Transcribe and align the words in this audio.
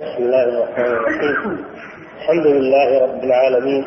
بسم 0.00 0.22
الله 0.22 0.44
الرحمن 0.44 0.84
الرحيم. 0.84 1.64
الحمد 2.20 2.46
لله 2.46 3.02
رب 3.02 3.24
العالمين. 3.24 3.84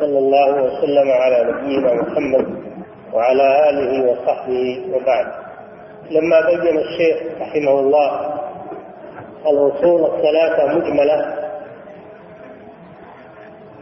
صلى 0.00 0.18
الله 0.18 0.62
وسلم 0.62 1.10
على 1.10 1.38
نبينا 1.52 1.94
محمد 1.94 2.46
وعلى 3.12 3.70
آله 3.70 4.10
وصحبه 4.10 4.80
وبعد. 4.94 5.26
لما 6.10 6.40
بين 6.40 6.78
الشيخ 6.78 7.16
رحمه 7.40 7.80
الله 7.80 8.34
الاصول 9.46 10.00
الثلاثه 10.14 10.66
مجملة 10.78 11.34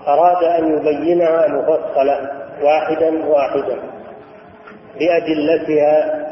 أراد 0.09 0.45
أن 0.45 0.77
يبينها 0.79 1.49
مفصلة 1.49 2.31
واحدا 2.63 3.27
واحدا 3.27 3.77
بأدلتها 5.01 6.25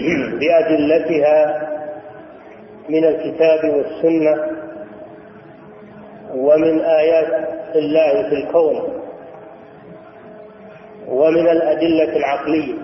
بأدلتها 0.40 1.69
من 2.90 3.04
الكتاب 3.04 3.64
والسنة 3.74 4.60
ومن 6.34 6.80
آيات 6.80 7.76
الله 7.76 8.28
في 8.28 8.34
الكون 8.34 9.00
ومن 11.08 11.48
الأدلة 11.48 12.16
العقلية. 12.16 12.74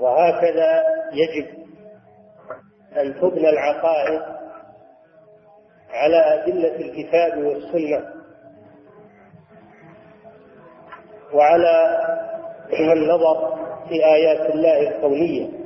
وهكذا 0.00 0.82
يجب 1.12 1.46
أن 2.96 3.14
تبنى 3.14 3.48
العقائد 3.48 4.20
على 5.90 6.16
أدلة 6.34 6.76
الكتاب 6.76 7.38
والسنة 7.44 8.04
وعلى 11.34 11.98
النظر 12.92 13.56
في 13.88 14.04
آيات 14.04 14.50
الله 14.54 14.88
الكونية. 14.88 15.65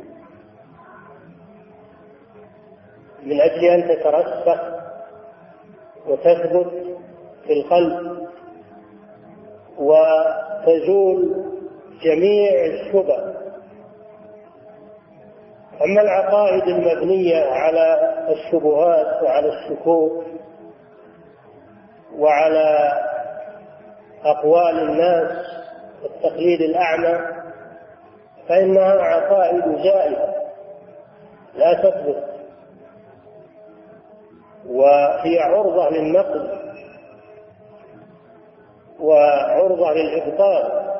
من 3.30 3.40
أجل 3.40 3.64
أن 3.64 3.88
تترسخ 3.88 4.60
وتثبت 6.06 6.70
في 7.46 7.52
القلب 7.52 8.26
وتزول 9.78 11.44
جميع 12.02 12.64
الشبه. 12.64 13.34
أما 15.84 16.00
العقائد 16.00 16.62
المبنية 16.62 17.44
على 17.44 18.14
الشبهات 18.28 19.22
وعلى 19.22 19.48
الشكوك 19.48 20.24
وعلى 22.18 22.92
أقوال 24.24 24.78
الناس 24.78 25.46
والتقليد 26.02 26.60
الأعمى 26.60 27.18
فإنها 28.48 28.92
عقائد 29.02 29.64
زائدة 29.64 30.34
لا 31.54 31.74
تثبت. 31.82 32.29
وهي 34.68 35.38
عرضة 35.38 35.90
للنقد 35.90 36.60
وعرضة 39.00 39.92
للإبطال 39.92 40.90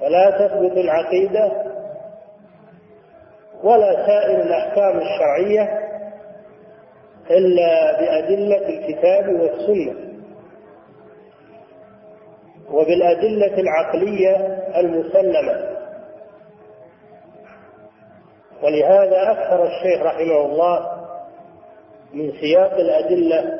فلا 0.00 0.30
تثبت 0.30 0.72
العقيدة 0.72 1.52
ولا 3.62 4.06
سائر 4.06 4.40
الأحكام 4.40 4.98
الشرعية 4.98 5.90
إلا 7.30 8.00
بأدلة 8.00 8.68
الكتاب 8.68 9.28
والسنة. 9.28 9.94
وبالأدلة 12.70 13.60
العقلية 13.60 14.36
المسلمة. 14.76 15.70
ولهذا 18.62 19.30
أكثر 19.30 19.66
الشيخ 19.66 20.02
رحمه 20.02 20.40
الله 20.46 20.89
من 22.14 22.32
سياق 22.40 22.72
الأدلة 22.72 23.58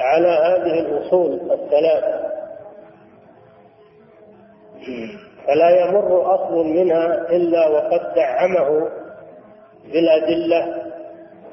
على 0.00 0.28
هذه 0.28 0.80
الأصول 0.80 1.32
الثلاث. 1.52 2.28
فلا 5.46 5.70
يمر 5.80 6.34
أصل 6.34 6.66
منها 6.66 7.30
إلا 7.30 7.68
وقد 7.68 8.14
دعمه 8.14 8.88
بالأدلة 9.92 10.82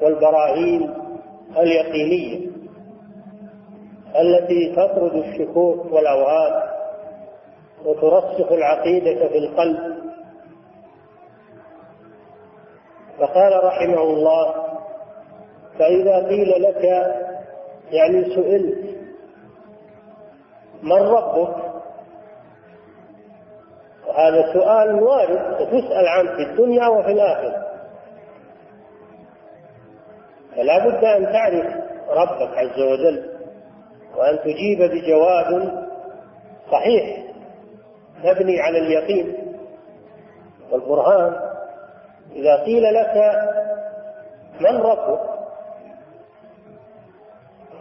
والبراهين 0.02 0.94
اليقينية 1.58 2.46
التي 4.20 4.72
تطرد 4.76 5.14
الشكوك 5.14 5.92
والأوهام 5.92 6.62
وترسخ 7.84 8.52
العقيدة 8.52 9.28
في 9.28 9.38
القلب. 9.38 9.96
فقال 13.18 13.64
رحمه 13.64 14.02
الله 14.02 14.65
فإذا 15.78 16.28
قيل 16.28 16.62
لك 16.62 16.84
يعني 17.90 18.24
سئلت 18.24 18.96
من 20.82 20.92
ربك؟ 20.92 21.56
وهذا 24.06 24.52
سؤال 24.52 25.02
وارد 25.02 25.60
وتسأل 25.60 26.08
عنه 26.08 26.36
في 26.36 26.42
الدنيا 26.42 26.88
وفي 26.88 27.12
الآخرة. 27.12 27.66
فلا 30.56 30.88
بد 30.88 31.04
أن 31.04 31.32
تعرف 31.32 31.66
ربك 32.08 32.58
عز 32.58 32.80
وجل 32.80 33.30
وأن 34.16 34.38
تجيب 34.38 34.78
بجواب 34.78 35.82
صحيح 36.72 37.26
مبني 38.24 38.60
على 38.60 38.78
اليقين 38.78 39.56
والبرهان. 40.72 41.36
إذا 42.32 42.64
قيل 42.64 42.82
لك 42.94 43.42
من 44.60 44.76
ربك؟ 44.80 45.35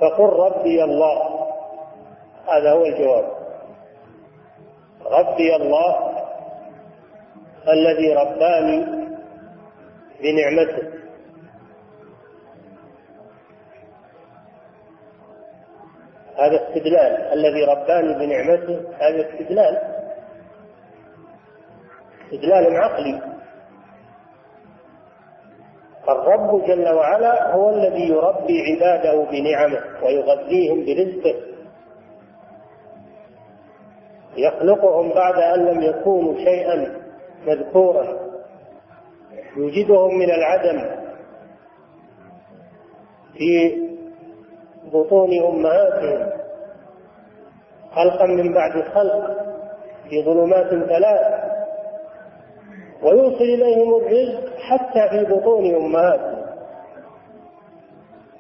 فقل 0.06 0.30
ربي 0.30 0.84
الله. 0.84 1.48
هذا 2.48 2.72
هو 2.72 2.86
الجواب. 2.86 3.26
ربي 5.06 5.56
الله 5.56 6.12
الذي 7.70 8.14
رباني 8.14 8.86
بنعمته. 10.22 10.96
هذا 16.38 16.68
استدلال. 16.68 17.34
الذي 17.34 17.64
رباني 17.64 18.14
بنعمته 18.14 18.84
هذا 19.00 19.30
استدلال. 19.30 19.82
استدلال 22.24 22.78
عقلي. 22.78 23.35
الرب 26.10 26.66
جل 26.66 26.90
وعلا 26.90 27.54
هو 27.54 27.70
الذي 27.70 28.10
يربي 28.10 28.62
عباده 28.62 29.26
بنعمه 29.32 29.80
ويغذيهم 30.04 30.86
برزقه. 30.86 31.36
يخلقهم 34.38 35.10
بعد 35.10 35.36
أن 35.36 35.66
لم 35.66 35.82
يكونوا 35.82 36.36
شيئا 36.38 37.02
مذكورا. 37.48 38.06
يوجدهم 39.58 40.16
من 40.18 40.32
العدم 40.32 41.06
في 43.38 43.82
بطون 44.94 45.30
أمهاتهم 45.44 46.30
خلقا 47.92 48.26
من 48.26 48.54
بعد 48.54 48.84
خلق 48.84 49.38
في 50.10 50.24
ظلمات 50.24 50.70
ثلاث. 50.70 51.45
ويوصل 53.06 53.44
إليهم 53.44 53.96
الرزق 53.96 54.58
حتى 54.60 55.10
في 55.10 55.34
بطون 55.34 55.76
أمهاتهم. 55.76 56.46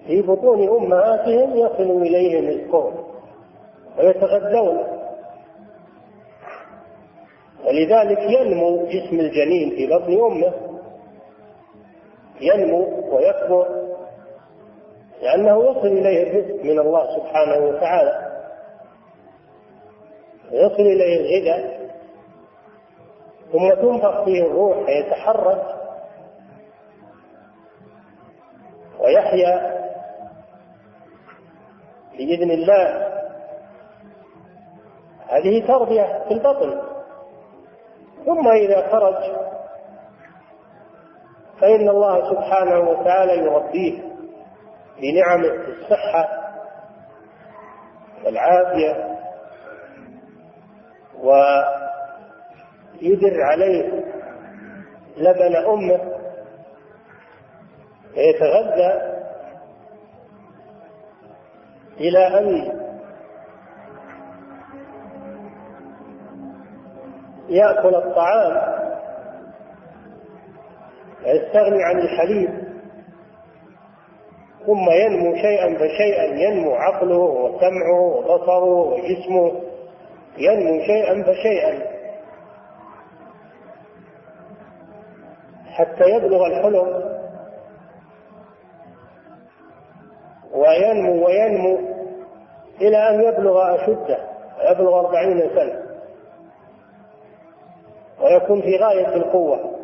في 0.07 0.21
بطون 0.21 0.67
أمهاتهم 0.69 1.57
يصل 1.57 2.01
إليهم 2.01 2.47
رزقهم 2.47 2.93
ويتغذون. 3.97 4.83
ولذلك 7.65 8.19
ينمو 8.19 8.85
جسم 8.85 9.19
الجنين 9.19 9.69
في 9.69 9.87
بطن 9.87 10.25
أمه. 10.25 10.53
ينمو 12.41 13.16
ويكبر 13.16 13.85
لأنه 15.22 15.63
يصل 15.63 15.87
إليه 15.87 16.23
الرزق 16.23 16.63
من 16.63 16.79
الله 16.79 17.17
سبحانه 17.17 17.67
وتعالى. 17.67 18.31
يصل 20.51 20.81
إليه 20.81 21.17
الغذاء. 21.17 21.74
ثم 23.55 23.81
تنفخ 23.81 24.23
فيه 24.23 24.41
الروح 24.43 24.78
فيتحرك 24.85 25.75
ويحيا 28.99 29.85
بإذن 32.11 32.52
الله. 32.52 33.11
هذه 35.28 35.67
تربية 35.67 36.23
في 36.28 36.34
البطن. 36.34 36.81
ثم 38.25 38.47
إذا 38.47 38.91
خرج 38.91 39.23
فإن 41.61 41.90
الله 41.90 42.29
سبحانه 42.29 42.90
وتعالى 42.90 43.37
يربيه 43.37 44.03
بنعم 45.02 45.46
الصحة 45.46 46.29
والعافية 48.25 49.16
ويدر 53.01 53.41
عليه 53.41 54.03
لبن 55.17 55.55
أمه 55.55 55.99
فيتغذى 58.13 59.15
إلى 61.99 62.27
أن 62.39 62.71
يأكل 67.49 67.95
الطعام 67.95 68.75
ويستغني 71.25 71.83
عن 71.83 71.99
الحليب 71.99 72.49
ثم 74.65 74.89
ينمو 74.89 75.35
شيئا 75.35 75.75
فشيئا 75.77 76.23
ينمو 76.23 76.75
عقله 76.75 77.17
وسمعه 77.17 78.01
وبصره 78.01 78.63
وجسمه 78.63 79.61
ينمو 80.37 80.83
شيئا 80.85 81.23
فشيئا. 81.23 81.94
حتى 85.75 86.03
يبلغ 86.09 86.45
الحلم. 86.45 87.16
وينمو 90.53 91.25
وينمو 91.25 91.79
إلى 92.81 93.09
أن 93.09 93.23
يبلغ 93.23 93.75
أشده 93.75 94.17
يبلغ 94.72 94.99
أربعين 94.99 95.49
سنة. 95.55 95.85
ويكون 98.22 98.61
في 98.61 98.77
غاية 98.77 99.16
القوة. 99.16 99.75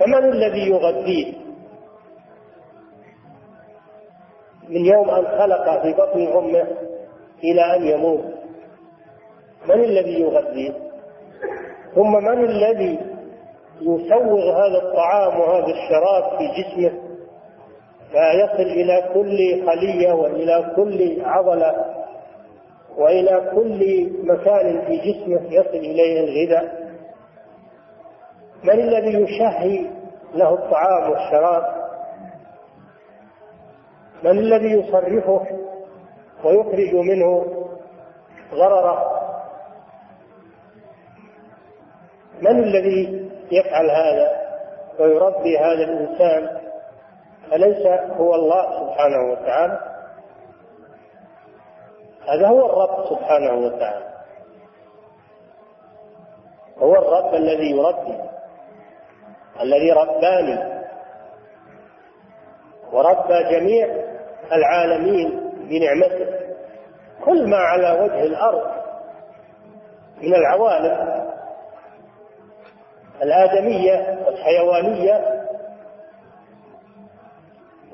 فمن 0.00 0.24
الذي 0.24 0.70
يغذيه؟ 0.70 1.34
من 4.68 4.86
يوم 4.86 5.10
أن 5.10 5.24
خلق 5.38 5.82
في 5.82 5.92
بطن 5.92 6.38
أمه 6.38 6.66
إلى 7.44 7.76
أن 7.76 7.82
يموت. 7.82 8.24
من 9.68 9.84
الذي 9.84 10.20
يغذيه؟ 10.20 10.72
ثم 11.94 12.12
من 12.12 12.44
الذي 12.44 13.11
يسوغ 13.82 14.50
هذا 14.50 14.78
الطعام 14.82 15.40
وهذا 15.40 15.66
الشراب 15.66 16.38
في 16.38 16.62
جسمه 16.62 16.92
فيصل 18.12 18.62
إلى 18.70 19.10
كل 19.14 19.66
خلية 19.66 20.12
وإلى 20.12 20.72
كل 20.76 21.22
عضلة 21.24 21.84
وإلى 22.96 23.50
كل 23.54 24.10
مكان 24.24 24.86
في 24.86 24.96
جسمه 24.96 25.54
يصل 25.54 25.68
إليه 25.78 26.20
الغذاء. 26.20 26.82
من 28.64 28.80
الذي 28.80 29.22
يشهي 29.22 29.86
له 30.34 30.54
الطعام 30.54 31.10
والشراب؟ 31.10 31.82
من 34.24 34.38
الذي 34.38 34.72
يصرفه 34.72 35.46
ويخرج 36.44 36.94
منه 36.94 37.46
غرره؟ 38.52 39.22
من 42.42 42.58
الذي 42.64 43.21
يفعل 43.52 43.90
هذا 43.90 44.42
ويربي 44.98 45.58
هذا 45.58 45.84
الإنسان 45.84 46.60
أليس 47.52 47.86
هو 48.10 48.34
الله 48.34 48.62
سبحانه 48.80 49.32
وتعالى؟ 49.32 49.78
هذا 52.28 52.48
هو 52.48 52.66
الرب 52.66 53.04
سبحانه 53.10 53.66
وتعالى. 53.66 54.12
هو 56.78 56.94
الرب 56.94 57.34
الذي 57.34 57.70
يربي 57.70 58.18
الذي 59.60 59.92
رباني 59.92 60.82
وربى 62.92 63.42
جميع 63.50 63.86
العالمين 64.52 65.52
بنعمته. 65.56 66.42
كل 67.24 67.50
ما 67.50 67.56
على 67.56 68.00
وجه 68.00 68.22
الأرض 68.22 68.82
من 70.22 70.34
العوالم 70.34 71.21
الآدمية 73.22 74.18
والحيوانيه 74.26 75.44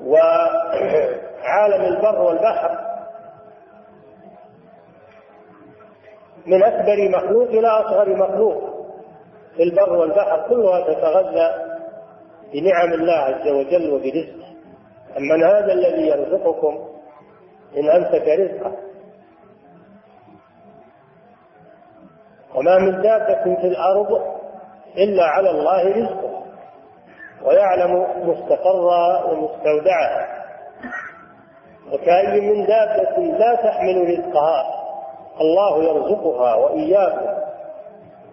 وعالم 0.05 1.85
البر 1.85 2.21
والبحر 2.21 2.79
من 6.45 6.63
أكبر 6.63 7.09
مخلوق 7.09 7.47
إلى 7.47 7.67
أصغر 7.67 8.15
مخلوق 8.15 8.63
في 9.55 9.63
البر 9.63 9.93
والبحر 9.93 10.45
كلها 10.49 10.81
تتغذى 10.81 11.69
بنعم 12.53 12.93
الله 12.93 13.13
عز 13.13 13.47
وجل 13.47 13.91
وبرزقه. 13.93 14.49
أمن 15.17 15.43
هذا 15.43 15.73
الذي 15.73 16.07
يرزقكم 16.07 16.87
إن 17.77 17.89
أمسك 17.89 18.27
رزقه. 18.27 18.71
وما 22.55 22.77
من 22.77 23.01
دابة 23.01 23.43
في 23.61 23.67
الأرض 23.67 24.38
إلا 24.97 25.23
على 25.23 25.49
الله 25.49 25.89
رزقه 25.89 26.43
ويعلم 27.45 28.07
مستقرها 28.29 29.23
ومستودعها. 29.23 30.45
وكأي 31.93 32.41
من 32.41 32.65
دابة 32.65 33.17
لا 33.17 33.55
تحمل 33.55 34.09
رزقها 34.09 34.65
الله 35.41 35.83
يرزقها 35.83 36.55
وإياكم 36.55 37.39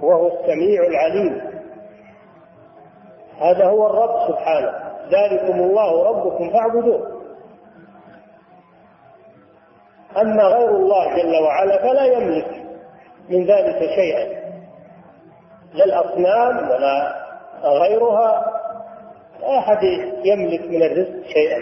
وهو 0.00 0.26
السميع 0.26 0.82
العليم. 0.87 1.62
هذا 3.41 3.64
هو 3.64 3.87
الرب 3.87 4.29
سبحانه. 4.29 4.73
ذلكم 5.11 5.61
الله 5.61 6.09
ربكم 6.09 6.50
فاعبدوه. 6.50 7.17
أما 10.17 10.43
غير 10.43 10.70
الله 10.70 11.17
جل 11.17 11.43
وعلا 11.43 11.79
فلا 11.79 12.05
يملك 12.05 12.67
من 13.29 13.47
ذلك 13.47 13.79
شيئا. 13.79 14.36
لا 15.76 15.84
الأصنام 15.84 16.70
ولا 16.70 17.26
غيرها 17.62 18.52
لا 19.40 19.58
أحد 19.58 19.82
يملك 20.25 20.61
من 20.61 20.82
الرزق 20.82 21.26
شيئا. 21.26 21.61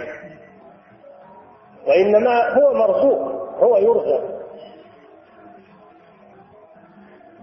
وإنما 1.86 2.48
هو 2.48 2.74
مرزوق 2.74 3.18
هو 3.58 3.76
يرزق. 3.76 4.34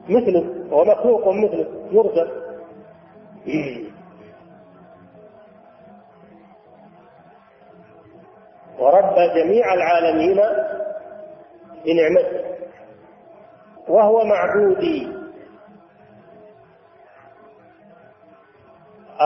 مثله 0.09 0.68
هو 0.71 0.83
مخلوق 0.83 1.27
مثله 1.27 1.68
يرزق. 1.91 2.31
وربى 8.79 9.27
جميع 9.27 9.73
العالمين 9.73 10.39
بنعمته. 11.85 12.41
وهو 13.88 14.23
معبودي. 14.23 15.20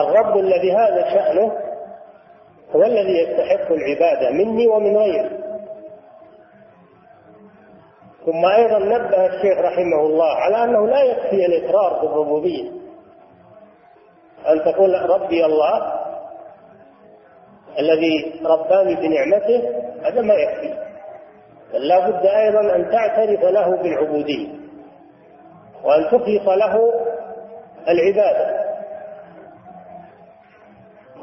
الرب 0.00 0.36
الذي 0.36 0.72
هذا 0.72 1.08
شأنه 1.10 1.52
هو 2.76 2.82
الذي 2.82 3.18
يستحق 3.18 3.72
العبادة 3.72 4.30
مني 4.30 4.66
ومن 4.66 4.96
غيري. 4.96 5.30
ثم 8.26 8.44
أيضا 8.44 8.78
نبه 8.78 9.26
الشيخ 9.26 9.58
رحمه 9.58 10.00
الله 10.00 10.34
على 10.34 10.64
أنه 10.64 10.86
لا 10.86 11.02
يكفي 11.02 11.46
الإقرار 11.46 12.00
بالربوبية. 12.00 12.70
أن 14.48 14.64
تقول 14.64 15.10
ربي 15.10 15.44
الله 15.44 15.92
الذي 17.78 18.40
رباني 18.44 18.94
بنعمته 18.94 19.82
هذا 20.02 20.20
ما 20.20 20.34
يكفي. 20.34 20.74
بل 21.72 21.88
لا 21.88 22.08
بد 22.08 22.26
أيضا 22.26 22.60
أن 22.60 22.90
تعترف 22.90 23.40
له 23.40 23.76
بالعبودية. 23.82 24.48
وأن 25.84 26.04
تخلص 26.04 26.48
له 26.48 26.92
العبادة. 27.88 28.65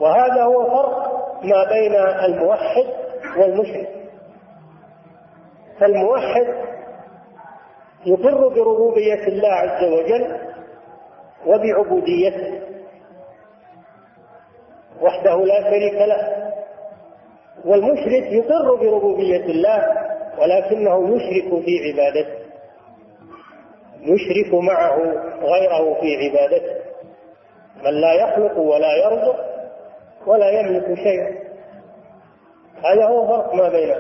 وهذا 0.04 0.44
هو 0.44 0.66
فرق 0.66 1.14
ما 1.44 1.70
بين 1.70 1.96
الموحد 2.26 2.86
والمشرك. 3.38 3.90
فالموحد 5.80 6.48
يقر 8.06 8.48
بربوبية 8.48 9.28
الله 9.28 9.50
عز 9.50 9.84
وجل 9.84 10.38
وبعبوديته 11.46 12.60
وحده 15.02 15.36
لا 15.46 15.62
شريك 15.64 15.94
له 15.94 16.52
والمشرك 17.66 18.32
يقر 18.32 18.76
بربوبية 18.76 19.46
الله 19.46 19.88
ولكنه 20.40 21.16
يشرك 21.16 21.64
في 21.66 21.80
عبادته 21.92 22.44
يشرك 24.02 24.54
معه 24.54 24.98
غيره 25.42 25.94
في 26.02 26.16
عبادته. 26.16 26.84
من 27.84 27.92
لا 28.02 28.14
يخلق 28.14 28.58
ولا 28.58 28.96
يرزق 29.04 29.53
ولا 30.28 30.50
يملك 30.50 30.94
شيئا. 30.94 31.44
هذا 32.86 33.06
هو 33.06 33.28
فرق 33.28 33.54
ما 33.56 33.70
بين 33.70 33.96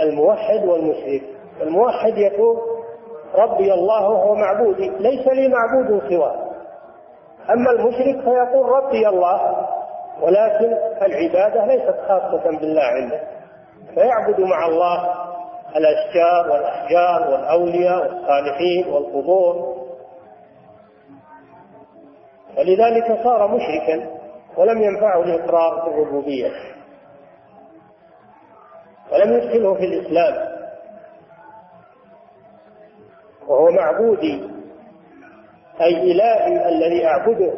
الموحد 0.00 0.64
والمشرك. 0.64 1.22
الموحد 1.60 2.18
يقول 2.18 2.56
ربي 3.34 3.72
الله 3.74 4.06
هو 4.06 4.34
معبودي 4.34 4.88
ليس 4.88 5.26
لي 5.26 5.48
معبود 5.48 6.02
سواه. 6.08 6.50
أما 7.50 7.70
المشرك 7.70 8.24
فيقول 8.24 8.68
ربي 8.68 9.08
الله 9.08 9.66
ولكن 10.22 10.76
العبادة 11.02 11.64
ليست 11.66 11.96
خاصة 12.08 12.58
بالله 12.58 12.82
عنده. 12.82 13.20
فيعبد 13.94 14.40
مع 14.40 14.66
الله 14.66 15.14
الأشجار 15.76 16.52
والأحجار 16.52 17.30
والأولياء 17.30 18.02
والصالحين 18.02 18.92
والقبور. 18.92 19.79
ولذلك 22.58 23.22
صار 23.24 23.48
مشركا 23.48 24.10
ولم 24.56 24.82
ينفعه 24.82 25.22
الإقرار 25.22 25.84
بالربوبية 25.88 26.50
ولم 29.12 29.32
يدخله 29.32 29.74
في 29.74 29.84
الإسلام. 29.84 30.50
وهو 33.48 33.70
معبودي 33.70 34.42
أي 35.80 36.12
إلهي 36.12 36.68
الذي 36.68 37.06
أعبده. 37.06 37.52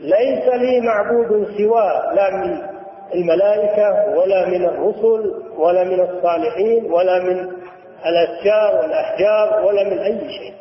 ليس 0.00 0.44
لي 0.54 0.80
معبود 0.80 1.46
سواه 1.58 2.14
لا 2.14 2.30
من 2.36 2.76
الملائكة 3.14 4.16
ولا 4.18 4.46
من 4.48 4.64
الرسل 4.64 5.42
ولا 5.58 5.84
من 5.84 6.00
الصالحين 6.00 6.92
ولا 6.92 7.18
من 7.18 7.52
الأشجار 8.06 8.80
والأحجار 8.82 9.64
ولا 9.66 9.84
من 9.84 9.98
أي 9.98 10.18
شيء. 10.20 10.54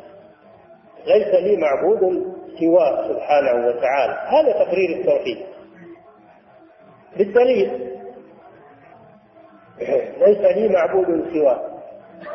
ليس 1.07 1.27
لي 1.43 1.57
معبود 1.57 2.34
سواه 2.59 3.07
سبحانه 3.07 3.67
وتعالى. 3.67 4.13
هذا 4.13 4.51
تقرير 4.51 4.89
التوحيد. 4.99 5.45
بالدليل. 7.17 7.91
ليس 10.25 10.37
لي 10.37 10.69
معبود 10.69 11.33
سواه 11.33 11.59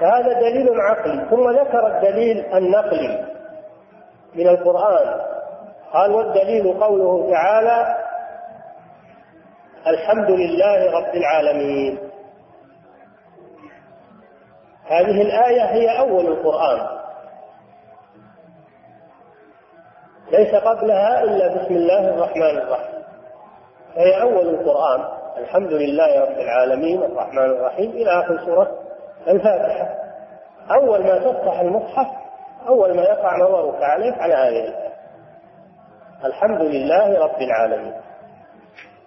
فهذا 0.00 0.40
دليل 0.40 0.80
عقلي. 0.80 1.26
ثم 1.30 1.50
ذكر 1.50 1.86
الدليل 1.86 2.46
النقلي 2.54 3.26
من 4.34 4.48
القرآن. 4.48 5.20
قال 5.92 6.10
والدليل 6.10 6.80
قوله 6.80 7.30
تعالى 7.30 7.96
الحمد 9.86 10.30
لله 10.30 10.98
رب 10.98 11.14
العالمين. 11.14 11.98
هذه 14.86 15.22
الآية 15.22 15.62
هي 15.62 15.98
أول 15.98 16.26
القرآن. 16.26 16.99
ليس 20.32 20.54
قبلها 20.54 21.22
إلا 21.22 21.48
بسم 21.48 21.74
الله 21.74 22.08
الرحمن 22.08 22.58
الرحيم. 22.58 23.02
فهي 23.96 24.22
أول 24.22 24.48
القرآن. 24.48 25.04
الحمد 25.38 25.72
لله 25.72 26.20
رب 26.20 26.38
العالمين 26.38 27.02
الرحمن 27.02 27.44
الرحيم. 27.44 27.90
إلى 27.90 28.20
آخر 28.20 28.38
سورة 28.46 28.70
الفاتحة. 29.28 29.88
أول 30.70 31.02
ما 31.02 31.18
تفتح 31.18 31.60
المصحف 31.60 32.06
أول 32.68 32.96
ما 32.96 33.02
يقع 33.02 33.36
نظرك 33.36 33.82
عليه 33.82 34.12
على 34.12 34.34
هذه 34.34 34.48
الآية 34.48 34.90
الحمد 36.24 36.60
لله 36.60 37.24
رب 37.24 37.42
العالمين. 37.42 37.94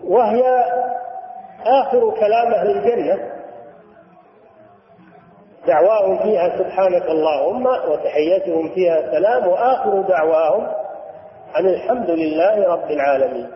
وهي 0.04 0.44
آخر 1.66 2.12
كلام 2.20 2.54
أهل 2.54 2.70
الجنة 2.70 3.34
دعواهم 5.68 6.18
فيها 6.24 6.58
سبحانك 6.58 7.06
اللهم 7.06 7.66
وتحيتهم 7.68 8.70
فيها 8.70 9.12
سلام 9.12 9.48
وآخر 9.48 10.02
دعواهم 10.02 10.83
عن 11.56 11.66
الحمد 11.66 12.10
لله 12.10 12.68
رب 12.68 12.92
العالمين. 12.92 13.52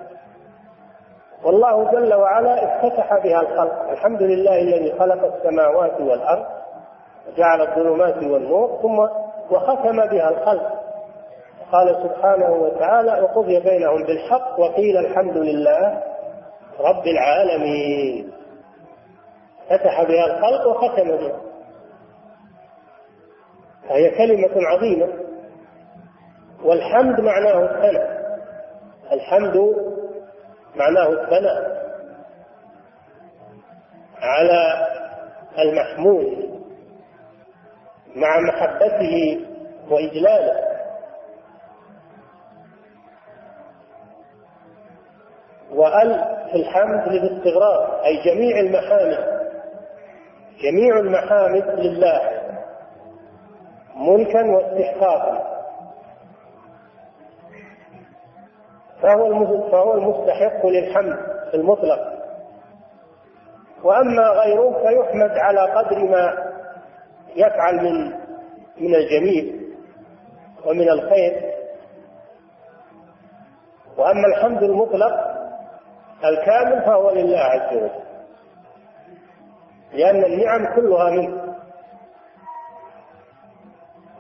والله 1.44 1.92
جل 1.92 2.14
وعلا 2.14 2.54
افتتح 2.64 3.24
بها 3.24 3.42
الخلق. 3.42 3.90
الحمد 3.90 4.22
لله 4.22 4.62
الذي 4.62 5.00
خلق 5.00 5.36
السماوات 5.36 6.02
والأرض 6.02 6.46
وجعل 7.28 7.62
الظلمات 7.62 8.24
والنور 8.24 8.80
ثم 8.82 9.00
وختم 9.56 10.06
بها 10.06 10.30
الخلق. 10.30 10.74
قال 11.72 11.96
سبحانه 12.04 12.52
وتعالى 12.52 13.22
وقضي 13.22 13.60
بينهم 13.60 14.04
بالحق 14.04 14.60
وقيل 14.60 14.98
الحمد 14.98 15.38
لله 15.38 16.04
رب 16.80 17.08
العالمين. 17.08 18.32
فتح 19.70 20.04
بها 20.04 20.26
الخلق 20.26 20.68
وختم 20.68 21.18
بها. 21.18 21.40
فهي 23.90 24.10
كلمة 24.10 24.68
عظيمة. 24.68 25.08
والحمد 26.64 27.20
معناه 27.22 27.64
الثناء 27.66 28.18
الحمد 29.12 29.58
معناه 30.76 31.10
الثناء 31.10 31.78
على 34.22 34.88
المحمود 35.60 36.58
مع 38.16 38.40
محبته 38.40 39.46
وإجلاله. 39.90 40.68
وأل 45.72 46.26
في 46.52 46.56
الحمد 46.56 47.08
للاستغراق 47.08 48.04
أي 48.06 48.18
جميع 48.24 48.60
المحامد. 48.60 49.48
جميع 50.64 51.00
المحامد 51.00 51.80
لله. 51.80 52.42
ملكا 53.96 54.44
واستحقاقا. 54.46 55.57
فهو 59.02 59.46
فهو 59.72 59.94
المستحق 59.94 60.66
للحمد 60.66 61.18
المطلق. 61.54 62.00
وأما 63.84 64.24
غيره 64.24 64.72
فيحمد 64.72 65.32
على 65.38 65.62
قدر 65.62 66.00
ما 66.00 66.34
يفعل 67.36 67.76
من 67.76 68.06
من 68.78 68.96
الجميل 68.96 69.74
ومن 70.66 70.90
الخير. 70.90 71.54
وأما 73.98 74.28
الحمد 74.28 74.64
المطلق 74.64 75.14
الكامل 76.26 76.82
فهو 76.82 77.12
لله 77.12 77.40
عز 77.40 77.78
وجل 77.78 77.90
لأن 79.94 80.24
النعم 80.26 80.76
كلها 80.76 81.10
منه. 81.10 81.48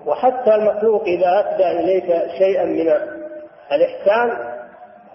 وحتى 0.06 0.56
المخلوق 0.56 1.04
إذا 1.04 1.40
اسدى 1.40 1.72
إليك 1.72 2.32
شيئا 2.38 2.66
من 2.66 2.88
الإحسان 3.72 4.47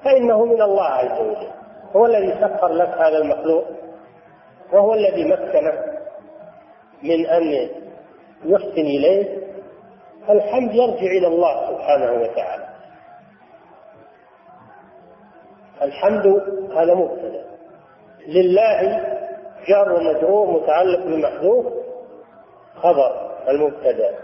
فإنه 0.05 0.45
من 0.45 0.63
الله 0.63 0.85
عز 0.85 1.21
وجل. 1.21 1.51
هو 1.97 2.07
الذي 2.07 2.41
سخر 2.41 2.69
لك 2.69 2.89
هذا 2.89 3.19
المخلوق 3.19 3.65
وهو 4.73 4.95
الذي 4.95 5.25
مكنه 5.25 5.73
من 7.03 7.27
أن 7.27 7.69
يحسن 8.45 8.81
إليه. 8.81 9.43
فالحمد 10.29 10.75
يرجع 10.75 11.07
إلى 11.19 11.27
الله 11.27 11.71
سبحانه 11.71 12.13
وتعالى. 12.13 12.69
الحمد 15.83 16.27
هذا 16.77 16.95
مبتدأ. 16.95 17.45
لله 18.27 19.05
جار 19.69 19.93
ومجرور 19.93 20.51
متعلق 20.51 21.07
بمحذوف 21.07 21.67
خبر 22.77 23.31
المبتدأ. 23.49 24.15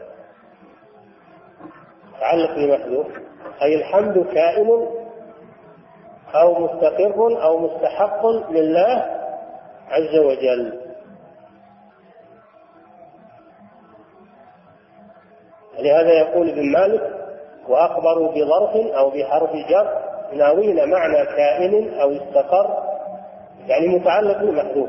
متعلق 2.17 2.55
بمحذوف 2.57 3.07
أي 3.63 3.75
الحمد 3.75 4.27
كائن 4.35 4.98
أو 6.35 6.65
مستقر 6.65 7.43
أو 7.45 7.59
مستحق 7.59 8.27
لله 8.27 9.05
عز 9.89 10.19
وجل. 10.19 10.81
لهذا 15.79 16.13
يقول 16.13 16.49
ابن 16.49 16.73
مالك 16.73 17.19
وأخبروا 17.69 18.33
بظرف 18.33 18.77
أو 18.77 19.11
بحرف 19.11 19.51
جر 19.53 20.09
ناوين 20.33 20.91
معنى 20.91 21.27
كائن 21.27 21.95
أو 22.01 22.13
استقر 22.13 22.83
يعني 23.67 23.89
متعلق 23.89 24.39
بمحذوف 24.39 24.89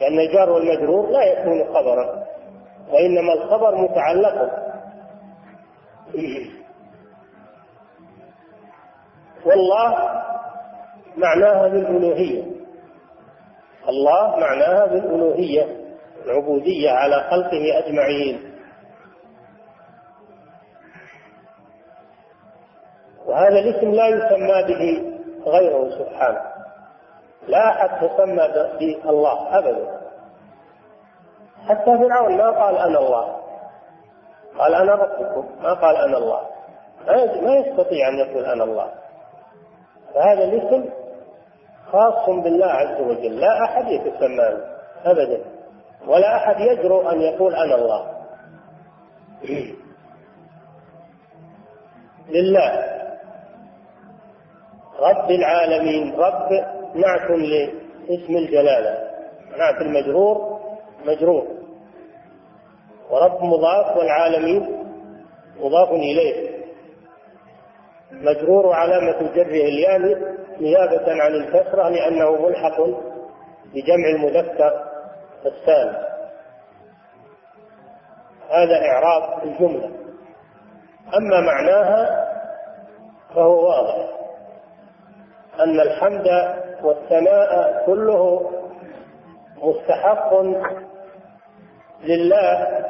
لأن 0.00 0.18
الجار 0.18 0.50
والمجرور 0.50 1.10
لا 1.10 1.24
يكون 1.24 1.64
خبرا 1.74 2.24
وإنما 2.92 3.32
الخبر 3.32 3.74
متعلق. 3.76 4.50
والله 9.46 9.96
معناها 11.16 11.68
بالألوهية. 11.68 12.44
الله 13.88 14.36
معناها 14.36 14.86
بالألوهية 14.86 15.66
العبودية 16.24 16.90
على 16.90 17.16
خلقه 17.30 17.78
أجمعين. 17.78 18.52
وهذا 23.26 23.58
الاسم 23.58 23.90
لا 23.90 24.06
يسمى 24.08 24.74
به 24.74 25.12
غيره 25.46 25.90
سبحانه. 25.90 26.40
لا 27.48 27.68
أحد 27.68 28.08
تسمى 28.08 28.48
بالله 28.78 29.58
أبدا. 29.58 30.00
حتى 31.68 31.98
فرعون 31.98 32.36
ما 32.36 32.50
قال 32.50 32.78
أنا 32.78 32.98
الله. 32.98 33.36
قال 34.58 34.74
أنا 34.74 34.94
ربكم 34.94 35.62
ما 35.62 35.72
قال 35.74 35.96
أنا 35.96 36.18
الله. 36.18 36.40
ما 37.42 37.56
يستطيع 37.56 38.08
أن 38.08 38.18
يقول 38.18 38.44
أنا 38.44 38.64
الله. 38.64 39.05
فهذا 40.16 40.44
الاسم 40.44 40.84
خاص 41.92 42.28
بالله 42.28 42.66
عز 42.66 43.00
وجل. 43.00 43.40
لا 43.40 43.64
أحد 43.64 43.88
يتسمى 43.88 44.58
أبدا 45.04 45.40
ولا 46.06 46.36
أحد 46.36 46.60
يجرؤ 46.60 47.12
أن 47.12 47.20
يقول 47.20 47.54
أنا 47.54 47.74
الله. 47.74 48.12
لله. 52.36 52.96
رب 55.00 55.30
العالمين. 55.30 56.14
رب 56.14 56.50
نعت 56.94 57.30
لاسم 57.30 58.36
الجلالة. 58.36 59.10
نعت 59.58 59.80
المجرور 59.82 60.60
مجرور. 61.06 61.46
ورب 63.10 63.42
مضاف 63.42 63.96
والعالمين 63.96 64.84
مضاف 65.60 65.90
إليه. 65.90 66.55
مجرور 68.12 68.72
علامة 68.72 69.32
جره 69.34 69.64
الياء 69.64 69.98
نيابة 70.60 71.22
عن 71.22 71.34
الكسرة 71.34 71.88
لأنه 71.88 72.46
ملحق 72.46 72.80
بجمع 73.74 74.08
المذكر 74.14 74.84
السالم 75.46 76.06
هذا 78.50 78.86
إعراب 78.90 79.42
الجملة. 79.42 79.90
أما 81.16 81.40
معناها 81.40 82.26
فهو 83.34 83.68
واضح. 83.68 84.08
أن 85.60 85.80
الحمد 85.80 86.26
والثناء 86.82 87.82
كله 87.86 88.50
مستحق 89.62 90.34
لله 92.04 92.84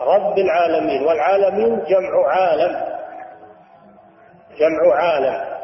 رب 0.00 0.38
العالمين 0.38 1.02
والعالمين 1.06 1.84
جمع 1.84 2.28
عالم. 2.28 2.95
جمع 4.58 4.94
عالم 4.94 5.56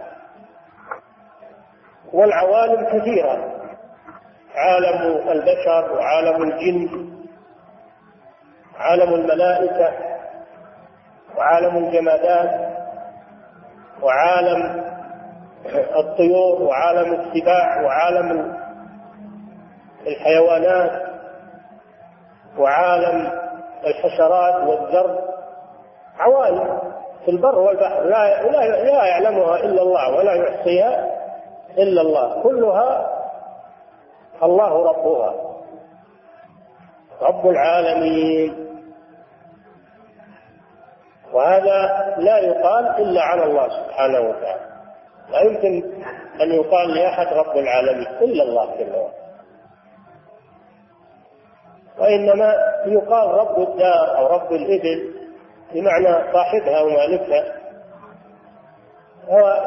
والعوالم 2.12 2.84
كثيرة. 2.84 3.52
عالم 4.54 5.28
البشر 5.28 5.92
وعالم 5.92 6.42
الجن 6.42 7.12
عالم 8.78 9.14
الملائكة 9.14 9.92
وعالم 11.36 11.76
الجمادات 11.76 12.72
وعالم 14.02 14.84
الطيور 15.96 16.62
وعالم 16.62 17.12
السباع 17.14 17.82
وعالم 17.82 18.56
الحيوانات 20.06 21.02
وعالم 22.58 23.32
الحشرات 23.86 24.68
والزرع. 24.68 25.18
عوالم. 26.18 26.81
في 27.24 27.30
البر 27.30 27.58
والبحر. 27.58 28.02
لا 28.04 28.42
لا 28.42 28.82
لا 28.84 29.04
يعلمها 29.06 29.56
إلا 29.56 29.82
الله 29.82 30.16
ولا 30.16 30.34
يحصيها 30.34 31.10
إلا 31.78 32.00
الله. 32.00 32.42
كلها 32.42 33.10
الله 34.42 34.90
ربها. 34.90 35.34
رب 37.22 37.48
العالمين. 37.48 38.68
وهذا 41.32 41.78
لا 42.18 42.38
يقال 42.38 42.86
إلا 42.86 43.22
على 43.22 43.44
الله 43.44 43.68
سبحانه 43.68 44.20
وتعالى. 44.20 44.72
لا 45.30 45.40
يمكن 45.40 45.92
أن 46.40 46.52
يقال 46.52 46.94
لأحد 46.94 47.26
رب 47.26 47.56
العالمين 47.56 48.06
إلا 48.06 48.42
الله 48.42 48.76
جل 48.76 48.94
وعلا. 48.96 49.22
وإنما 51.98 52.54
يقال 52.86 53.30
رب 53.30 53.58
الدار 53.68 54.18
أو 54.18 54.26
رب 54.26 54.52
الإبل. 54.52 55.21
بمعنى 55.74 56.32
صاحبها 56.32 56.82
ومالكها. 56.82 57.44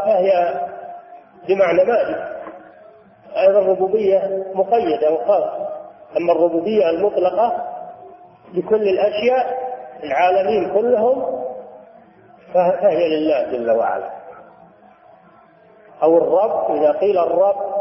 فهي 0.06 0.62
بمعنى 1.48 1.84
مالك. 1.84 2.36
أيضا 3.38 3.60
الربوبية 3.60 4.44
مقيدة 4.54 5.12
وخاصة. 5.12 5.70
أما 6.18 6.34
الربوبية 6.34 6.90
المطلقة 6.90 7.66
لكل 8.54 8.82
الأشياء 8.90 9.58
العالمين 10.04 10.74
كلهم 10.74 11.46
فهي 12.54 13.08
لله 13.10 13.52
جل 13.52 13.72
وعلا. 13.72 14.10
أو 16.04 16.18
الرب 16.18 16.76
إذا 16.76 16.92
قيل 16.92 17.18
الرب 17.18 17.76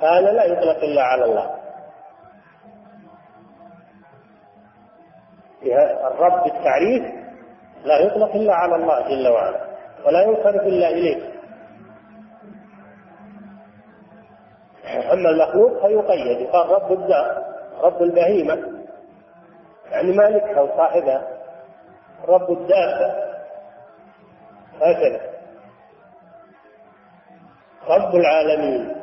هذا 0.00 0.32
لا 0.32 0.44
يطلق 0.44 0.76
إلا 0.76 1.02
على 1.02 1.24
الله. 1.24 1.50
الرب 6.06 6.44
بالتعريف 6.44 7.19
لا 7.84 7.98
يطلق 7.98 8.34
إلا 8.34 8.54
على 8.54 8.74
الله 8.74 9.08
جل 9.08 9.28
وعلا 9.28 9.60
ولا 10.06 10.22
ينصرف 10.22 10.62
إلا 10.62 10.88
إليه 10.88 11.30
أما 15.12 15.30
المخلوق 15.30 15.86
فيقيد 15.86 16.40
يقال 16.40 16.68
رب 16.70 16.92
الدار 16.92 17.50
رب 17.82 18.02
البهيمة. 18.02 18.84
يعني 19.90 20.12
مالكها 20.12 20.60
وصاحبها 20.60 21.28
رب 22.28 22.50
الدابة. 22.50 23.14
هكذا. 24.80 25.20
رب 27.88 28.14
العالمين. 28.14 28.96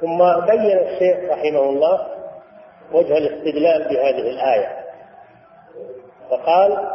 ثم 0.00 0.18
بين 0.46 0.78
الشيخ 0.78 1.30
رحمه 1.30 1.60
الله 1.60 2.19
وجه 2.92 3.18
الاستدلال 3.18 3.88
بهذه 3.88 4.30
الآية. 4.30 4.84
فقال 6.30 6.88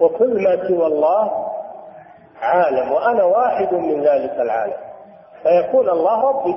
وكل 0.00 0.42
ما 0.42 0.68
سوى 0.68 0.86
الله 0.86 1.48
عالم 2.40 2.92
وأنا 2.92 3.24
واحد 3.24 3.74
من 3.74 4.02
ذلك 4.02 4.32
العالم. 4.40 4.76
فيكون 5.42 5.88
الله 5.88 6.20
ربي. 6.28 6.56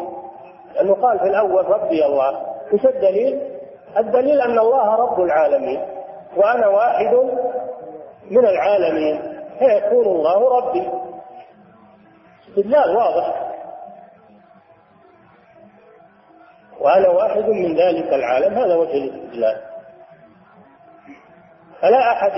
لأنه 0.75 0.93
قال 0.93 1.19
في 1.19 1.25
الأول 1.25 1.65
ربي 1.65 2.05
الله. 2.05 2.45
وش 2.73 2.85
الدليل؟ 2.85 3.59
الدليل 3.97 4.41
أن 4.41 4.59
الله 4.59 4.95
رب 4.95 5.21
العالمين 5.21 5.85
وأنا 6.37 6.67
واحد 6.67 7.13
من 8.31 8.45
العالمين 8.45 9.43
فيكون 9.59 10.05
الله 10.05 10.57
ربي. 10.57 10.89
استدلال 12.49 12.97
واضح. 12.97 13.46
وأنا 16.87 17.09
واحد 17.09 17.49
من 17.49 17.75
ذلك 17.75 18.13
العالم 18.13 18.53
هذا 18.53 18.75
وجه 18.75 18.93
الاستدلال 18.93 19.61
فلا 21.81 22.11
أحد 22.11 22.31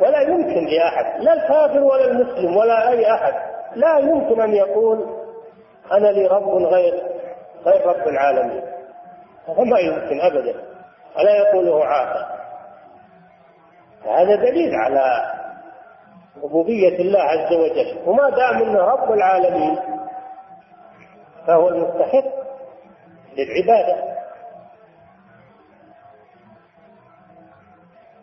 ولا 0.00 0.20
يمكن 0.20 0.66
لأحد 0.66 1.22
لا 1.22 1.32
الكافر 1.32 1.80
ولا 1.80 2.04
المسلم 2.04 2.56
ولا 2.56 2.88
أي 2.88 3.14
أحد 3.14 3.32
لا 3.76 3.98
يمكن 3.98 4.40
أن 4.40 4.54
يقول 4.54 5.06
أنا 5.92 6.08
لي 6.08 6.26
رب 6.26 6.48
غير 6.48 6.94
غير 7.64 7.86
رب 7.86 8.08
العالمين. 8.08 8.62
هذا 9.48 9.64
ما 9.64 9.78
يمكن 9.78 10.20
أبدا. 10.20 10.54
ولا 11.16 11.36
يقوله 11.36 11.84
عاقل 11.84 12.26
هذا 14.04 14.36
دليل 14.36 14.74
على 14.74 15.34
ربوبية 16.44 16.98
الله 16.98 17.20
عز 17.20 17.52
وجل. 17.52 17.98
وما 18.06 18.30
دام 18.30 18.62
إنه 18.62 18.78
رب 18.78 19.12
العالمين 19.12 19.78
فهو 21.46 21.68
المستحق. 21.68 22.37
للعبادة. 23.38 24.18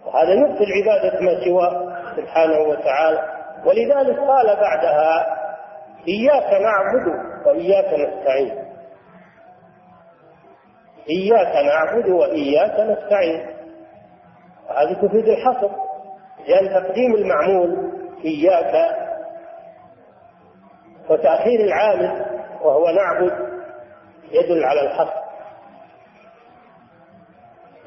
وهذا 0.05 0.33
يبطل 0.33 0.65
عبادة 0.81 1.19
ما 1.19 1.45
سواه 1.45 1.95
سبحانه 2.15 2.59
وتعالى. 2.59 3.35
ولذلك 3.65 4.19
قال 4.19 4.55
بعدها 4.55 5.37
إياك 6.07 6.61
نعبد 6.61 7.07
وإياك 7.45 7.85
نستعين. 7.85 8.65
إياك 11.09 11.65
نعبد 11.65 12.09
وإياك 12.09 12.79
نستعين. 12.79 13.55
وهذه 14.69 14.93
تفيد 14.93 15.27
الحصر 15.27 15.69
لأن 16.47 16.83
تقديم 16.83 17.15
المعمول 17.15 17.91
إياك 18.25 18.95
وتأخير 21.09 21.59
العامل 21.59 22.25
وهو 22.61 22.89
نعبد 22.89 23.44
يدل 24.31 24.65
على 24.65 24.81
الحصر 24.81 25.25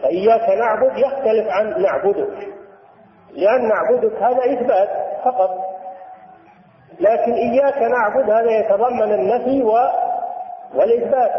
فإياك 0.02 0.48
نعبد 0.58 0.98
يختلف 0.98 1.48
عن 1.48 1.82
نعبدك. 1.82 2.48
لأن 3.32 3.68
نعبدك 3.68 4.22
هذا 4.22 4.52
إثبات 4.52 4.88
فقط. 5.24 5.50
لكن 7.00 7.32
إياك 7.32 7.82
نعبد 7.82 8.30
هذا 8.30 8.50
يتضمن 8.50 9.12
النفي 9.12 9.62
و... 9.62 9.72
والإثبات. 10.74 11.32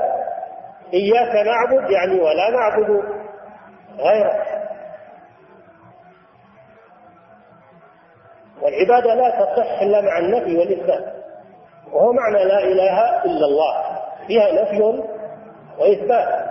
إياك 0.94 1.46
نعبد 1.46 1.90
يعني 1.92 2.20
ولا 2.22 2.50
نعبد 2.50 3.04
غيرك. 3.98 4.60
والعبادة 8.62 9.14
لا 9.14 9.30
تصح 9.30 9.82
إلا 9.82 10.02
مع 10.02 10.18
النفي 10.18 10.58
والإثبات. 10.58 11.14
وهو 11.94 12.14
معنى 12.14 12.46
لا 12.46 12.60
إله 12.60 13.24
إلا 13.26 13.46
الله. 13.46 13.89
فيها 14.30 14.62
نفي 14.62 14.82
وإثبات. 15.80 16.50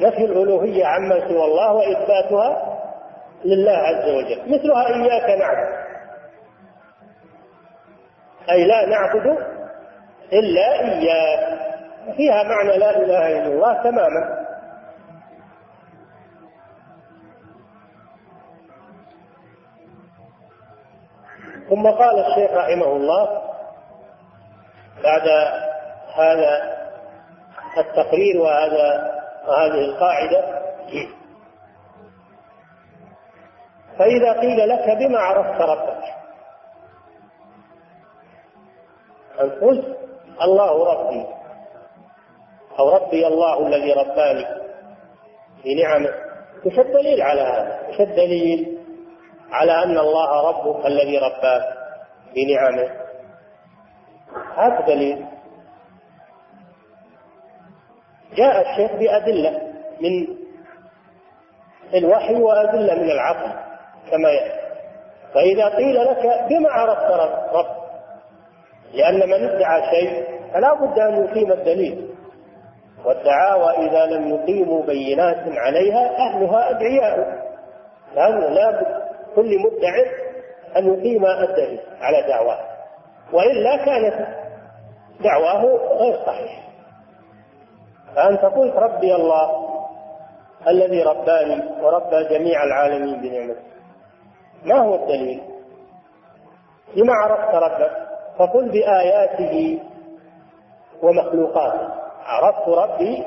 نفي 0.00 0.24
الألوهية 0.24 0.86
عما 0.86 1.28
سوى 1.28 1.44
الله 1.44 1.72
وإثباتها 1.72 2.78
لله 3.44 3.72
عز 3.72 4.08
وجل. 4.08 4.54
مثلها 4.54 4.86
إياك 4.86 5.38
نعبد. 5.38 5.72
أي 8.50 8.64
لا 8.64 8.86
نعبد 8.86 9.38
إلا 10.32 10.80
إياك. 10.80 11.58
فيها 12.16 12.42
معنى 12.42 12.78
لا 12.78 12.96
إله 12.96 13.28
إلا 13.28 13.46
الله 13.46 13.82
تماما. 13.82 14.42
ثم 21.70 21.86
قال 21.90 22.18
الشيخ 22.26 22.50
رحمه 22.50 22.96
الله 22.96 23.42
بعد 25.02 25.28
هذا 26.14 26.81
التقرير 27.78 28.40
وهذا 28.40 29.12
وهذه 29.48 29.84
القاعدة. 29.84 30.62
فإذا 33.98 34.40
قيل 34.40 34.68
لك 34.68 34.98
بما 34.98 35.18
عرفت 35.18 35.60
ربك. 35.60 36.04
أن 39.40 39.50
قلت 39.50 39.98
الله 40.42 40.92
ربي. 40.92 41.26
أو 42.78 42.96
ربي 42.96 43.26
الله 43.26 43.66
الذي 43.66 43.92
رباني. 43.92 44.46
بنعمة. 45.64 46.14
وش 46.66 46.78
الدليل 46.78 47.22
على 47.22 47.40
هذا؟ 47.40 47.88
وش 47.88 48.00
الدليل 48.00 48.78
على 49.50 49.72
أن 49.72 49.98
الله 49.98 50.48
ربك 50.50 50.86
الذي 50.86 51.18
رباك 51.18 51.64
بنعمة؟ 52.34 52.90
هذا 54.56 54.80
دليل. 54.86 55.26
جاء 58.36 58.60
الشيخ 58.60 58.92
بأدلة 58.92 59.60
من 60.00 60.36
الوحي 61.94 62.34
وأدلة 62.34 62.94
من 62.94 63.10
العقل 63.10 63.52
كما 64.10 64.28
يأتي. 64.30 64.62
فإذا 65.34 65.68
قيل 65.68 65.94
لك 66.04 66.44
بما 66.48 66.70
عرفت 66.70 67.10
رب 67.54 67.66
لأن 68.94 69.28
من 69.28 69.48
ادعى 69.48 69.82
شيء 69.90 70.24
فلا 70.54 70.74
بد 70.74 70.98
أن 70.98 71.24
يقيم 71.24 71.52
الدليل. 71.52 72.08
والدعاوى 73.04 73.70
إذا 73.88 74.06
لم 74.06 74.28
يقيموا 74.34 74.82
بينات 74.82 75.44
عليها 75.46 76.16
أهلها 76.18 76.70
أدعياء. 76.70 77.42
لا 78.14 78.30
بد 78.30 78.86
كل 79.34 79.58
مدع 79.58 79.94
أن 80.76 80.94
يقيم 80.94 81.26
الدليل 81.26 81.80
على 82.00 82.22
دعواه 82.28 82.58
وإلا 83.32 83.76
كانت 83.76 84.28
دعواه 85.20 85.62
غير 85.98 86.16
صحيحة. 86.26 86.71
فأنت 88.16 88.44
قلت 88.44 88.74
ربي 88.76 89.14
الله 89.14 89.68
الذي 90.68 91.02
رباني 91.02 91.82
وربى 91.82 92.24
جميع 92.30 92.64
العالمين 92.64 93.20
بنعمته. 93.20 93.62
ما 94.64 94.78
هو 94.78 94.94
الدليل؟ 94.94 95.42
لما 96.96 97.14
عرفت 97.14 97.54
ربك؟ 97.54 98.08
فقل 98.38 98.68
بآياته 98.70 99.80
ومخلوقاته. 101.02 101.88
عرفت 102.24 102.68
ربي 102.68 103.26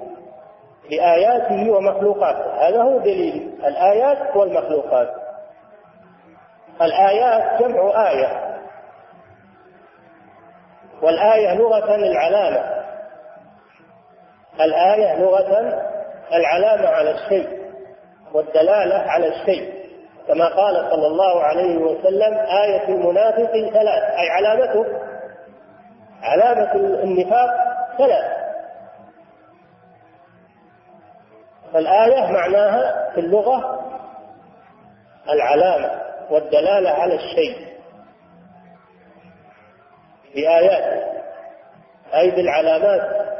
بآياته 0.90 1.72
ومخلوقاته. 1.72 2.68
هذا 2.68 2.82
هو 2.84 3.00
دليل 3.00 3.60
الآيات 3.66 4.36
والمخلوقات. 4.36 5.14
الآيات 6.82 7.62
جمع 7.62 8.10
آية. 8.10 8.56
والآية 11.02 11.56
لغة 11.56 11.96
العلامة 11.96 12.75
الآية 14.62 15.20
لغة 15.20 15.82
العلامة 16.34 16.88
على 16.88 17.12
الشيء 17.12 17.66
والدلالة 18.34 18.96
على 18.96 19.28
الشيء. 19.28 19.76
كما 20.28 20.48
قال 20.48 20.76
صلى 20.92 21.08
الله 21.08 21.44
عليه 21.44 21.78
وسلم 21.78 22.38
آية 22.64 22.88
المنافق 22.88 23.52
ثلاث 23.52 24.04
أي 24.04 24.30
علامته 24.30 24.86
علامة 26.22 26.74
النفاق 27.04 27.50
ثلاث. 27.98 28.46
فالآية 31.74 32.32
معناها 32.32 33.12
في 33.14 33.20
اللغة 33.20 33.82
العلامة 35.30 36.02
والدلالة 36.30 36.90
على 36.90 37.16
الشيء. 37.16 37.76
بآيات 40.36 41.04
أي 42.16 42.32
بالعلامات 42.32 43.35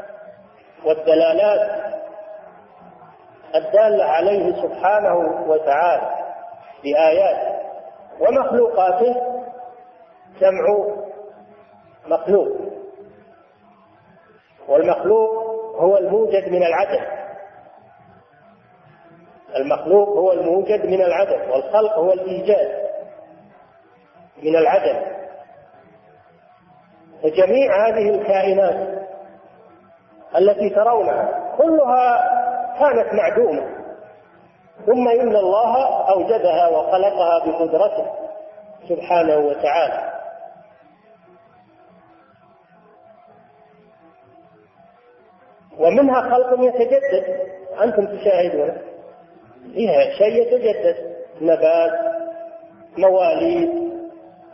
والدلالات 0.86 1.86
الدالة 3.54 4.04
عليه 4.04 4.62
سبحانه 4.62 5.16
وتعالى 5.48 6.10
بآيات 6.84 7.62
ومخلوقاته 8.20 9.14
جمع 10.40 10.94
مخلوق. 12.06 12.48
والمخلوق 14.68 15.30
هو 15.76 15.96
الموجد 15.96 16.48
من 16.48 16.62
العدم. 16.62 17.04
المخلوق 19.56 20.08
هو 20.08 20.32
الموجد 20.32 20.86
من 20.86 21.02
العدم 21.02 21.50
والخلق 21.50 21.98
هو 21.98 22.12
الإيجاد 22.12 22.86
من 24.42 24.56
العدم. 24.56 25.16
فجميع 27.22 27.88
هذه 27.88 28.10
الكائنات 28.10 28.95
التي 30.38 30.70
ترونها 30.70 31.54
كلها 31.58 32.36
كانت 32.78 33.14
معدومة. 33.14 33.76
ثم 34.86 35.08
إن 35.08 35.36
الله 35.36 35.86
أوجدها 36.10 36.68
وخلقها 36.68 37.44
بقدرته 37.46 38.06
سبحانه 38.88 39.36
وتعالى. 39.36 40.12
ومنها 45.78 46.20
خلق 46.20 46.60
يتجدد. 46.60 47.40
أنتم 47.82 48.06
تشاهدون. 48.06 48.78
فيها 49.74 50.10
شيء 50.18 50.42
يتجدد. 50.42 51.16
نبات 51.40 51.92
مواليد 52.98 53.92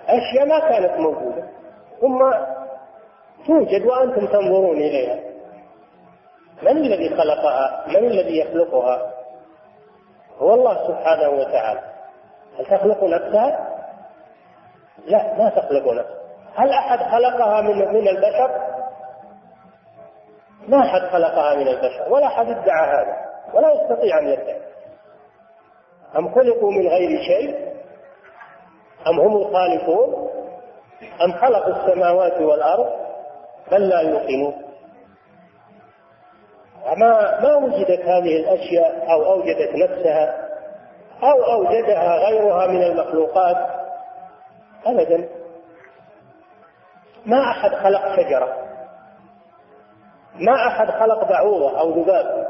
أشياء 0.09 0.47
ما 0.47 0.59
كانت 0.59 1.01
موجودة. 1.01 1.49
ثم 2.01 2.33
توجد 3.47 3.87
وأنتم 3.87 4.27
تنظرون 4.27 4.77
إليها. 4.77 5.32
من 6.63 6.77
الذي 6.77 7.17
خلقها؟ 7.17 7.85
من 7.89 7.97
الذي 7.97 8.39
يخلقها؟ 8.39 9.13
هو 10.39 10.55
الله 10.55 10.87
سبحانه 10.89 11.29
وتعالى. 11.29 11.81
هل 12.59 12.67
تخلق 12.67 13.05
نفسها؟ 13.05 13.69
لا 15.07 15.39
ما 15.39 15.51
تخلق 15.51 15.93
نفسها. 15.93 16.23
هل 16.55 16.71
أحد 16.71 16.99
خلقها 16.99 17.61
من 17.61 17.79
من 17.79 18.09
البشر؟ 18.09 18.51
ما 20.69 20.81
أحد 20.81 21.01
خلقها 21.01 21.55
من 21.55 21.69
البشر 21.69 22.13
ولا 22.13 22.27
أحد 22.27 22.47
ادعى 22.47 22.87
هذا 22.87 23.17
ولا 23.55 23.73
يستطيع 23.73 24.19
أن 24.19 24.29
يدعي. 24.29 24.63
أم 26.17 26.35
خلقوا 26.35 26.73
من 26.73 26.89
غير 26.89 27.23
شيء؟ 27.23 27.73
أم 29.07 29.21
هم 29.21 29.37
الخالقون؟ 29.37 30.31
أم 31.25 31.33
خلقوا 31.33 31.73
السماوات 31.73 32.41
والأرض؟ 32.41 32.93
بل 33.73 33.89
لا 33.89 34.01
يوقنون. 34.01 34.62
ما 36.87 37.41
ما 37.41 37.55
وجدت 37.55 38.01
هذه 38.01 38.37
الأشياء 38.37 39.13
أو 39.13 39.33
أوجدت 39.33 39.75
نفسها 39.75 40.49
أو 41.23 41.53
أوجدها 41.53 42.17
غيرها 42.17 42.67
من 42.67 42.83
المخلوقات 42.83 43.57
ابدا. 44.87 45.29
ما 47.27 47.51
أحد 47.51 47.71
خلق 47.75 48.17
شجرة. 48.17 48.57
ما 50.35 50.67
أحد 50.67 50.91
خلق 50.91 51.29
بعوضة 51.29 51.81
أو 51.81 51.91
ذباب. 51.91 52.49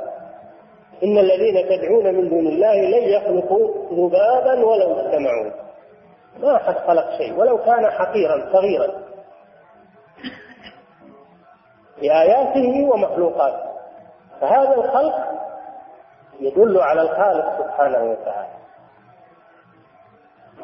إن 1.04 1.18
الذين 1.18 1.68
تدعون 1.68 2.14
من 2.14 2.28
دون 2.28 2.46
الله 2.46 2.80
لن 2.80 3.08
يخلقوا 3.08 3.68
ذبابا 3.92 4.66
ولو 4.66 5.00
اجتمعوا. 5.00 5.50
ما 6.40 6.56
أحد 6.56 6.74
خلق 6.74 7.10
شيء. 7.18 7.40
ولو 7.40 7.58
كان 7.58 7.90
حقيرا 7.90 8.52
صغيرا. 8.52 9.02
بآياته 12.00 12.90
ومخلوقاته. 12.92 13.71
فهذا 14.42 14.74
الخلق 14.74 15.14
يدل 16.40 16.80
على 16.80 17.02
الخالق 17.02 17.58
سبحانه 17.58 18.02
وتعالى. 18.10 18.52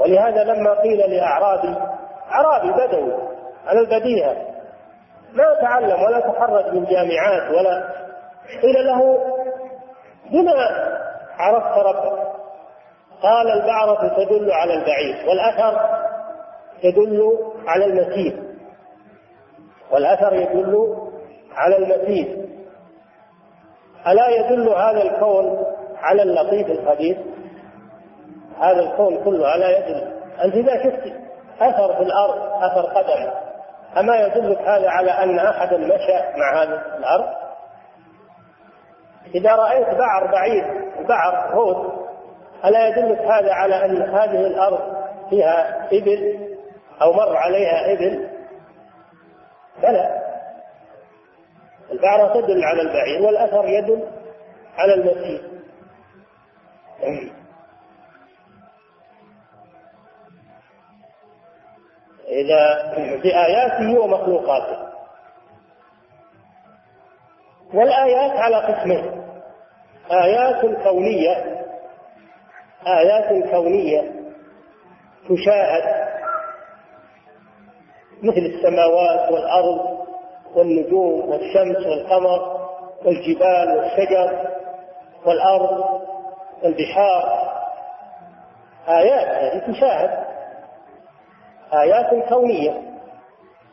ولهذا 0.01 0.45
لما 0.45 0.81
قيل 0.81 0.99
لأعرابي 0.99 1.75
أعرابي 2.31 2.73
بدوي 2.73 3.13
على 3.67 3.81
البديهة 3.81 4.37
ما 5.33 5.55
تعلم 5.61 6.03
ولا 6.03 6.21
تخرج 6.21 6.75
من 6.75 6.85
جامعات 6.85 7.51
ولا 7.51 7.89
قيل 8.63 8.87
له 8.87 9.19
بما 10.31 10.55
عرفت 11.39 11.79
ربك؟ 11.79 12.29
قال 13.23 13.51
البعرة 13.51 14.09
تدل 14.25 14.51
على 14.53 14.75
البعيد 14.75 15.29
والأثر 15.29 15.99
يدل 16.83 17.39
على 17.67 17.85
المسير 17.85 18.43
والأثر 19.91 20.33
يدل 20.35 20.97
على 21.55 21.77
المسير 21.77 22.48
ألا 24.07 24.29
يدل 24.29 24.69
هذا 24.69 25.03
الكون 25.03 25.67
على 25.97 26.23
اللطيف 26.23 26.67
الخبير 26.67 27.19
هذا 28.61 28.81
الكون 28.81 29.25
كله 29.25 29.55
ألا 29.55 29.79
يدل. 29.79 30.13
أنت 30.45 30.55
إذا 30.55 30.83
شفت 30.83 31.13
أثر 31.61 31.97
في 31.97 32.03
الأرض 32.03 32.63
أثر 32.63 32.81
قدم 32.81 33.31
أما 33.97 34.17
يدلك 34.17 34.59
هذا 34.59 34.91
على 34.91 35.11
أن 35.11 35.39
أحدا 35.39 35.77
مشى 35.77 36.39
مع 36.39 36.63
هذه 36.63 36.83
الأرض؟ 36.99 37.27
إذا 39.35 39.55
رأيت 39.55 39.89
بعر 39.89 40.33
بعيد 40.33 40.65
بعر 41.09 41.55
هود 41.55 42.09
ألا 42.65 42.89
يدلك 42.89 43.19
هذا 43.19 43.53
على 43.53 43.85
أن 43.85 44.03
هذه 44.03 44.47
الأرض 44.47 44.81
فيها 45.31 45.87
إبل 45.93 46.49
أو 47.03 47.13
مر 47.13 47.37
عليها 47.37 47.93
إبل؟ 47.93 48.29
بلى. 49.83 50.28
البعرة 51.93 52.41
تدل 52.41 52.65
على 52.65 52.83
البعير 52.83 53.23
والأثر 53.23 53.65
يدل 53.69 54.09
على 54.77 54.95
المسير 54.95 55.59
إذا 62.29 62.93
بآياته 63.23 64.01
ومخلوقاته. 64.01 64.89
والآيات 67.75 68.31
على 68.31 68.57
قسمين. 68.57 69.23
آيات 70.11 70.67
كونية. 70.83 71.65
آيات 72.87 73.51
كونية 73.51 74.13
تشاهد 75.29 76.09
مثل 78.23 78.39
السماوات 78.39 79.33
والأرض. 79.33 79.98
والنجوم 80.55 81.29
والشمس 81.31 81.87
والقمر 81.87 82.69
والجبال 83.05 83.79
والشجر 83.79 84.49
والأرض 85.27 86.01
والبحار. 86.63 87.49
آيات 88.89 89.29
هذه 89.29 89.73
تشاهد. 89.73 90.25
آيات 91.75 92.29
كونية. 92.29 92.83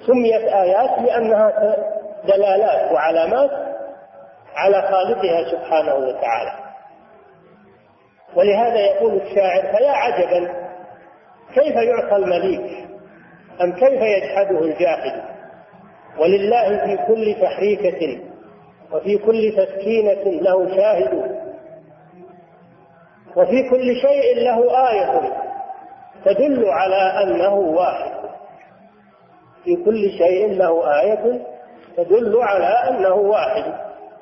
سميت 0.07 0.53
آيات 0.53 0.99
لأنها 0.99 1.75
دلالات 2.27 2.91
وعلامات 2.91 3.51
على 4.55 4.81
خالقها 4.81 5.51
سبحانه 5.51 5.95
وتعالى. 5.95 6.65
ولهذا 8.35 8.79
يقول 8.79 9.13
الشاعر 9.21 9.61
فيا 9.61 9.91
عجبا 9.91 10.65
كيف 11.53 11.75
يعطى 11.75 12.15
المليك 12.15 12.87
أم 13.61 13.73
كيف 13.73 14.01
يجحده 14.01 14.59
الجاحد 14.59 15.34
ولله 16.19 16.85
في 16.85 16.97
كل 17.07 17.35
تحريكة 17.41 18.21
وفي 18.93 19.17
كل 19.17 19.53
تسكينة 19.57 20.41
له 20.41 20.75
شاهد 20.75 21.45
وفي 23.35 23.69
كل 23.69 23.95
شيء 23.95 24.35
له 24.35 24.89
آية 24.89 25.21
تدل 26.25 26.65
على 26.69 27.23
أنه 27.23 27.53
واحد. 27.53 28.11
في 29.63 29.75
كل 29.75 30.09
شيء 30.17 30.53
له 30.53 31.01
آية 31.01 31.41
تدل 31.97 32.37
على 32.41 32.89
أنه 32.89 33.13
واحد. 33.15 33.63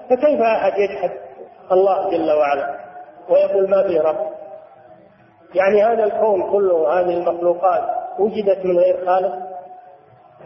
فكيف 0.10 0.42
أحد 0.42 0.74
يجحد؟ 0.78 1.12
الله 1.72 2.12
جل 2.12 2.32
وعلا. 2.32 2.80
ويقول 3.30 3.70
ما 3.70 3.84
في 3.88 4.00
رب. 4.00 4.34
يعني 5.56 5.84
هذا 5.84 6.04
الكون 6.04 6.52
كله 6.52 7.00
هذه 7.00 7.18
المخلوقات 7.18 7.84
وجدت 8.20 8.66
من 8.66 8.78
غير 8.78 9.06
خالق. 9.06 9.53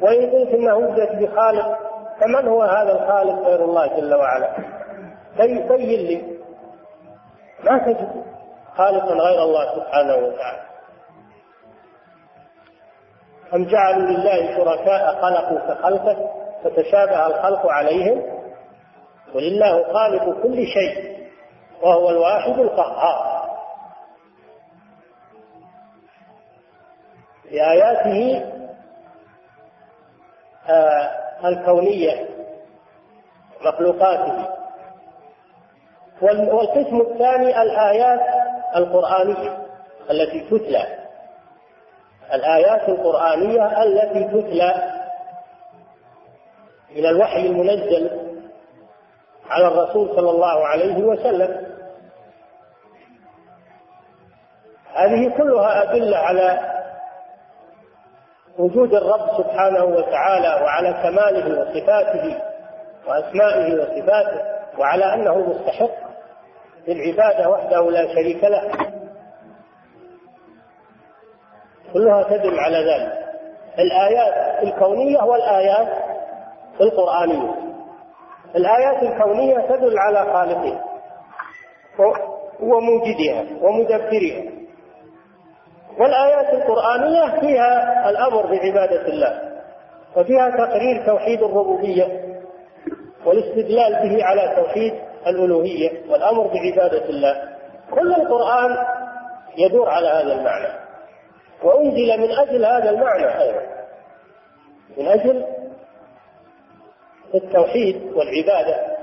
وإن 0.01 0.31
قلت 0.31 0.53
أنها 0.53 0.73
وجدت 0.73 1.15
بخالق 1.15 1.77
فمن 2.19 2.47
هو 2.47 2.61
هذا 2.63 2.91
الخالق 2.91 3.47
غير 3.47 3.65
الله 3.65 3.87
جل 3.87 4.15
وعلا؟ 4.15 4.49
بين 5.37 5.67
لي. 5.67 6.37
ما 7.63 7.77
تجد 7.77 8.23
خالقا 8.75 9.13
غير 9.13 9.43
الله 9.43 9.75
سبحانه 9.75 10.15
وتعالى. 10.15 10.67
أم 13.53 13.65
جعلوا 13.65 14.07
لله 14.07 14.57
شركاء 14.57 15.21
خلقوا 15.21 15.59
كخلقه 15.59 16.31
فتشابه 16.63 17.27
الخلق 17.27 17.67
عليهم؟ 17.67 18.23
ولله 19.35 19.93
خالق 19.93 20.43
كل 20.43 20.65
شيء 20.67 21.17
وهو 21.81 22.09
الواحد 22.09 22.59
القهار. 22.59 23.37
بآياته 27.51 28.37
آه 28.37 28.56
الكونية 31.45 32.27
مخلوقاته. 33.65 34.47
والقسم 36.21 37.01
الثاني 37.01 37.61
الآيات 37.61 38.21
القرآنية 38.75 39.57
التي 40.09 40.39
تتلى. 40.39 40.97
الآيات 42.33 42.89
القرآنية 42.89 43.83
التي 43.83 44.23
تتلى 44.23 44.93
من 46.95 47.05
الوحي 47.05 47.45
المنزل 47.45 48.33
على 49.49 49.67
الرسول 49.67 50.15
صلى 50.15 50.29
الله 50.29 50.67
عليه 50.67 51.03
وسلم. 51.03 51.67
هذه 54.93 55.37
كلها 55.37 55.83
أدلة 55.83 56.17
على 56.17 56.76
وجود 58.59 58.93
الرب 58.93 59.27
سبحانه 59.37 59.83
وتعالى 59.83 60.63
وعلى 60.63 60.93
كماله 61.03 61.61
وصفاته 61.61 62.41
وأسمائه 63.07 63.73
وصفاته 63.73 64.41
وعلى 64.79 65.13
أنه 65.13 65.37
مستحق 65.37 66.07
للعبادة 66.87 67.49
وحده 67.49 67.91
لا 67.91 68.13
شريك 68.13 68.43
له. 68.43 68.71
كلها 71.93 72.23
تدل 72.23 72.59
على 72.59 72.77
ذلك. 72.77 73.27
الآيات 73.79 74.63
الكونية 74.63 75.23
والآيات 75.23 75.87
القرآنية. 76.81 77.55
الآيات 78.55 79.03
الكونية 79.03 79.59
تدل 79.59 79.99
على 79.99 80.33
خالقها 80.33 80.83
وموجدها 82.59 83.45
ومدبرها. 83.61 84.56
والآيات 85.99 86.53
القرآنية 86.53 87.39
فيها 87.39 88.09
الأمر 88.09 88.41
بعبادة 88.45 89.07
الله 89.07 89.41
وفيها 90.15 90.49
تقرير 90.49 91.05
توحيد 91.05 91.43
الربوبية 91.43 92.37
والاستدلال 93.25 93.93
به 93.93 94.25
على 94.25 94.55
توحيد 94.55 94.93
الألوهية 95.27 96.11
والأمر 96.11 96.47
بعبادة 96.47 97.09
الله. 97.09 97.57
كل 97.91 98.13
القرآن 98.13 98.77
يدور 99.57 99.89
على 99.89 100.07
هذا 100.07 100.33
المعنى 100.33 100.67
وأنزل 101.63 102.19
من 102.19 102.31
أجل 102.31 102.65
هذا 102.65 102.89
المعنى 102.89 103.41
أيضا 103.41 103.61
من 104.97 105.07
أجل 105.07 105.45
التوحيد 107.35 108.11
والعبادة. 108.13 108.97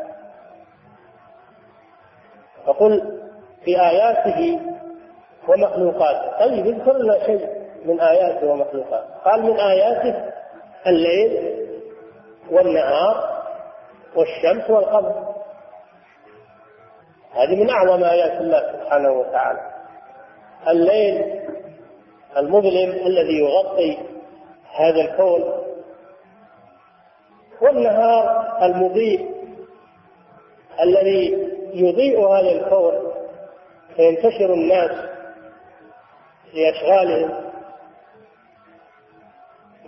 فقل 2.66 3.20
في 3.64 3.80
آياته 3.80 4.60
ومخلوقاته 5.48 6.38
طيب 6.46 6.66
اذكر 6.66 6.92
لنا 6.98 7.26
شيء 7.26 7.48
من 7.84 8.00
آياته 8.00 8.46
ومخلوقاته 8.46 9.14
قال 9.24 9.42
من 9.42 9.60
آياته 9.60 10.32
الليل 10.86 11.54
والنهار 12.50 13.42
والشمس 14.16 14.70
والقمر. 14.70 15.34
هذه 17.32 17.62
من 17.62 17.70
أعظم 17.70 18.04
آيات 18.04 18.40
الله 18.40 18.72
سبحانه 18.72 19.12
وتعالى. 19.12 19.60
الليل 20.68 21.40
المظلم 22.36 22.90
الذي 22.90 23.38
يغطي 23.38 23.98
هذا 24.74 25.00
الكون. 25.00 25.44
والنهار 27.62 28.56
المضيء 28.62 29.34
الذي 30.82 31.48
يضيء 31.74 32.26
هذا 32.26 32.50
الكون. 32.50 33.12
فينتشر 33.96 34.54
الناس 34.54 35.13
في 36.54 36.70
أشغالهم. 36.70 37.30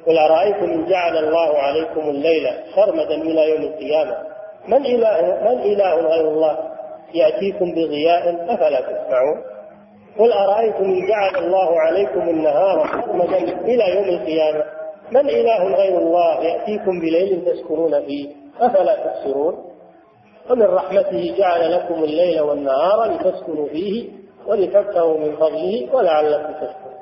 قل 0.06 0.18
أرأيتم 0.18 0.64
إن 0.64 0.86
جعل 0.86 1.16
الله 1.16 1.58
عليكم 1.58 2.00
الليل 2.00 2.48
سرمدا 2.74 3.14
إلى 3.14 3.50
يوم 3.50 3.62
القيامة. 3.62 4.16
من 4.68 4.86
إله 4.86 5.20
من 5.44 5.60
إله 5.60 5.94
غير 5.94 6.28
الله؟ 6.28 6.58
يأتيكم 7.14 7.72
بضياء 7.72 8.54
أفلا 8.54 8.80
تسمعون. 8.80 9.42
قل 10.18 10.32
أرأيتم 10.32 10.84
إن 10.84 11.06
جعل 11.06 11.44
الله 11.44 11.80
عليكم 11.80 12.28
النهار 12.28 13.02
سرمدا 13.06 13.38
إلى 13.60 13.96
يوم 13.96 14.04
القيامة؟ 14.04 14.64
من 15.10 15.30
إله 15.30 15.64
غير 15.64 15.98
الله؟ 15.98 16.44
يأتيكم 16.44 17.00
بليل 17.00 17.44
تسكنون 17.44 18.06
فيه 18.06 18.28
أفلا 18.60 18.96
تبصرون. 18.96 19.64
ومن 20.50 20.62
رحمته 20.62 21.34
جعل 21.38 21.72
لكم 21.72 22.04
الليل 22.04 22.40
والنهار 22.40 23.04
لتسكنوا 23.04 23.68
فيه 23.68 24.25
ولتبتغوا 24.46 25.18
من 25.18 25.36
فضله 25.36 25.94
ولعلكم 25.94 26.52
تشكرون. 26.52 26.96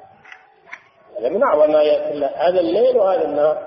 هذا 1.18 1.28
من 1.28 1.42
أعظم 1.42 1.76
آيات 1.76 2.12
الله. 2.12 2.26
هذا 2.26 2.60
الليل 2.60 2.96
وهذا 2.96 3.24
النهار. 3.24 3.58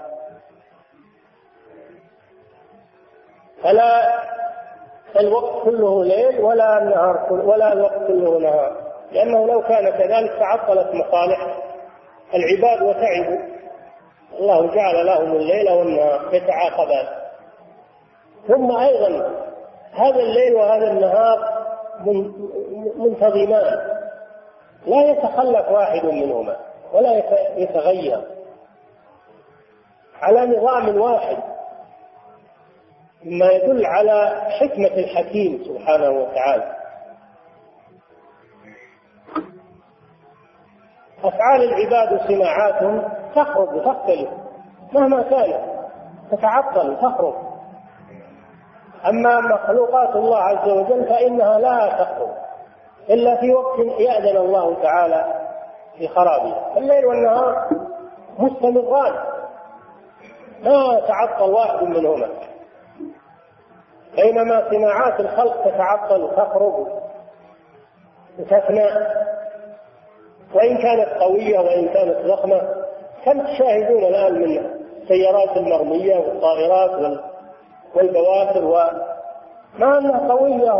فلا 3.63 4.23
الوقت 5.19 5.63
كله 5.63 6.03
ليل 6.03 6.39
ولا 6.39 6.77
النهار 6.77 7.25
كله 7.29 7.45
ولا 7.45 7.73
الوقت 7.73 8.07
كله 8.07 8.39
نهار. 8.39 8.87
لأنه 9.11 9.47
لو 9.47 9.61
كان 9.61 9.89
كذلك 9.89 10.39
تعطلت 10.39 10.87
مصالح 10.93 11.57
العباد 12.33 12.81
وتعبوا. 12.81 13.57
الله 14.39 14.75
جعل 14.75 15.05
لهم 15.05 15.35
الليل 15.35 15.69
والنهار 15.69 16.33
يتعاقبان. 16.33 17.07
ثم 18.47 18.71
أيضا 18.71 19.31
هذا 19.93 20.19
الليل 20.19 20.55
وهذا 20.55 20.91
النهار 20.91 21.66
منتظمان 22.97 23.97
لا 24.85 25.05
يتخلف 25.05 25.71
واحد 25.71 26.05
منهما 26.05 26.55
ولا 26.93 27.23
يتغير. 27.57 28.21
على 30.21 30.57
نظام 30.57 30.97
واحد. 30.97 31.37
مما 33.25 33.45
يدل 33.51 33.85
على 33.85 34.41
حكمة 34.59 34.97
الحكيم 35.03 35.63
سبحانه 35.63 36.09
وتعالى. 36.09 36.77
أفعال 41.23 41.61
العباد 41.63 42.21
صناعات 42.27 43.03
تخرج 43.35 43.73
وتختلف 43.73 44.29
مهما 44.93 45.21
كانت 45.21 45.61
تتعطل 46.31 46.89
وتخرج 46.91 47.46
أما 49.05 49.39
مخلوقات 49.39 50.15
الله 50.15 50.37
عز 50.37 50.69
وجل 50.69 51.05
فإنها 51.05 51.59
لا 51.59 51.89
تخرج 52.03 52.29
إلا 53.09 53.35
في 53.35 53.53
وقت 53.53 53.79
يأذن 53.99 54.37
الله 54.37 54.81
تعالى 54.81 55.25
في 55.97 56.07
خرابها 56.07 56.77
الليل 56.77 57.05
والنهار 57.05 57.69
مستمران. 58.39 59.13
ما 60.63 60.99
تعطل 61.07 61.51
واحد 61.51 61.83
منهما. 61.83 62.27
بينما 64.15 64.69
صناعات 64.69 65.19
الخلق 65.19 65.63
تتعطل 65.65 66.23
وتخرج 66.23 66.87
وتفنى 68.39 68.87
وإن 70.55 70.77
كانت 70.77 71.09
قوية 71.21 71.59
وإن 71.59 71.87
كانت 71.87 72.17
ضخمة 72.25 72.61
كم 73.25 73.41
تشاهدون 73.45 74.03
الآن 74.03 74.33
من 74.33 74.57
السيارات 75.01 75.57
المرمية 75.57 76.15
والطائرات 76.15 76.91
والبوافر 77.95 78.65
وما 78.65 79.97
أنها 79.97 80.27
قوية 80.29 80.71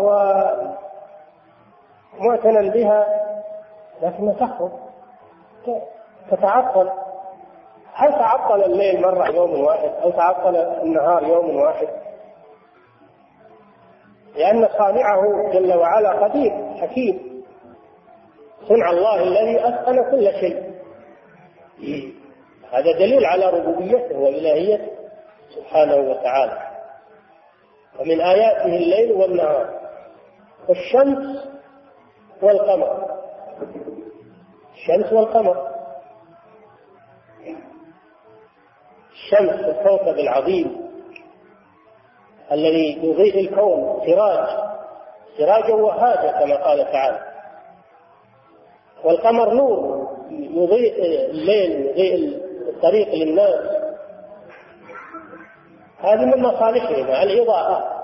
ومعتنى 2.20 2.70
بها 2.70 3.28
لكنها 4.02 4.34
تخرج 4.34 4.72
تتعطل. 6.32 6.89
هل 7.93 8.12
تعطل 8.12 8.63
الليل 8.63 9.02
مرة 9.02 9.28
يوم 9.28 9.63
واحد؟ 9.63 9.91
أو 10.04 10.10
تعطل 10.10 10.56
النهار 10.56 11.24
يوم 11.24 11.56
واحد؟ 11.56 11.88
لأن 14.36 14.67
صانعه 14.78 15.52
جل 15.54 15.74
وعلا 15.74 16.10
قدير 16.10 16.74
حكيم. 16.82 17.43
صنع 18.67 18.89
الله 18.89 19.24
الذي 19.24 19.67
أتقن 19.67 20.12
كل 20.12 20.32
شيء. 20.39 20.78
هذا 22.72 22.91
دليل 23.00 23.26
على 23.26 23.50
ربوبيته 23.50 24.20
وإلهيته 24.20 24.91
سبحانه 25.56 25.96
وتعالى. 25.96 26.66
ومن 27.99 28.21
آياته 28.21 28.65
الليل 28.65 29.12
والنهار 29.12 29.79
والشمس 30.69 31.47
والقمر. 32.41 33.17
الشمس 34.73 35.13
والقمر. 35.13 35.67
الشمس 39.12 39.60
الكوكب 39.65 40.19
العظيم 40.19 40.88
الذي 42.51 42.99
يضيء 43.03 43.39
الكون 43.39 44.01
سراج 44.05 44.47
سراجا 45.38 45.73
وهاجا 45.73 46.31
كما 46.31 46.55
قال 46.55 46.91
تعالى. 46.91 47.19
والقمر 49.03 49.53
نور 49.53 50.07
يضيء 50.31 51.05
الليل 51.31 51.71
يضيء 51.88 52.41
الطريق 52.69 53.15
للناس. 53.15 53.76
هذه 56.08 56.26
من 56.26 56.41
مصالحهما 56.41 57.24
الإضاءة. 57.24 58.04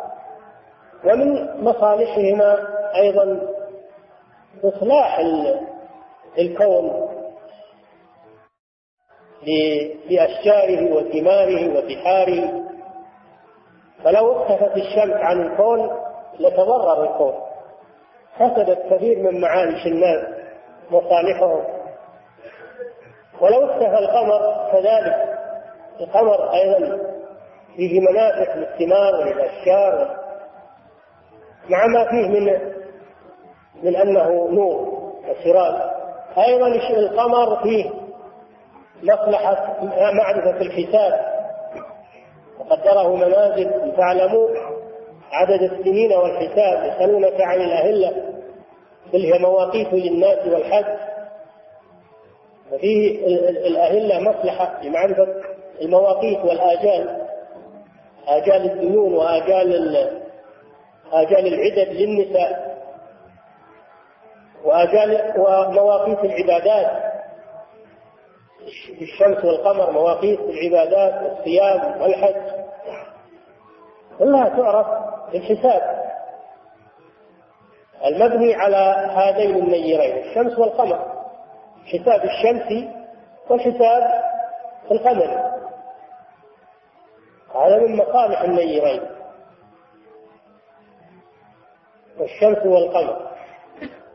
ومن 1.05 1.61
مصالحهما 1.63 2.57
أيضا 2.95 3.39
إصلاح 4.63 5.19
الكون 6.39 7.09
بأشجاره 10.09 10.93
وثماره 10.93 11.77
وبحاره. 11.77 12.63
فلو 14.03 14.31
اختفت 14.31 14.77
الشمس 14.77 15.15
عن 15.15 15.41
الكون 15.41 15.89
لتضرر 16.39 17.03
الكون. 17.03 17.33
فسدت 18.39 18.93
كثير 18.93 19.19
من 19.19 19.41
معايش 19.41 19.85
الناس 19.85 20.25
مصالحهم. 20.91 21.63
ولو 23.41 23.65
اختفى 23.65 23.99
القمر 23.99 24.69
كذلك 24.71 25.39
القمر 26.01 26.53
أيضا 26.53 27.12
فيه 27.75 27.99
منافع 27.99 28.55
للثمار 28.55 29.15
وللأشجار. 29.15 30.17
مع 31.69 31.87
ما 31.87 32.09
فيه 32.09 32.27
من 32.27 32.73
من 33.83 33.95
أنه 33.95 34.49
نور 34.51 35.03
وسراج 35.29 35.81
أيضا 36.37 36.67
القمر 36.97 37.63
فيه 37.63 37.89
مصلحة 39.03 39.83
معرفة 40.13 40.61
الحساب. 40.61 41.33
وقدره 42.59 43.15
منازل 43.15 43.71
لتعلموا 43.87 44.49
عدد 45.31 45.61
السنين 45.61 46.13
والحساب. 46.13 46.93
يسألونك 46.93 47.41
عن 47.41 47.61
الأهلة. 47.61 48.09
قل 49.13 49.19
هي 49.33 49.39
مواقيت 49.39 49.93
للناس 49.93 50.47
والحج. 50.47 50.85
وفيه 52.71 53.25
الأهلة 53.67 54.19
مصلحة 54.19 54.81
لمعرفة 54.83 55.27
المواقيت 55.81 56.39
والآجال. 56.39 57.22
آجال 58.27 58.71
الديون 58.71 59.13
وآجال 59.13 59.95
آجال 61.11 61.47
العدد 61.53 61.93
للنساء 61.93 62.73
وآجال 64.63 65.33
ومواقيت 65.37 66.19
العبادات 66.19 67.13
الشمس 69.01 69.45
والقمر 69.45 69.91
مواقيت 69.91 70.39
العبادات 70.39 71.23
والصيام 71.23 72.01
والحج. 72.01 72.63
كلها 74.19 74.49
تعرف 74.49 74.87
بالحساب. 75.31 76.03
المبني 78.05 78.55
على 78.55 79.11
هذين 79.15 79.55
النيرين 79.55 80.17
الشمس 80.17 80.59
والقمر. 80.59 80.99
حساب 81.85 82.23
الشمس 82.23 82.85
وحساب 83.49 84.23
القمر. 84.91 85.52
هذا 87.55 87.77
من 87.77 87.95
مصالح 87.97 88.41
النيرين. 88.41 89.01
والشمس 92.19 92.65
والقمر. 92.65 93.31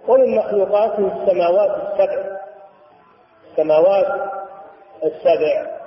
ومن 0.08 0.36
مخلوقاته 0.36 1.22
السماوات 1.22 1.70
السبع. 1.70 2.38
السماوات 3.50 4.30
السبع. 5.04 5.78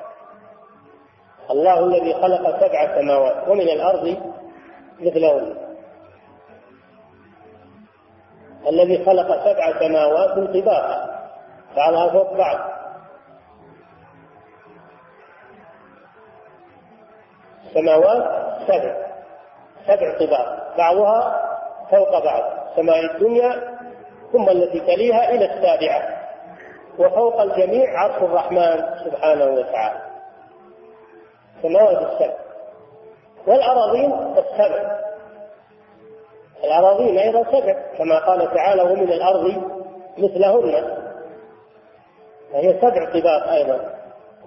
الله 1.52 1.80
الذي 1.80 2.14
خلق 2.14 2.60
سبع 2.60 3.02
سماوات. 3.02 3.48
ومن 3.48 3.62
الأرض 3.62 4.18
مثلهن. 5.00 5.76
الذي 8.68 9.06
خلق 9.06 9.46
سبع 9.46 9.80
سماوات 9.80 10.30
طباقا. 10.30 11.30
بعضها 11.76 12.10
فوق 12.10 12.34
بعض. 12.34 12.81
السماوات 17.72 18.24
سبع 18.68 18.96
سبع 19.88 20.18
طباق 20.20 20.78
بعضها 20.78 21.48
فوق 21.92 22.24
بعض 22.24 22.44
سماء 22.76 23.06
الدنيا 23.06 23.78
ثم 24.32 24.50
التي 24.50 24.80
تليها 24.80 25.30
إلى 25.30 25.46
السابعة 25.46 26.22
وفوق 27.00 27.42
الجميع 27.42 28.00
عرش 28.00 28.24
الرحمن 28.24 28.84
سبحانه 29.06 29.46
وتعالى. 29.46 30.02
سماوات 31.62 31.98
السبع. 31.98 32.34
والأراضين 33.48 34.14
السبع. 34.38 35.00
الأراضين 36.64 37.18
أيضا 37.18 37.44
سبع 37.44 37.74
كما 37.98 38.20
قال 38.20 38.54
تعالى 38.54 38.82
ومن 38.82 39.12
الأرض 39.12 39.64
مثلهن. 40.18 40.98
فهي 42.54 42.82
سبع 42.82 43.20
طباق 43.20 43.52
أيضا. 43.52 43.80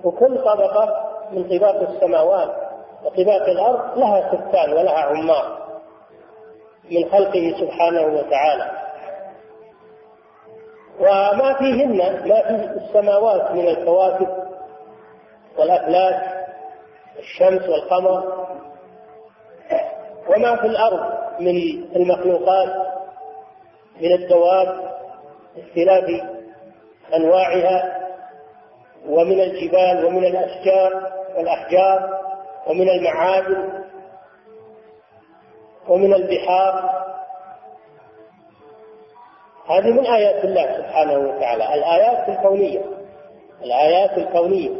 وكل 0.04 0.38
طبقة 0.38 1.10
من 1.32 1.58
طباق 1.58 1.88
السماوات 1.90 2.63
وطباق 3.04 3.48
الأرض 3.48 3.98
لها 3.98 4.30
سكان 4.32 4.72
ولها 4.72 4.98
عمار 4.98 5.64
من 6.90 7.10
خلقه 7.10 7.54
سبحانه 7.60 8.02
وتعالى. 8.02 8.70
وما 11.00 11.54
فيهن 11.58 11.96
ما 12.28 12.42
في 12.42 12.84
السماوات 12.84 13.50
من 13.50 13.68
الكواكب 13.68 14.28
والأفلاك 15.58 16.46
الشمس 17.18 17.68
والقمر. 17.68 18.46
وما 20.28 20.56
في 20.56 20.66
الأرض 20.66 21.14
من 21.40 21.56
المخلوقات 21.96 22.68
من 24.00 24.12
الدواب 24.12 24.94
اختلاف 25.58 26.04
أنواعها 27.14 28.00
ومن 29.08 29.40
الجبال 29.40 30.04
ومن 30.04 30.24
الأشجار 30.24 31.12
والأحجار. 31.36 32.20
ومن 32.66 32.88
المعادن 32.88 33.84
ومن 35.88 36.14
البحار. 36.14 37.04
هذه 39.66 39.90
من 39.92 40.06
آيات 40.06 40.44
الله 40.44 40.76
سبحانه 40.76 41.18
وتعالى 41.18 41.74
الآيات 41.74 42.28
الكونية 42.28 42.80
الآيات 43.62 44.18
الكونية 44.18 44.70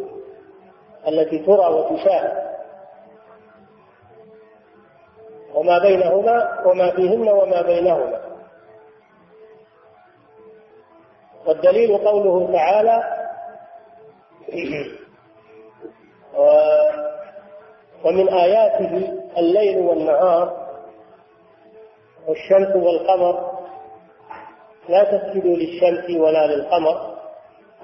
التي 1.08 1.38
ترى 1.38 1.66
وتشاهد. 1.74 2.44
وما 5.54 5.78
بينهما 5.78 6.62
وما 6.66 6.90
فيهن 6.90 7.28
وما 7.28 7.62
بينهما. 7.62 8.20
والدليل 11.46 11.98
قوله 11.98 12.52
تعالى 12.52 13.04
ومن 18.04 18.28
آياته 18.28 19.12
الليل 19.38 19.78
والنهار 19.78 20.66
والشمس 22.28 22.76
والقمر. 22.76 23.54
لا 24.88 25.04
تسجدوا 25.04 25.56
للشمس 25.56 26.10
ولا 26.20 26.46
للقمر 26.46 27.14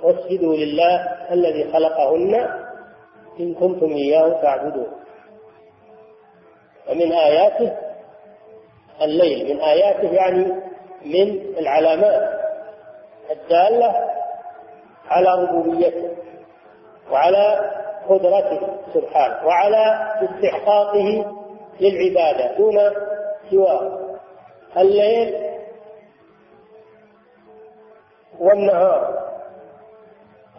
واسجدوا 0.02 0.54
لله 0.56 0.96
الذي 1.32 1.72
خلقهن 1.72 2.34
إن 3.40 3.54
كنتم 3.54 3.92
إياه 3.92 4.42
تعبدون. 4.42 4.92
ومن 6.90 7.12
آياته 7.12 7.76
الليل 9.02 9.54
من 9.54 9.60
آياته 9.60 10.12
يعني 10.12 10.44
من 11.04 11.56
العلامات 11.58 12.40
الدالة 13.30 13.94
على 15.08 15.42
ربوبيته 15.42 16.10
وعلى 17.10 17.70
قدرته 18.08 18.60
سبحانه 18.94 19.46
وعلى 19.46 20.12
استحقاقه 20.22 21.36
للعبادة 21.80 22.56
دون 22.56 22.78
سواه. 23.50 24.00
الليل 24.76 25.34
والنهار. 28.38 29.30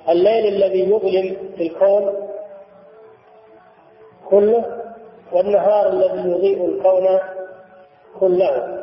الليل 0.10 0.56
الذي 0.56 0.90
يظلم 0.90 1.54
في 1.58 1.68
الكون 1.68 2.28
كله 4.30 4.82
والنهار 5.32 5.88
الذي 5.90 6.30
يضيء 6.30 6.66
الكون 6.66 7.20
كله. 8.20 8.82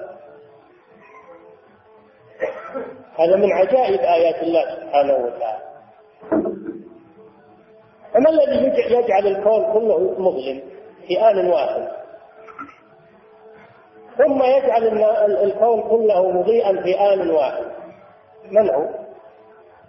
هذا 3.18 3.36
من 3.36 3.52
عجائب 3.52 4.00
آيات 4.00 4.42
الله 4.42 4.64
سبحانه 4.74 5.14
وتعالى. 5.14 5.67
فما 8.18 8.30
الذي 8.30 8.94
يجعل 8.94 9.26
الكون 9.26 9.72
كله 9.72 9.98
مظلم 10.18 10.62
في 11.08 11.20
آن 11.30 11.50
واحد 11.50 11.88
ثم 14.18 14.42
يجعل 14.42 14.86
الكون 15.42 15.82
كله 15.82 16.30
مضيئا 16.30 16.82
في 16.82 17.00
آن 17.00 17.30
واحد 17.30 17.64
من 18.50 18.70
هو؟ 18.70 18.88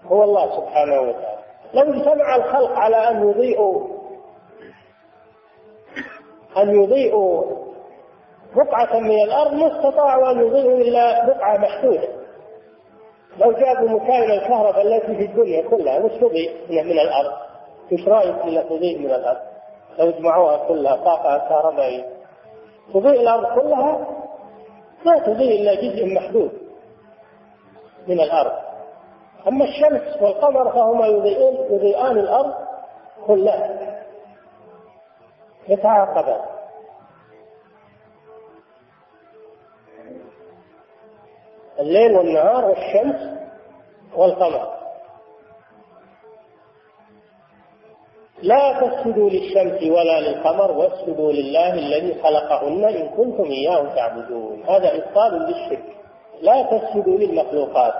هو 0.05 0.23
الله 0.23 0.57
سبحانه 0.57 1.01
وتعالى 1.01 1.39
لو 1.73 1.81
اجتمع 1.81 2.35
الخلق 2.35 2.71
على 2.71 2.95
أن 2.95 3.29
يضيئوا 3.29 3.87
أن 6.57 6.83
يضيئوا 6.83 7.43
بقعة 8.55 8.99
من 8.99 9.23
الأرض 9.23 9.53
ما 9.53 9.67
استطاعوا 9.77 10.31
أن 10.31 10.39
يضيئوا 10.39 10.77
إلا 10.77 11.25
بقعة 11.25 11.57
محدودة 11.57 12.07
لو 13.39 13.51
جابوا 13.51 13.89
مكاين 13.89 14.31
الكهرباء 14.31 14.81
التي 14.81 15.15
في 15.15 15.25
الدنيا 15.25 15.69
كلها 15.69 15.99
وش 15.99 16.11
تضيء 16.11 16.51
من 16.69 16.99
الأرض؟ 16.99 17.48
إيش 17.91 18.07
رايك 18.07 18.67
تضيء 18.69 18.99
من 18.99 19.11
الأرض؟ 19.11 19.41
لو 19.97 20.11
جمعوها 20.11 20.67
كلها 20.67 20.95
طاقه 20.95 21.37
كهربائيه 21.37 22.05
تضيء 22.93 23.21
الأرض 23.21 23.59
كلها؟ 23.59 24.07
لا 25.05 25.19
تضيء 25.19 25.61
إلا 25.61 25.75
جزء 25.75 26.15
محدود 26.15 26.51
من 28.07 28.19
الأرض. 28.19 28.51
أما 29.47 29.65
الشمس 29.65 30.21
والقمر 30.21 30.71
فهما 30.71 31.05
يضيئان 31.05 31.73
يضيئان 31.73 32.17
الأرض 32.17 32.53
كلها. 33.27 33.99
يتعاقبان. 35.67 36.41
الليل 41.79 42.15
والنهار 42.15 42.65
والشمس 42.65 43.39
والقمر. 44.15 44.78
لا 48.41 48.81
تسجدوا 48.81 49.29
للشمس 49.29 49.83
ولا 49.83 50.19
للقمر 50.19 50.71
واسجدوا 50.71 51.31
لله 51.31 51.73
الذي 51.73 52.21
خلقهن 52.23 52.83
إن 52.83 53.09
كنتم 53.09 53.43
إياه 53.43 53.95
تعبدون. 53.95 54.63
هذا 54.63 54.95
إبطال 54.95 55.33
للشرك. 55.33 55.95
لا 56.41 56.63
تسجدوا 56.63 57.17
للمخلوقات. 57.17 57.93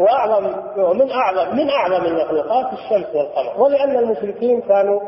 وأعظم 0.00 0.46
ومن 0.78 1.10
أعظم 1.10 1.56
من 1.56 1.70
أعظم 1.70 2.04
المخلوقات 2.06 2.72
الشمس 2.72 3.14
والقمر. 3.14 3.62
ولأن 3.62 3.96
المشركين 3.96 4.60
كانوا 4.60 5.00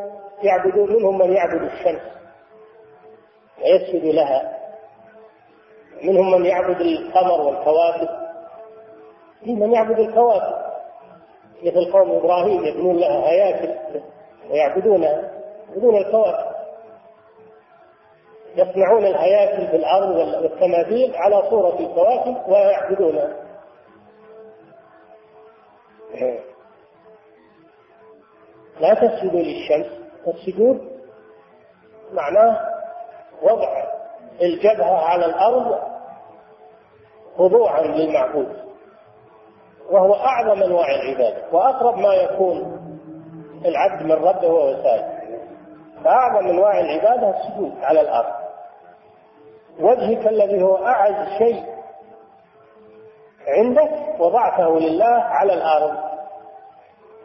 يعبدون 0.43 0.93
منهم 0.93 1.19
من 1.19 1.33
يعبد 1.33 1.63
الشمس. 1.63 2.03
ويسجد 3.63 4.05
لها. 4.05 4.59
منهم 6.03 6.31
من 6.31 6.47
يعبد 6.47 6.81
القمر 6.81 7.41
والكواكب. 7.41 8.09
من 9.47 9.73
يعبد 9.73 9.99
الكواكب. 9.99 10.62
مثل 11.63 11.93
قوم 11.93 12.11
إبراهيم 12.11 12.65
يبنون 12.65 12.97
لها 12.97 13.31
هياكل 13.31 13.75
ويعبدونها 14.51 15.31
يعبدون 15.69 15.97
الكواكب 15.97 16.53
يصنعون 18.57 19.07
الهياكل 19.07 19.67
في 19.67 19.77
الأرض 19.77 20.17
والتماثيل 20.17 21.17
على 21.17 21.43
صورة 21.51 21.79
الكواكب 21.81 22.37
ويعبدونها 22.49 23.37
لا 28.81 28.95
تسجدوا 28.95 29.41
للشمس. 29.41 29.87
السجود 30.27 30.93
معناه 32.13 32.61
وضع 33.43 33.85
الجبهة 34.43 35.05
على 35.05 35.27
الأرض 35.27 35.79
خضوعا 37.37 37.83
للمعبود. 37.83 38.72
وهو 39.93 40.15
أعظم 40.15 40.63
أنواع 40.63 40.87
العبادة 40.95 41.43
وأقرب 41.53 41.99
ما 41.99 42.15
يكون 42.15 42.79
العبد 43.65 44.03
من 44.03 44.13
ربه 44.13 44.49
وهو 44.49 44.83
ساجد. 44.83 45.23
فأعظم 46.05 46.49
أنواع 46.49 46.81
العبادة 46.81 47.31
السجود 47.31 47.73
على 47.83 48.01
الأرض. 48.01 48.33
وجهك 49.81 50.27
الذي 50.27 50.63
هو 50.63 50.77
أعز 50.77 51.39
شيء 51.39 51.65
عندك 53.49 54.21
وضعته 54.21 54.79
لله 54.81 55.15
على 55.23 55.55
الأرض. 55.55 55.97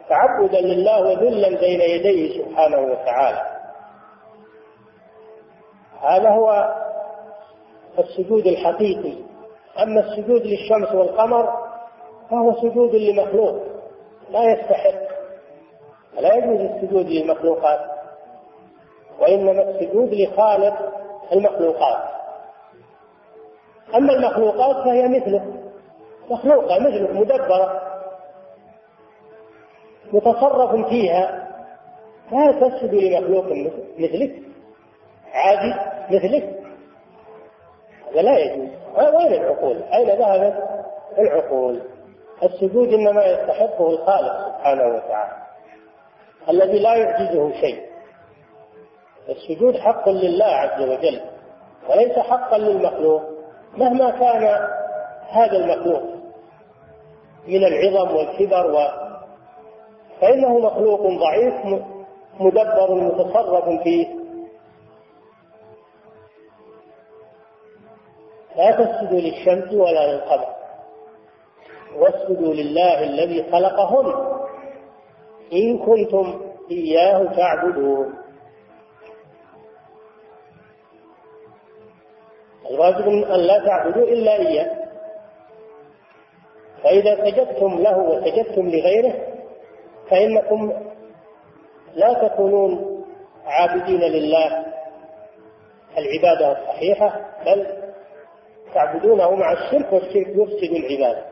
تعبدا 0.08 0.60
لله 0.60 1.00
وذلا 1.02 1.48
بين 1.60 1.80
يديه 1.80 2.44
سبحانه 2.44 2.78
وتعالى. 2.78 3.46
هذا 6.02 6.30
هو 6.30 6.74
السجود 7.98 8.46
الحقيقي. 8.46 9.14
أما 9.82 10.00
السجود 10.00 10.42
للشمس 10.42 10.94
والقمر 10.94 11.67
فهو 12.30 12.54
سجود 12.54 12.94
لمخلوق 12.94 13.58
لا 14.30 14.52
يستحق. 14.52 15.08
لا 16.20 16.34
يجوز 16.34 16.60
السجود 16.60 17.06
للمخلوقات 17.06 17.80
وإنما 19.20 19.62
السجود 19.62 20.14
لخالق 20.14 20.92
المخلوقات. 21.32 22.04
أما 23.94 24.12
المخلوقات 24.12 24.84
فهي 24.84 25.08
مثله 25.08 25.54
مخلوقة 26.30 26.78
مثلك 26.78 27.10
مدبرة. 27.10 27.82
متصرف 30.12 30.88
فيها 30.88 31.48
لا 32.32 32.52
تسجد 32.52 32.94
لمخلوق 32.94 33.44
مثلك 33.98 34.42
عادي 35.32 35.74
مثلك 36.10 36.58
هذا 38.10 38.22
لا 38.22 38.38
يجوز. 38.38 38.68
وين 38.96 39.32
العقول؟ 39.32 39.82
أين 39.82 40.08
ذهبت؟ 40.08 40.68
العقول؟ 41.18 41.80
السجود 42.42 42.88
إنما 42.88 43.24
يستحقه 43.24 43.90
الخالق 43.90 44.46
سبحانه 44.48 44.86
وتعالى 44.86 45.46
الذي 46.48 46.78
لا 46.78 46.94
يعجزه 46.94 47.52
شيء. 47.60 47.88
السجود 49.28 49.76
حق 49.76 50.08
لله 50.08 50.44
عز 50.44 50.82
وجل 50.82 51.20
وليس 51.90 52.18
حقا 52.18 52.58
للمخلوق 52.58 53.22
مهما 53.76 54.10
كان 54.10 54.68
هذا 55.28 55.56
المخلوق 55.56 56.02
من 57.48 57.64
العظم 57.64 58.16
والكبر 58.16 58.70
و 58.70 58.78
فإنه 60.20 60.58
مخلوق 60.58 61.00
ضعيف 61.00 61.54
مدبر 62.40 62.94
متصرف 62.94 63.82
فيه. 63.82 64.06
لا 68.56 68.70
تسجدوا 68.70 69.20
للشمس 69.20 69.72
ولا 69.74 70.12
للقمر. 70.12 70.57
واسجدوا 71.98 72.54
لله 72.54 73.04
الذي 73.04 73.52
خلقهن. 73.52 74.38
إن 75.52 75.78
كنتم 75.78 76.40
إياه 76.70 77.24
تعبدون 77.24 78.14
الواجب 82.70 83.08
أن 83.08 83.40
لا 83.40 83.66
تعبدوا 83.66 84.04
إلا 84.08 84.36
إياه. 84.36 84.88
فإذا 86.82 87.16
سجدتم 87.24 87.78
له 87.78 87.98
وسجدتم 87.98 88.68
لغيره 88.68 89.14
فإنكم 90.10 90.72
لا 91.94 92.28
تكونون 92.28 93.04
عابدين 93.44 94.00
لله. 94.00 94.66
العبادة 95.98 96.52
الصحيحة 96.52 97.20
بل 97.46 97.66
تعبدونه 98.74 99.34
مع 99.34 99.52
الشرك 99.52 99.92
والشرك 99.92 100.28
يفسد 100.28 100.72
العبادة. 100.72 101.27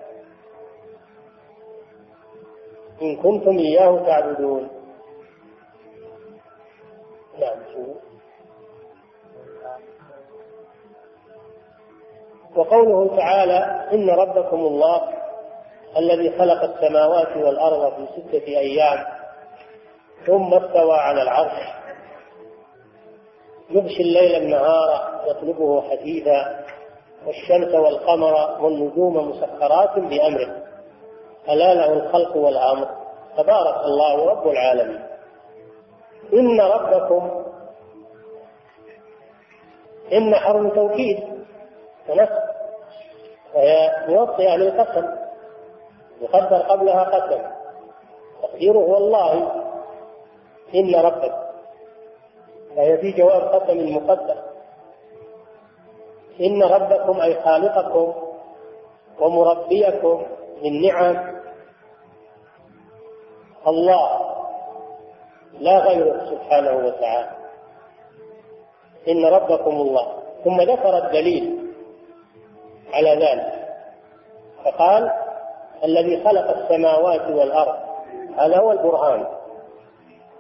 إن 3.03 3.17
كنتم 3.17 3.59
إياه 3.59 4.07
تعبدون. 4.07 4.69
وقوله 12.57 13.17
تعالى 13.17 13.89
إن 13.93 14.11
ربكم 14.11 14.57
الله 14.57 15.03
الذي 15.97 16.39
خلق 16.39 16.63
السماوات 16.63 17.37
والأرض 17.37 17.95
في 17.95 18.07
ستة 18.21 18.47
أيام 18.47 19.05
ثم 20.27 20.55
استوى 20.55 20.97
على 20.97 21.23
العرش. 21.23 21.63
يغشي 23.71 24.03
الليل 24.03 24.43
النهار 24.43 25.21
يطلبه 25.27 25.91
حديثا 25.91 26.65
والشمس 27.27 27.75
والقمر 27.75 28.63
والنجوم 28.65 29.31
مسخرات 29.31 29.99
بأمره. 29.99 30.66
ألا 31.49 31.75
له 31.75 31.93
الخلق 31.93 32.37
والأمر؟ 32.37 32.89
تبارك 33.37 33.85
الله 33.85 34.27
رب 34.31 34.49
العالمين. 34.49 35.03
إن 36.33 36.61
ربكم 36.61 37.45
إن 40.13 40.35
حرف 40.35 40.75
توكيد 40.75 41.19
ونفس 42.09 42.33
فهي 43.53 44.07
موطئة 44.09 44.57
للقسم 44.57 45.07
يقدر 46.21 46.57
قبلها 46.57 47.05
قسم. 47.05 47.43
تقديره 48.43 48.79
والله 48.79 49.53
إن 50.75 50.95
ربك. 50.95 51.35
فهي 52.77 52.99
في 52.99 53.13
جواب 53.13 53.43
قسم 53.43 53.97
مقدر. 53.97 54.37
إن 56.41 56.63
ربكم 56.63 57.21
أي 57.21 57.43
خالقكم 57.43 58.15
ومربيكم 59.21 60.27
للنعم 60.63 61.36
الله 63.67 64.21
لا 65.61 65.79
غيره 65.79 66.25
سبحانه 66.31 66.87
وتعالى. 66.87 67.31
إن 69.09 69.25
ربكم 69.25 69.71
الله. 69.71 70.07
ثم 70.45 70.61
ذكر 70.61 70.99
الدليل 70.99 71.73
على 72.93 73.11
ذلك. 73.11 73.69
فقال 74.65 75.11
الذي 75.85 76.25
خلق 76.25 76.51
السماوات 76.51 77.31
والأرض. 77.31 77.77
هذا 78.37 78.59
هو 78.59 78.73
البرهان 78.73 79.27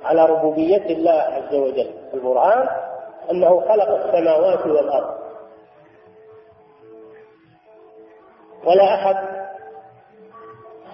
على 0.04 0.26
ربوبية 0.26 0.86
الله 0.86 1.12
عز 1.12 1.54
وجل. 1.54 1.90
البرهان 2.14 2.68
أنه 3.30 3.60
خلق 3.60 3.88
السماوات 3.88 4.66
والأرض. 4.66 5.14
ولا 8.66 8.94
أحد 8.94 9.45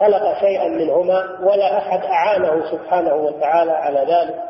خلق 0.03 0.39
شيئا 0.41 0.69
منهما 0.69 1.39
ولا 1.43 1.79
أحد 1.79 2.05
أعانه 2.05 2.71
سبحانه 2.71 3.15
وتعالى 3.15 3.73
على 3.73 4.01
ذلك 4.01 4.43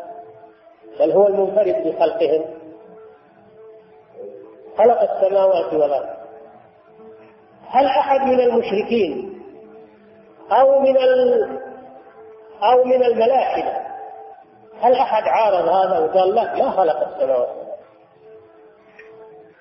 بل 1.00 1.12
هو 1.12 1.26
المنفرد 1.26 1.74
بخلقهم. 1.86 2.44
خلق 4.78 5.00
السماوات 5.02 5.72
والأرض. 5.72 6.08
هل 7.68 7.86
أحد 7.86 8.20
من 8.20 8.40
المشركين 8.40 9.42
أو 10.52 10.80
من 10.80 10.96
أو 12.62 12.84
من 12.84 13.04
الملاحدة 13.04 13.82
هل 14.80 14.94
أحد 14.94 15.22
عارض 15.22 15.68
هذا 15.68 15.98
وقال 15.98 16.34
لا 16.34 16.54
ما 16.54 16.70
خلق 16.70 17.08
السماوات 17.08 17.48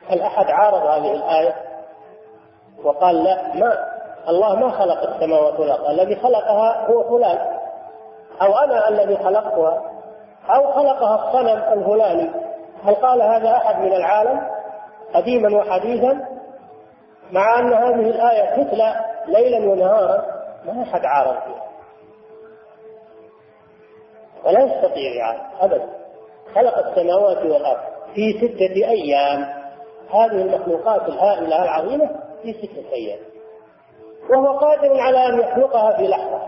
هل 0.07 0.21
أحد 0.21 0.45
عارض 0.45 0.85
هذه 0.85 1.13
الآية 1.13 1.55
وقال 2.83 3.23
لا 3.23 3.55
ما 3.55 3.90
الله 4.29 4.55
ما 4.55 4.71
خلق 4.71 5.09
السماوات 5.09 5.59
والأرض 5.59 5.89
الذي 5.89 6.15
خلقها 6.15 6.87
هو 6.87 7.03
فلان. 7.03 7.37
أو 8.41 8.57
أنا 8.57 8.89
الذي 8.89 9.17
خلقتها 9.17 9.91
أو 10.49 10.71
خلقها 10.71 11.15
الصنم 11.15 11.79
الفلاني 11.79 12.29
هل 12.83 12.95
قال 12.95 13.21
هذا 13.21 13.51
أحد 13.51 13.79
من 13.79 13.93
العالم؟ 13.93 14.41
قديما 15.13 15.57
وحديثا؟ 15.57 16.27
مع 17.31 17.59
أن 17.59 17.73
هذه 17.73 18.09
الآية 18.09 18.63
تتلى 18.63 18.95
ليلا 19.27 19.71
ونهارا 19.71 20.25
ما 20.65 20.83
أحد 20.83 21.05
عارض 21.05 21.33
فيها. 21.33 21.65
ولا 24.45 24.59
يستطيع 24.59 25.11
يعارض 25.15 25.41
أبدا. 25.61 25.89
خلق 26.55 26.87
السماوات 26.87 27.37
والأرض 27.37 27.79
في 28.15 28.33
ستة 28.33 28.89
أيام. 28.89 29.61
هذه 30.09 30.41
المخلوقات 30.41 31.09
الهائلة 31.09 31.63
العظيمة 31.63 32.09
في 32.43 32.53
ستة 32.53 32.93
أيام. 32.93 33.30
وهو 34.29 34.57
قادر 34.57 34.99
على 34.99 35.27
أن 35.27 35.39
يخلقها 35.39 35.97
في 35.97 36.07
لحظة 36.07 36.41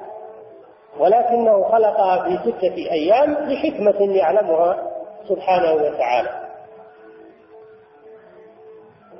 ولكنه 0.99 1.63
خلقها 1.71 2.23
في 2.23 2.51
ستة 2.51 2.91
أيام 2.91 3.33
لحكمة 3.33 4.15
يعلمها 4.15 4.91
سبحانه 5.29 5.73
وتعالى. 5.73 6.29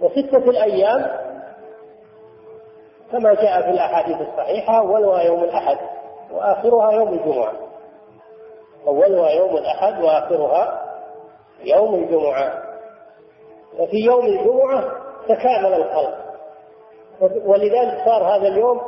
وستة 0.02 0.50
الأيام 0.50 1.12
كما 3.12 3.34
جاء 3.34 3.62
في 3.62 3.70
الأحاديث 3.70 4.18
الصحيحة 4.22 4.80
أولها 4.80 5.22
يوم 5.22 5.44
الأحد 5.44 5.78
وآخرها 6.32 6.92
يوم 6.92 7.14
الجمعة. 7.14 7.54
أولها 8.88 9.30
يوم 9.30 9.58
الأحد 9.58 10.04
وآخرها 10.04 10.82
يوم 11.64 11.96
الجمعة. 11.96 12.64
وفي 13.80 13.98
يوم 13.98 14.26
الجمعة 14.26 14.84
تكامل 15.28 15.74
الخلق. 15.74 16.23
ولذلك 17.22 18.02
صار 18.06 18.24
هذا 18.24 18.48
اليوم 18.48 18.82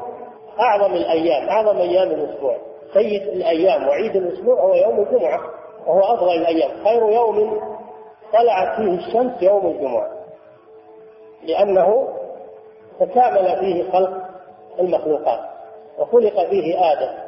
أعظم 0.59 0.93
الأيام 0.93 1.49
أعظم 1.49 1.78
أيام 1.78 2.07
الأسبوع. 2.11 2.57
سيد 2.93 3.21
الأيام 3.21 3.88
وعيد 3.88 4.15
الأسبوع 4.15 4.61
هو 4.61 4.73
يوم 4.76 4.99
الجمعة 4.99 5.39
وهو 5.88 6.13
أفضل 6.13 6.32
الأيام. 6.36 6.71
خير 6.84 7.09
يوم 7.11 7.61
طلعت 8.34 8.78
فيه 8.78 8.97
الشمس 9.07 9.43
يوم 9.43 9.65
الجمعة 9.65 10.11
لأنه 11.43 12.07
تكامل 12.99 13.59
فيه 13.59 13.91
خلق 13.91 14.13
المخلوقات 14.80 15.39
وخلق 15.99 16.49
فيه 16.49 16.91
آدم. 16.91 17.26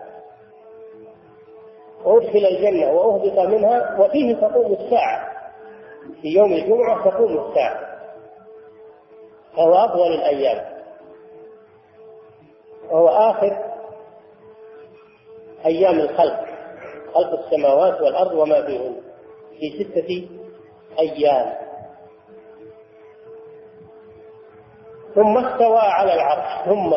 وأدخل 2.05 2.45
الجنة 2.45 2.91
وأهبط 2.91 3.39
منها 3.39 3.99
وفيه 3.99 4.35
تقوم 4.35 4.73
الساعة. 4.73 5.27
في 6.21 6.27
يوم 6.27 6.53
الجمعة 6.53 7.09
تقوم 7.09 7.37
الساعة. 7.37 7.79
فهو 9.57 9.75
أفضل 9.75 10.13
الأيام. 10.13 10.76
وهو 12.91 13.07
آخر 13.07 13.57
أيام 15.65 15.99
الخلق 15.99 16.45
خلق 17.13 17.39
السماوات 17.39 18.01
والأرض 18.01 18.33
وما 18.33 18.61
فيهن. 18.65 18.95
في 19.59 19.83
ستة 19.83 20.29
أيام. 20.99 21.53
ثم 25.15 25.38
استوى 25.38 25.79
على 25.79 26.13
العرش. 26.13 26.65
ثم 26.65 26.95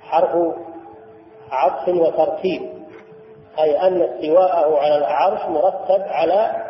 حرف 0.00 0.54
عطف 1.50 1.88
وترتيب. 1.88 2.78
أي 3.58 3.80
أن 3.86 4.02
استواءه 4.02 4.78
على 4.78 4.96
العرش 4.96 5.40
مرتب 5.48 6.02
على 6.02 6.66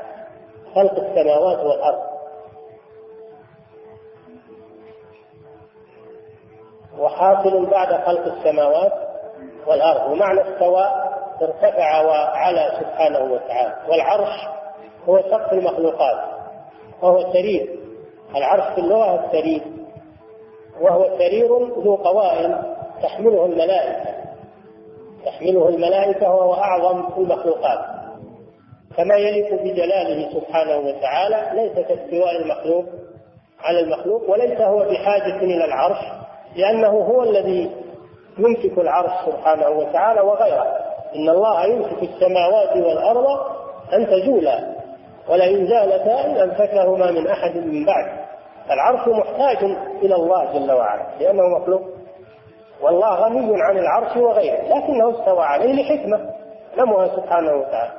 خلق 0.74 0.92
السماوات 0.92 1.58
والأرض. 1.58 2.07
وحاصل 6.98 7.66
بعد 7.66 7.88
خلق 7.88 8.24
السماوات 8.24 8.92
والأرض. 9.66 10.10
ومعنى 10.10 10.40
استوى 10.40 10.84
ارتفع 11.42 12.00
وعلى 12.02 12.70
سبحانه 12.80 13.32
وتعالى. 13.32 13.74
والعرش 13.88 14.48
هو 15.08 15.18
سقف 15.22 15.52
المخلوقات. 15.52 16.18
وهو 17.02 17.32
سرير. 17.32 17.78
العرش 18.36 18.74
في 18.74 18.80
اللغة 18.80 19.24
السرير 19.24 19.62
وهو 20.80 21.04
سرير 21.18 21.48
ذو 21.84 21.94
قوائم 21.94 22.62
تحمله 23.02 23.46
الملائكة. 23.46 24.14
تحمله 25.26 25.68
الملائكة 25.68 26.30
وهو 26.30 26.54
أعظم 26.54 27.04
المخلوقات. 27.16 27.78
كما 28.96 29.16
يليق 29.16 29.62
بجلاله 29.62 30.32
سبحانه 30.34 30.76
وتعالى 30.76 31.62
ليس 31.62 31.86
كاستواء 31.86 32.36
المخلوق 32.42 32.84
على 33.60 33.80
المخلوق 33.80 34.30
وليس 34.30 34.60
هو 34.60 34.78
بحاجة 34.78 35.36
إلى 35.36 35.64
العرش. 35.64 36.17
لأنه 36.56 36.88
هو 36.88 37.22
الذي 37.22 37.70
يمسك 38.38 38.78
العرش 38.78 39.12
سبحانه 39.26 39.68
وتعالى 39.68 40.20
وغيره. 40.20 40.64
إن 41.16 41.28
الله 41.28 41.64
يمسك 41.64 42.02
السماوات 42.02 42.76
والأرض 42.76 43.26
أن 43.92 44.06
تزولا 44.06 44.74
ولئن 45.28 45.66
زالتا 45.66 46.26
إن 46.26 46.36
أمسكهما 46.36 47.10
من 47.10 47.26
أحد 47.26 47.56
من 47.56 47.84
بعد. 47.84 48.28
العرش 48.70 49.08
محتاج 49.08 49.64
إلى 50.02 50.14
الله 50.14 50.52
جل 50.52 50.72
وعلا 50.72 51.06
لأنه 51.20 51.42
مخلوق. 51.58 51.82
والله 52.82 53.14
غني 53.14 53.62
عن 53.62 53.78
العرش 53.78 54.16
وغيره 54.16 54.62
لكنه 54.62 55.10
استوى 55.10 55.42
عليه 55.42 55.72
لحكمة 55.72 56.34
نموها 56.78 57.16
سبحانه 57.16 57.52
وتعالى. 57.54 57.92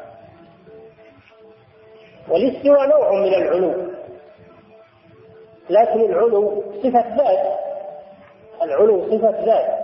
والاستواء 2.30 2.88
نوع 2.88 3.12
من 3.12 3.34
العلو 3.34 3.74
لكن 5.70 6.02
العلو 6.02 6.64
صفة 6.84 7.16
ذات. 7.16 7.69
العلو 8.62 9.18
صفة 9.18 9.46
ذات. 9.46 9.80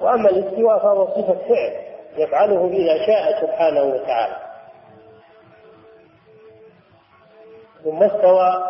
وأما 0.00 0.30
الاستواء 0.30 0.78
فهو 0.78 1.06
صفة 1.06 1.34
فعل 1.34 1.84
يفعله 2.16 2.66
إذا 2.66 3.06
شاء 3.06 3.40
سبحانه 3.40 3.82
وتعالى. 3.82 4.36
ثم 7.84 8.02
استوى 8.02 8.64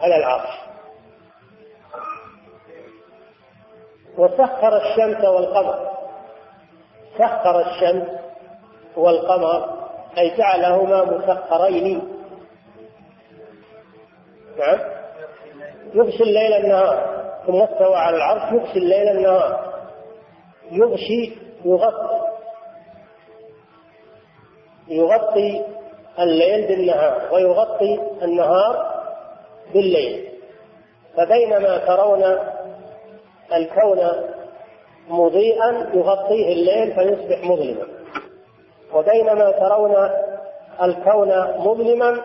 على 0.00 0.16
العرش. 0.16 0.48
وسخر 4.18 4.76
الشمس 4.76 5.24
والقمر. 5.24 5.90
سخر 7.18 7.60
الشمس 7.60 8.08
والقمر 8.96 9.88
أي 10.18 10.36
جعلهما 10.36 11.04
مسخرين. 11.04 12.08
نعم. 14.58 14.78
يغشي 15.94 16.22
الليل 16.22 16.52
النهار. 16.52 17.17
ثم 17.48 17.62
استوى 17.62 17.96
على 17.96 18.16
العرش 18.16 18.52
يغشي 18.52 18.78
الليل 18.78 19.08
النهار. 19.08 19.74
يغشي 20.70 21.32
يغطي. 21.64 22.20
يغطي 24.88 25.64
الليل 26.18 26.68
بالنهار 26.68 27.34
ويغطي 27.34 28.00
النهار 28.22 29.02
بالليل. 29.74 30.28
فبينما 31.16 31.78
ترون 31.78 32.38
الكون 33.52 34.00
مضيئا 35.08 35.90
يغطيه 35.94 36.52
الليل 36.52 36.94
فيصبح 36.94 37.44
مظلما. 37.44 37.86
وبينما 38.94 39.50
ترون 39.50 40.10
الكون 40.82 41.28
مظلما 41.58 42.20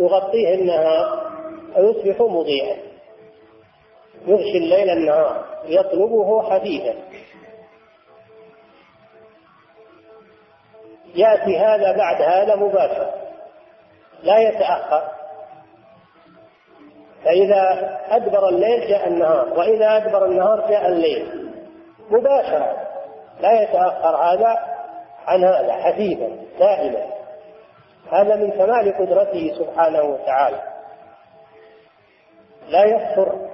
يغطيه 0.00 0.54
النهار 0.54 1.30
فيصبح 1.74 2.20
مضيئا. 2.20 2.85
يغشي 4.26 4.58
الليل 4.58 4.90
النهار 4.90 5.44
يطلبه 5.64 6.50
حديثا. 6.50 6.94
يأتي 11.14 11.58
هذا 11.58 11.96
بعد 11.96 12.22
هذا 12.22 12.56
مباشر 12.56 13.10
لا 14.22 14.38
يتأخر. 14.38 15.02
فإذا 17.24 17.96
أدبر 18.10 18.48
الليل 18.48 18.88
جاء 18.88 19.08
النهار 19.08 19.58
وإذا 19.58 19.96
أدبر 19.96 20.24
النهار 20.24 20.70
جاء 20.70 20.88
الليل. 20.88 21.52
مباشرة. 22.10 22.76
لا 23.40 23.62
يتأخر 23.62 24.16
هذا 24.16 24.58
عن 25.26 25.44
هذا 25.44 25.72
حديثا 25.72 26.28
دائما. 26.58 27.06
هذا 28.12 28.36
من 28.36 28.50
كمال 28.50 28.94
قدرته 28.98 29.54
سبحانه 29.58 30.02
وتعالى. 30.02 30.62
لا 32.68 32.84
يكثر 32.84 33.45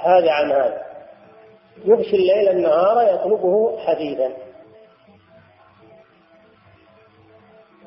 هذا 0.00 0.32
عن 0.32 0.52
هذا. 0.52 0.82
يغشي 1.84 2.16
الليل 2.16 2.48
النهار 2.48 3.14
يطلبه 3.14 3.78
حديثا 3.78 4.32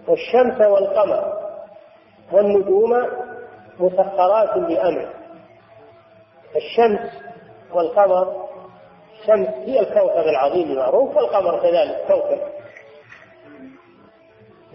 والشمس 0.07 0.61
والقمر 0.61 1.33
والنجوم 2.31 3.07
مسخرات 3.79 4.57
بأمره. 4.57 5.13
الشمس 6.55 7.11
والقمر 7.73 8.47
الشمس 9.21 9.47
هي 9.47 9.79
الكوكب 9.79 10.27
العظيم 10.27 10.71
المعروف 10.71 11.15
والقمر 11.15 11.61
كذلك 11.61 12.05
كوكب 12.07 12.39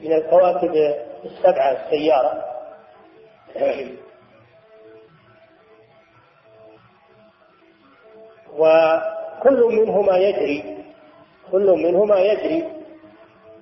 من 0.02 0.12
الكواكب 0.12 0.74
السبعة 1.24 1.72
السيارة. 1.72 2.44
وكل 8.58 9.62
منهما 9.72 10.16
يجري 10.16 10.84
كل 11.52 11.66
منهما 11.70 12.18
يجري 12.18 12.72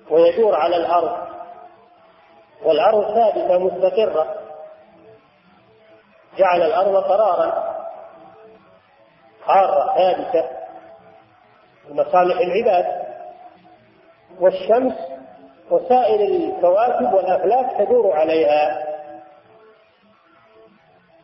ويدور 0.09 0.55
على 0.55 0.75
الأرض. 0.75 1.27
والأرض 2.63 3.13
ثابتة 3.13 3.57
مستقرة. 3.59 4.35
جعل 6.37 6.61
الأرض 6.61 6.95
قرارا. 7.03 7.77
قارة 9.47 9.95
ثابتة. 9.95 10.49
لمصالح 11.89 12.39
العباد. 12.39 13.07
والشمس 14.39 14.93
وسائر 15.71 16.19
الكواكب 16.19 17.13
والأفلاك 17.13 17.77
تدور 17.77 18.13
عليها. 18.13 18.87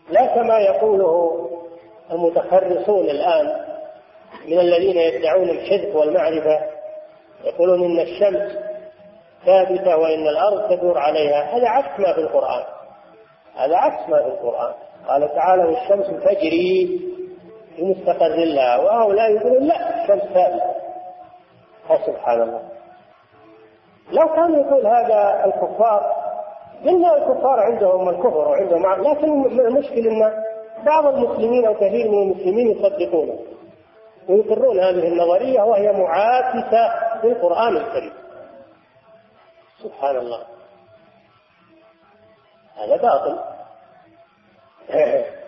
لا 0.09 0.35
كما 0.35 0.59
يقوله 0.59 1.49
المتخرصون 2.11 3.05
الآن 3.09 3.65
من 4.47 4.59
الذين 4.59 4.97
يدعون 4.97 5.49
الحذف 5.49 5.95
والمعرفة 5.95 6.59
يقولون 7.43 7.83
إن 7.85 7.99
الشمس 7.99 8.57
ثابتة 9.45 9.97
وإن 9.97 10.27
الأرض 10.27 10.69
تدور 10.69 10.97
عليها. 10.97 11.57
هذا 11.57 11.69
عكس 11.69 11.99
ما 11.99 12.13
في 12.13 12.21
القرآن. 12.21 12.63
هذا 13.55 13.75
عكس 13.75 14.09
ما 14.09 14.21
في 14.21 14.27
القرآن. 14.27 14.73
قال 15.07 15.35
تعالى 15.35 15.65
والشمس 15.65 16.05
تجري 16.23 17.01
في 17.75 17.83
مستقر 17.83 18.35
لها 18.35 18.77
وهؤلاء 18.77 19.31
يقولون 19.31 19.63
لا 19.63 20.03
الشمس 20.03 20.23
ثابتة. 20.33 20.73
سبحان 22.05 22.41
الله. 22.41 22.61
لو 24.11 24.27
كان 24.35 24.53
يقول 24.53 24.87
هذا 24.87 25.45
الكفار 25.45 26.23
قلنا 26.85 27.17
الكفار 27.17 27.59
عندهم 27.59 28.09
الكفر 28.09 28.37
وعندهم 28.37 29.03
لكن 29.03 29.45
المشكلة 29.59 30.11
إن 30.11 30.43
بعض 30.85 31.05
المسلمين 31.05 31.65
أو 31.65 31.73
كثير 31.73 32.11
من 32.11 32.21
المسلمين 32.21 32.69
يصدقونه 32.69 33.39
ويقرون 34.29 34.79
هذه 34.79 35.07
النظرية 35.07 35.61
وهي 35.61 35.91
معاكسة 35.91 36.93
للقرآن 37.23 37.77
الكريم. 37.77 38.13
سبحان 39.83 40.15
الله. 40.15 40.43
هذا 42.75 42.95
باطل. 42.95 43.39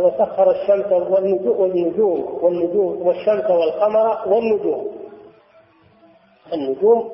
وسخر 0.00 0.50
الشمس 0.50 0.92
والنجوم 0.92 2.38
والنجوم 2.42 3.06
والشمس 3.06 3.50
والقمر 3.50 4.28
والنجوم. 4.28 4.98
النجوم 6.52 7.12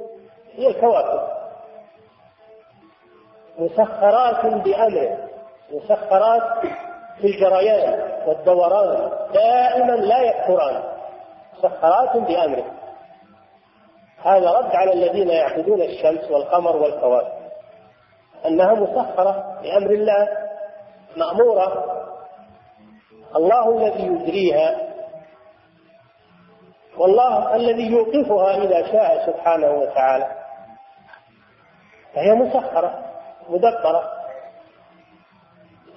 هي 0.53 0.67
الكواكب. 0.67 1.29
مسخرات 3.59 4.47
بأمره. 4.47 5.26
مسخرات 5.71 6.43
في 7.21 7.27
الجريان 7.27 8.21
والدوران 8.27 9.11
دائما 9.35 9.93
لا 9.93 10.23
يكثران 10.23 10.83
مسخرات 11.59 12.17
بأمره. 12.17 12.65
هذا 14.23 14.51
رد 14.51 14.77
على 14.77 14.93
الذين 14.93 15.29
يعبدون 15.29 15.83
الشمس 15.83 16.31
والقمر 16.31 16.77
والكواكب 16.77 17.47
أنها 18.47 18.75
مسخرة 18.75 19.61
بأمر 19.63 19.91
الله 19.91 20.29
مأمورة. 21.17 21.85
الله 23.37 23.77
الذي 23.77 24.07
يجريها 24.07 24.87
والله 26.99 27.57
الذي 27.57 27.93
يوقفها 27.93 28.57
إذا 28.57 28.93
شاء 28.93 29.27
سبحانه 29.27 29.71
وتعالى. 29.71 30.29
فهي 32.15 32.33
مسخرة 32.33 33.05
مدبرة. 33.49 34.16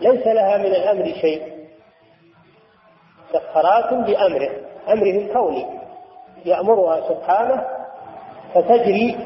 ليس 0.01 0.27
لها 0.27 0.57
من 0.57 0.65
الأمر 0.65 1.05
شيء. 1.05 1.59
مسخرات 3.29 3.93
بأمره. 3.93 4.49
أمره 4.89 5.17
الكوني 5.17 5.65
يأمرها 6.45 7.09
سبحانه 7.09 7.67
فتجري 8.53 9.17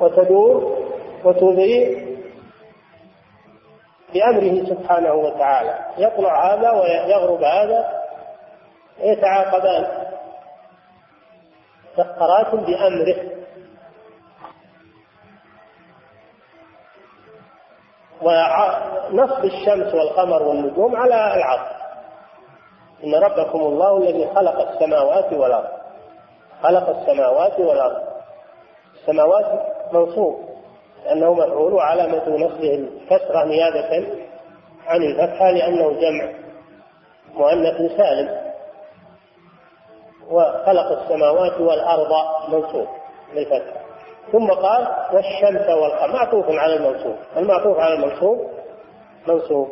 وتدور 0.00 0.78
وتضيء 1.24 2.08
بأمره 4.14 4.64
سبحانه 4.64 5.14
وتعالى. 5.14 5.78
يطلع 5.98 6.54
هذا 6.54 6.70
ويغرب 6.70 7.42
هذا 7.42 8.02
يتعاقبان. 9.00 9.86
مسخرات 11.98 12.54
بأمره. 12.54 13.27
ونصب 18.22 19.44
الشمس 19.44 19.94
والقمر 19.94 20.42
والنجوم 20.42 20.96
على 20.96 21.34
العصر 21.34 21.78
إن 23.04 23.14
ربكم 23.14 23.58
الله 23.60 23.96
الذي 23.96 24.28
خلق 24.34 24.68
السماوات 24.70 25.32
والأرض. 25.32 25.68
خلق 26.62 26.88
السماوات 26.88 27.60
والأرض. 27.60 28.02
السماوات 28.94 29.66
منصوب 29.92 30.48
لأنه 31.04 31.34
مفعول 31.34 31.72
وعلامة 31.72 32.28
نصبه. 32.28 32.74
الكسرة 32.74 33.44
نيابة 33.44 34.06
عن 34.86 35.02
الفتحة 35.02 35.50
لأنه 35.50 35.92
جمع. 35.92 36.32
مؤنث 37.34 37.96
سالم. 37.96 38.48
وخلق 40.30 41.00
السماوات 41.02 41.60
والأرض 41.60 42.12
منصوب 42.48 42.86
بالفتح 43.34 43.87
ثم 44.32 44.50
قال 44.50 44.88
والشمس 45.12 45.68
والقمر. 45.68 46.12
معطوف 46.12 46.46
على 46.48 46.76
المنصوب. 46.76 47.16
المعطوف 47.36 47.78
على 47.78 47.94
المنصوب؟ 47.94 48.50
منصوب. 49.28 49.68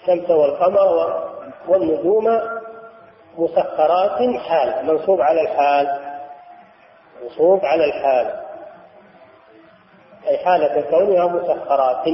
الشمس 0.00 0.30
والقمر 0.30 1.22
والنجوم 1.68 2.40
مسخرات 3.38 4.36
حال. 4.40 4.86
منصوب 4.86 5.20
على 5.20 5.40
الحال. 5.40 6.00
منصوب 7.22 7.64
على 7.64 7.84
الحال. 7.84 8.40
أي 10.28 10.38
حالة 10.38 10.80
كونها 10.90 11.26
مسخرات. 11.26 12.04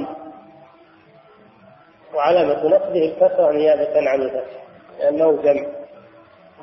وعلامة 2.14 2.66
نصبه 2.66 3.05
الكسرة 3.05 3.53
نيابة 3.53 4.11
عن 4.11 4.22
الفتح 4.22 4.62
لأنه 4.98 5.42
جمع 5.42 5.66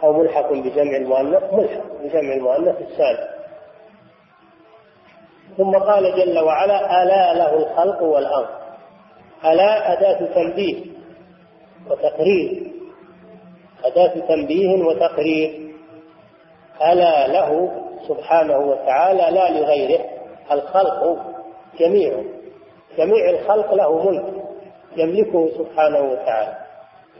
أو 0.04 0.14
ملحق 0.14 0.54
بجمع 0.54 0.96
المؤنث 0.96 1.54
ملحق 1.54 1.84
بجمع 2.02 2.34
المؤنث 2.34 2.82
السالم 2.82 3.39
ثم 5.60 5.78
قال 5.78 6.16
جل 6.16 6.40
وعلا 6.40 7.04
ألا 7.04 7.34
له 7.34 7.58
الخلق 7.58 8.02
والأمر 8.02 8.50
ألا 9.46 9.94
أداة 9.94 10.34
تنبيه 10.36 10.86
وتقرير. 11.90 12.72
أداة 13.86 14.28
تنبيه 14.28 14.84
وتقرير. 14.84 15.72
ألا 16.92 17.28
له 17.28 17.72
سبحانه 18.08 18.58
وتعالى 18.58 19.36
لا 19.36 19.60
لغيره 19.60 20.06
الخلق 20.52 21.18
جميع. 21.80 22.24
جميع 22.98 23.30
الخلق 23.30 23.74
له 23.74 24.10
ملك 24.10 24.34
يملكه 24.98 25.50
سبحانه 25.58 26.00
وتعالى. 26.00 26.58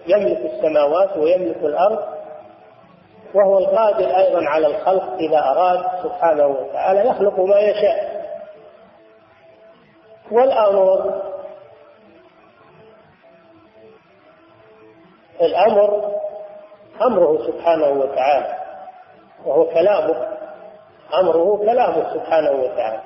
يملك 0.08 0.52
السماوات 0.54 1.18
ويملك 1.18 1.58
الأرض 1.58 2.00
وهو 3.36 3.58
القادر 3.58 4.18
أيضا 4.18 4.46
على 4.46 4.68
الخلق 4.68 5.14
إذا 5.14 5.40
أراد 5.40 5.80
سبحانه 6.04 6.48
وتعالى. 6.48 7.10
يخلق 7.10 7.40
ما 7.40 7.60
يشاء. 7.60 8.09
والأمر. 10.32 11.22
الأمر 15.42 16.20
أمره 17.02 17.38
سبحانه 17.48 17.88
وتعالى 17.88 18.58
وهو 19.46 19.66
كلامه. 19.66 20.28
أمره 21.20 21.58
كلامه 21.58 22.14
سبحانه 22.14 22.52
وتعالى. 22.52 23.02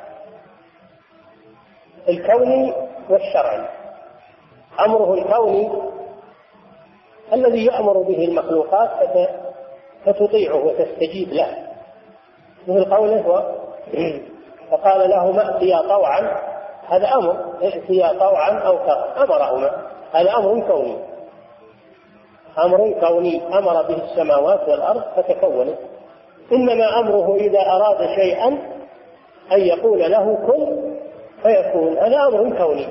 الكوني 2.10 2.74
والشرعي 3.10 3.66
أمره 4.80 5.14
الكوني 5.14 5.72
الذي 7.34 7.66
يأمر 7.66 7.98
به 7.98 8.26
المخلوقات 8.26 8.90
فتطيعه 10.06 10.66
وتستجيب 10.66 11.30
له. 11.30 11.74
مثل 12.68 12.96
قوله 12.96 13.56
فقال 14.72 15.10
لهما 15.10 15.56
ائتيا 15.56 15.82
طوعا 15.82 16.53
هذا 16.88 17.14
أمر 17.16 17.54
ائتيا 17.62 18.20
طوعا 18.20 18.60
أو 18.60 18.78
كرها. 18.78 19.24
أمرهما. 19.24 19.72
هذا 20.14 20.38
أمر 20.38 20.68
كوني. 20.68 20.98
أمر 22.66 23.08
كوني. 23.08 23.58
أمر 23.58 23.82
به 23.82 24.04
السماوات 24.04 24.70
والأرض 24.70 25.04
فتكونت 25.16 25.78
إنما 26.52 27.00
أمره 27.00 27.36
إذا 27.36 27.60
أراد 27.60 28.10
شيئا 28.16 28.48
أن 29.52 29.60
يقول 29.60 30.00
له 30.00 30.36
كن 30.36 30.94
فيكون. 31.44 31.98
هذا 31.98 32.18
أمر 32.28 32.58
كوني. 32.58 32.88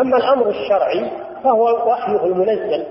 أما 0.00 0.16
الأمر 0.16 0.48
الشرعي 0.48 1.10
فهو 1.44 1.90
وحيه 1.90 2.24
المنزل. 2.24 2.86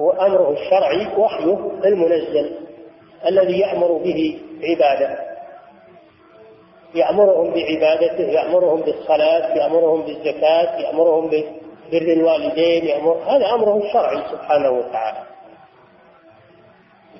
هو 0.00 0.10
أمره 0.10 0.50
الشرعي 0.50 1.18
وحيه 1.18 1.58
المنزل 1.84 2.56
الذي 3.26 3.60
يأمر 3.60 3.92
به 3.92 4.40
عباده. 4.62 5.29
يأمرهم 6.94 7.50
بعبادته 7.50 8.24
يأمرهم 8.24 8.80
بالصلاة 8.80 9.54
يأمرهم 9.56 10.02
بالزكاة 10.02 10.78
يأمرهم 10.78 11.26
ببر 11.26 12.12
الوالدين 12.12 12.84
يأمر 12.84 13.12
هذا 13.26 13.54
أمره 13.54 13.76
الشرعي 13.76 14.22
سبحانه 14.30 14.70
وتعالى. 14.70 15.18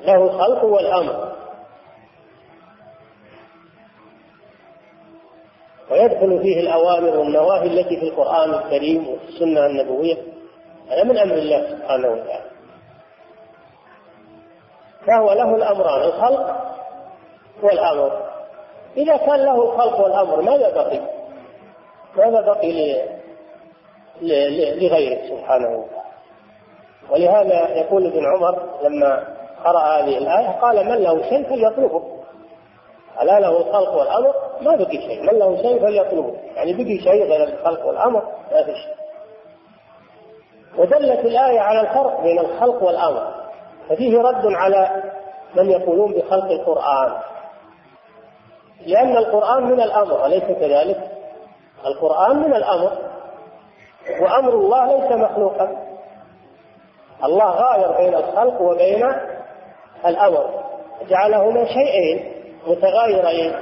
له 0.05 0.23
الخلق 0.25 0.65
والأمر. 0.65 1.33
ويدخل 5.91 6.41
فيه 6.43 6.61
الأوامر 6.61 7.19
والنواهي 7.19 7.67
التي 7.67 7.97
في 7.97 8.03
القرآن 8.09 8.55
الكريم 8.55 9.09
وفي 9.09 9.25
السنة 9.29 9.67
النبوية 9.67 10.17
هذا 10.91 11.05
من 11.05 11.19
أمر 11.19 11.35
الله 11.35 11.71
سبحانه 11.71 12.09
وتعالى. 12.09 12.51
فهو 15.07 15.33
له 15.33 15.55
الأمران 15.55 16.03
الخلق 16.03 16.75
والأمر. 17.63 18.30
إذا 18.97 19.17
كان 19.17 19.45
له 19.45 19.63
الخلق 19.63 20.01
والأمر 20.01 20.43
ماذا 20.43 20.75
بقي؟ 20.75 21.01
ماذا 22.17 22.41
بقي 22.41 23.03
لغيره 24.81 25.29
سبحانه 25.29 25.69
وتعالى؟ 25.69 26.01
ولهذا 27.11 27.69
يقول 27.69 28.07
ابن 28.07 28.27
عمر 28.27 28.59
لما 28.83 29.25
قرأ 29.65 29.81
هذه 29.81 30.19
الآية 30.19 30.61
قال 30.61 30.85
من 30.87 30.95
له 30.95 31.23
شيء 31.23 31.45
فليطلبه. 31.45 32.03
ألا 33.23 33.41
له 33.41 33.59
الخلق 33.59 33.95
والأمر؟ 33.95 34.35
ما 34.61 34.77
بقي 34.77 35.01
شيء. 35.01 35.21
من 35.23 35.39
له 35.39 35.57
شيء 35.57 35.81
فليطلبه. 35.81 36.35
يعني 36.57 36.73
بقي 36.73 36.99
شيء 36.99 37.25
غير 37.25 37.45
الخلق 37.45 37.87
والأمر؟ 37.87 38.23
ما 38.53 38.65
في 38.65 38.75
شيء. 38.75 38.95
ودلت 40.79 41.21
الآية 41.25 41.61
على 41.61 41.81
الفرق 41.81 42.21
بين 42.21 42.39
الخلق 42.39 42.83
والأمر. 42.83 43.35
ففيه 43.89 44.19
رد 44.19 44.47
على 44.47 45.03
من 45.55 45.71
يقولون 45.71 46.13
بخلق 46.13 46.51
القرآن. 46.51 47.13
لأن 48.87 49.17
القرآن 49.17 49.63
من 49.63 49.81
الأمر 49.81 50.27
أليس 50.27 50.45
كذلك؟ 50.45 51.11
القرآن 51.87 52.37
من 52.37 52.55
الأمر 52.55 52.93
وأمر 54.21 54.53
الله 54.55 54.97
ليس 54.97 55.13
مخلوقا. 55.13 55.77
الله 57.25 57.51
غاير 57.51 57.93
بين 57.97 58.15
الخلق 58.15 58.61
وبين 58.61 59.13
الأمر 60.07 60.65
جعلهما 61.09 61.65
شيئين 61.65 62.33
متغايرين. 62.67 63.55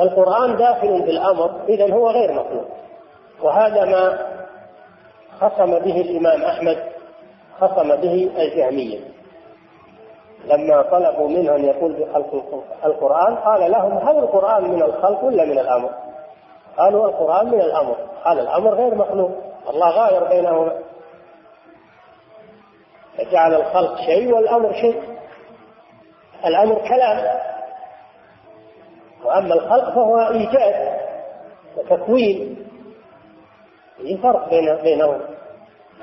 القرآن 0.00 0.56
داخل 0.56 1.02
بالأمر 1.02 1.64
إذا 1.68 1.94
هو 1.94 2.10
غير 2.10 2.32
مخلوق. 2.32 2.68
وهذا 3.42 3.84
ما 3.84 4.18
خصم 5.40 5.78
به 5.78 6.00
الإمام 6.00 6.42
أحمد 6.42 6.78
خصم 7.60 7.96
به 7.96 8.30
الجهمية. 8.36 9.11
لما 10.44 10.82
طلبوا 10.82 11.28
منه 11.28 11.54
أن 11.54 11.64
يقول 11.64 11.92
بخلق 11.92 12.64
القرآن 12.84 13.36
قال 13.36 13.70
لهم 13.70 14.08
هل 14.08 14.18
القرآن 14.18 14.70
من 14.70 14.82
الخلق 14.82 15.24
ولا 15.24 15.44
من 15.44 15.58
الأمر؟ 15.58 15.90
قالوا 16.78 17.08
القرآن 17.08 17.46
من 17.46 17.60
الأمر. 17.60 17.96
قال 18.24 18.40
الأمر 18.40 18.74
غير 18.74 18.94
مخلوق. 18.94 19.30
الله 19.68 19.90
غاير 19.90 20.24
بينهما. 20.24 20.72
فجعل 23.18 23.54
الخلق 23.54 23.96
شيء 23.96 24.34
والأمر 24.34 24.72
شيء. 24.72 25.02
الأمر 26.44 26.74
كلام. 26.74 27.38
وأما 29.24 29.54
الخلق 29.54 29.90
فهو 29.90 30.18
إيجاد 30.18 31.00
وتكوين. 31.76 32.66
في 33.96 34.18
فرق 34.18 34.48
بين 34.50 34.76
بينهم. 34.76 35.20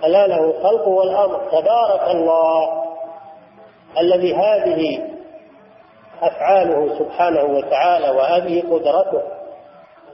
ألا 0.04 0.28
له 0.28 0.44
الخلق 0.44 0.88
والأمر. 0.88 1.40
تبارك 1.52 2.16
الله. 2.16 2.89
الذي 3.98 4.36
هذه 4.36 5.10
أفعاله 6.22 7.00
سبحانه 7.00 7.44
وتعالى 7.44 8.10
وهذه 8.10 8.62
قدرته 8.62 9.22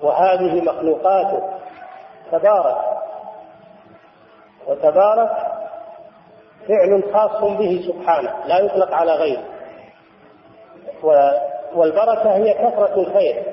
وهذه 0.01 0.61
مخلوقاته 0.61 1.41
تبارك 2.32 2.78
وتبارك 4.67 5.32
فعل 6.67 7.03
خاص 7.13 7.41
به 7.41 7.84
سبحانه 7.88 8.34
لا 8.45 8.59
يطلق 8.59 8.93
على 8.93 9.11
غيره. 9.11 9.43
والبركة 11.76 12.36
هي 12.36 12.53
كثرة 12.53 12.95
الخير 12.95 13.43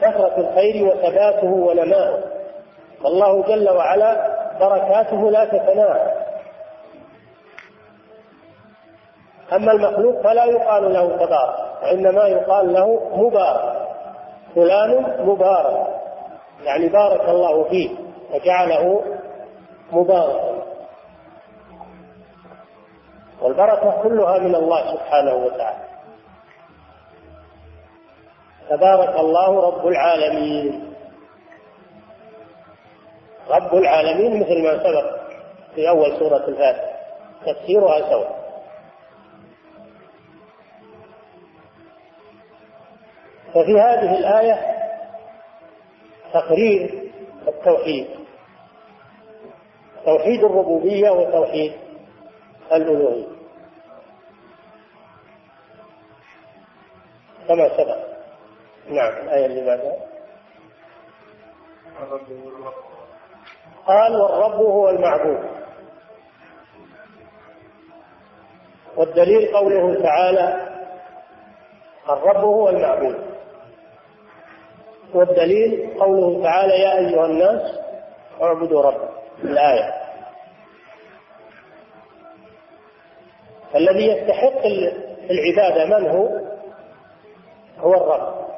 كثرة 0.00 0.40
الخير 0.40 0.86
وثباته 0.86 1.46
ونماؤه. 1.46 2.22
والله 3.04 3.42
جل 3.42 3.70
وعلا 3.70 4.38
بركاته 4.60 5.30
لا 5.30 5.44
تتناهى. 5.44 6.17
أما 9.52 9.72
المخلوق 9.72 10.22
فلا 10.22 10.44
يقال 10.44 10.92
له 10.92 11.16
تبارك 11.16 11.82
وإنما 11.82 12.24
يقال 12.24 12.72
له 12.72 13.10
مبارك 13.16 13.88
فلان 14.54 15.26
مبارك 15.26 15.86
يعني 16.64 16.88
بارك 16.88 17.28
الله 17.28 17.64
فيه 17.64 17.90
وجعله 18.34 19.02
مباركا. 19.92 20.58
والبركة 23.42 24.02
كلها 24.02 24.38
من 24.38 24.54
الله 24.54 24.94
سبحانه 24.94 25.34
وتعالى. 25.34 25.84
تبارك 28.70 29.20
الله 29.20 29.60
رب 29.60 29.86
العالمين. 29.86 30.94
رب 33.50 33.74
العالمين 33.74 34.40
مثل 34.40 34.62
ما 34.62 34.78
سبق 34.78 35.18
في 35.74 35.88
أول 35.88 36.18
سورة 36.18 36.44
الفاتحة. 36.48 36.98
تفسيرها 37.46 38.10
سواء. 38.10 38.37
ففي 43.58 43.80
هذه 43.80 44.18
الآية 44.18 44.78
تقرير 46.32 47.12
التوحيد. 47.48 48.08
توحيد 50.04 50.44
الربوبية 50.44 51.10
وتوحيد 51.10 51.72
الألوهية. 52.72 53.26
كما 57.48 57.68
سبق. 57.68 57.98
نعم 58.88 59.12
الآية 59.12 59.46
اللي 59.46 59.66
بعدها. 59.66 59.96
قال 63.86 64.16
والرب 64.20 64.54
هو 64.54 64.88
المعبود. 64.88 65.50
والدليل 68.96 69.56
قوله 69.56 70.02
تعالى 70.02 70.68
الرب 72.08 72.44
هو 72.44 72.68
المعبود. 72.68 73.27
والدليل 75.14 75.90
قوله 76.00 76.42
تعالى 76.42 76.72
يا 76.72 76.98
أيها 76.98 77.26
الناس 77.26 77.78
اعبدوا 78.42 78.82
ربكم 78.82 79.14
الآية. 79.44 79.94
الذي 83.74 84.06
يستحق 84.06 84.66
العبادة 85.30 85.84
من 85.98 86.08
هو؟ 86.08 86.28
هو 87.78 87.94
الرب. 87.94 88.48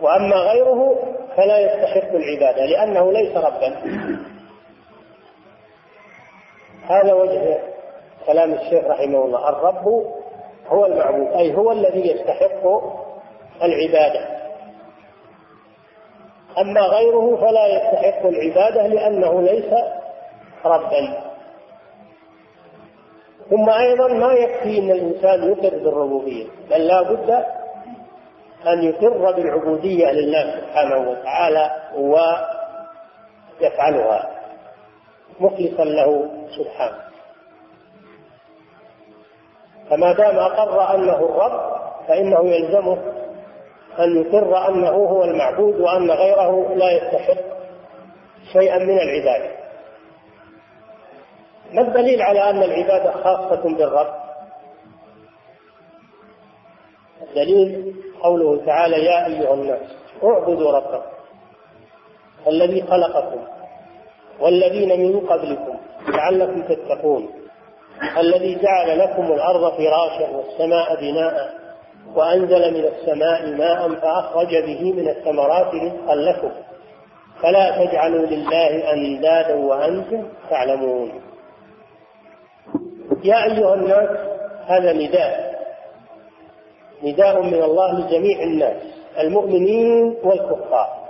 وأما 0.00 0.36
غيره 0.36 0.98
فلا 1.36 1.58
يستحق 1.58 2.10
العبادة 2.14 2.64
لأنه 2.64 3.12
ليس 3.12 3.36
ربا. 3.36 3.76
هذا 6.86 7.12
وجه 7.12 7.60
كلام 8.26 8.52
الشيخ 8.52 8.84
رحمه 8.84 9.24
الله 9.24 9.48
الرب 9.48 9.84
هو 10.66 10.86
المعبود 10.86 11.28
أي 11.32 11.54
هو 11.54 11.72
الذي 11.72 12.10
يستحق 12.10 12.66
العبادة. 13.62 14.42
أما 16.58 16.80
غيره 16.80 17.36
فلا 17.36 17.66
يستحق 17.66 18.26
العبادة 18.26 18.86
لأنه 18.86 19.42
ليس 19.42 19.72
ربا. 20.64 21.22
ثم 23.50 23.70
أيضا 23.70 24.08
ما 24.08 24.32
يكفي 24.32 24.78
أن 24.78 24.90
الإنسان 24.90 25.42
يقر 25.50 25.78
بالربوبية 25.78 26.46
بل 26.70 26.86
لا 26.86 27.02
بد 27.02 27.30
أن 28.66 28.82
يقر 28.82 29.32
بالعبودية 29.32 30.10
لله 30.12 30.60
سبحانه 30.60 31.10
وتعالى 31.10 31.70
ويفعلها. 33.60 34.30
مخلصا 35.40 35.84
له 35.84 36.30
سبحانه. 36.58 37.02
فما 39.90 40.12
دام 40.12 40.38
أقر 40.38 40.94
أنه 40.94 41.16
الرب 41.16 41.72
فإنه 42.08 42.40
يلزمه 42.48 43.11
أن 43.98 44.16
يقر 44.20 44.68
أنه 44.68 44.90
هو 44.90 45.24
المعبود 45.24 45.80
وأن 45.80 46.10
غيره 46.10 46.74
لا 46.74 46.90
يستحق 46.90 47.42
شيئا 48.52 48.78
من 48.78 48.98
العبادة. 48.98 49.50
ما 51.72 51.80
الدليل 51.80 52.22
على 52.22 52.50
أن 52.50 52.62
العبادة 52.62 53.10
خاصة 53.10 53.62
بالرب؟ 53.76 54.22
الدليل 57.22 57.94
قوله 58.22 58.64
تعالى 58.66 59.04
يا 59.04 59.26
أيها 59.26 59.54
الناس 59.54 59.80
اعبدوا 60.24 60.72
ربكم 60.72 61.12
الذي 62.46 62.82
خلقكم 62.82 63.40
والذين 64.40 65.00
من 65.00 65.20
قبلكم 65.26 65.76
لعلكم 66.08 66.62
تتقون 66.62 67.30
الذي 68.18 68.54
جعل 68.54 68.98
لكم 68.98 69.32
الأرض 69.32 69.72
فراشا 69.72 70.36
والسماء 70.36 71.00
بناء 71.00 71.61
وأنزل 72.14 72.74
من 72.74 72.84
السماء 72.84 73.46
ماء 73.46 73.94
فأخرج 73.94 74.56
به 74.56 74.92
من 74.92 75.08
الثمرات 75.08 75.74
رزقا 75.74 76.14
لكم. 76.14 76.50
فلا 77.42 77.84
تجعلوا 77.84 78.26
لله 78.26 78.92
أندادا 78.92 79.54
وأنتم 79.54 80.28
تعلمون. 80.50 81.12
يا 83.24 83.44
أيها 83.44 83.74
الناس 83.74 84.08
هذا 84.66 84.92
نداء. 84.92 85.52
نداء 87.02 87.42
من 87.42 87.62
الله 87.62 88.00
لجميع 88.00 88.42
الناس 88.42 88.82
المؤمنين 89.18 90.16
والكفار. 90.24 91.02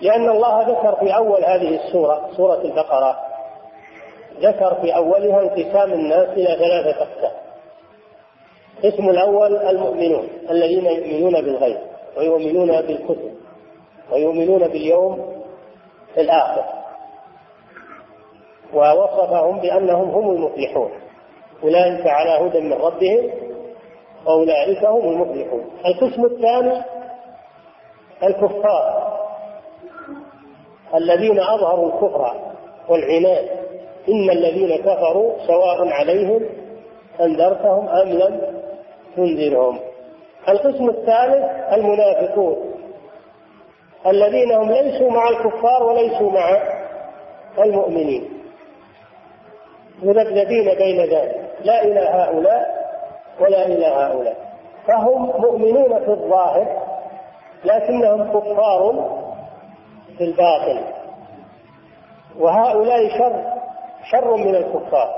لأن 0.00 0.28
الله 0.28 0.62
ذكر 0.62 0.96
في 1.00 1.16
أول 1.16 1.44
هذه 1.44 1.84
السورة 1.84 2.30
سورة 2.36 2.62
البقرة 2.64 3.16
ذكر 4.40 4.74
في 4.74 4.96
أولها 4.96 5.40
انقسام 5.40 5.92
الناس 5.92 6.28
إلى 6.28 6.56
ثلاثة 6.56 7.02
أقسام. 7.02 7.45
القسم 8.84 9.08
الأول 9.08 9.56
المؤمنون 9.56 10.28
الذين 10.50 10.86
يؤمنون 10.86 11.32
بالغيب 11.44 11.78
ويؤمنون 12.16 12.80
بالكتب 12.80 13.34
ويؤمنون 14.12 14.68
باليوم 14.68 15.42
الآخر. 16.18 16.64
ووصفهم 18.74 19.60
بأنهم 19.60 20.10
هم 20.10 20.30
المفلحون. 20.30 20.90
أولئك 21.62 22.06
على 22.06 22.46
هدى 22.46 22.60
من 22.60 22.72
ربهم 22.72 23.30
وأولئك 24.26 24.84
هم 24.84 25.08
المفلحون. 25.08 25.64
القسم 25.86 26.24
الثاني 26.24 26.82
الكفار 28.22 29.16
الذين 30.94 31.40
أظهروا 31.40 31.86
الكفر 31.86 32.34
والعناد. 32.88 33.48
إن 34.08 34.30
الذين 34.30 34.76
كفروا 34.76 35.32
سواء 35.46 35.88
عليهم 35.88 36.46
أنذرتهم 37.20 37.88
أم 37.88 38.08
لم 38.08 38.55
تنذرهم. 39.16 39.78
القسم 40.48 40.88
الثالث 40.88 41.44
المنافقون 41.72 42.74
الذين 44.06 44.52
هم 44.52 44.72
ليسوا 44.72 45.10
مع 45.10 45.28
الكفار 45.28 45.82
وليسوا 45.82 46.30
مع 46.30 46.58
المؤمنين. 47.58 48.28
مذبذبين 50.02 50.74
بين 50.74 51.00
ذلك. 51.00 51.50
لا 51.64 51.84
إلى 51.84 52.00
هؤلاء 52.00 52.86
ولا 53.40 53.66
إلى 53.66 53.86
هؤلاء. 53.86 54.36
فهم 54.86 55.22
مؤمنون 55.40 56.04
في 56.04 56.10
الظاهر 56.10 56.82
لكنهم 57.64 58.40
كفار 58.40 59.10
في 60.18 60.24
الباطن. 60.24 60.80
وهؤلاء 62.38 63.08
شر 63.08 63.44
شر 64.10 64.36
من 64.36 64.54
الكفار 64.54 65.14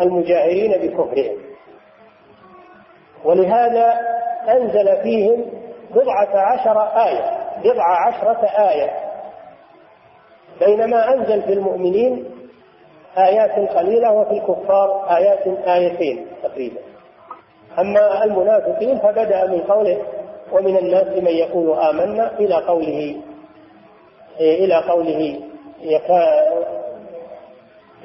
المجاهرين 0.00 0.72
بكفرهم. 0.72 1.47
ولهذا 3.28 3.94
أنزل 4.48 5.02
فيهم 5.02 5.44
بضعة 5.90 6.38
عشر 6.38 6.80
آية 6.80 7.38
بضع 7.64 8.06
عشرة 8.06 8.46
آية. 8.70 8.90
بينما 10.60 11.14
أنزل 11.14 11.42
في 11.42 11.52
المؤمنين 11.52 12.24
آيات 13.18 13.70
قليلة 13.76 14.12
وفي 14.12 14.32
الكفار 14.32 15.16
آيات 15.16 15.46
آيتين 15.68 16.26
تقريبا. 16.42 16.80
أما 17.78 18.24
المنافقين 18.24 18.98
فبدأ 18.98 19.46
من 19.46 19.60
قوله 19.60 19.98
ومن 20.52 20.76
الناس 20.76 21.06
من 21.06 21.26
يقول 21.28 21.78
آمنا 21.78 22.38
إلى 22.38 22.54
قوله 22.54 23.16
إلى 24.40 24.74
قوله 24.88 25.40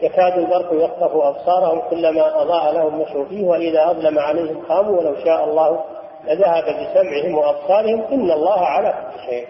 يكاد 0.03 0.37
البرق 0.37 0.73
يخطف 0.73 1.15
أبصارهم 1.15 1.81
كلما 1.89 2.41
أضاء 2.41 2.73
لهم 2.73 3.01
مشوا 3.01 3.25
فيه 3.25 3.47
وإذا 3.47 3.91
أظلم 3.91 4.19
عليهم 4.19 4.65
قاموا 4.69 4.99
ولو 4.99 5.15
شاء 5.25 5.43
الله 5.43 5.83
لذهب 6.25 6.63
بسمعهم 6.63 7.35
وأبصارهم. 7.35 8.01
إن 8.01 8.31
الله 8.31 8.59
على 8.65 8.93
كل 8.93 9.19
شيء 9.29 9.47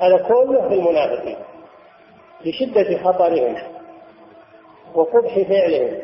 هذا 0.00 0.16
كله 0.16 0.68
في 0.68 0.74
المنافقين 0.74 1.36
لشدة 2.44 2.98
خطرهم 3.04 3.56
وقبح 4.94 5.34
فعلهم. 5.34 5.98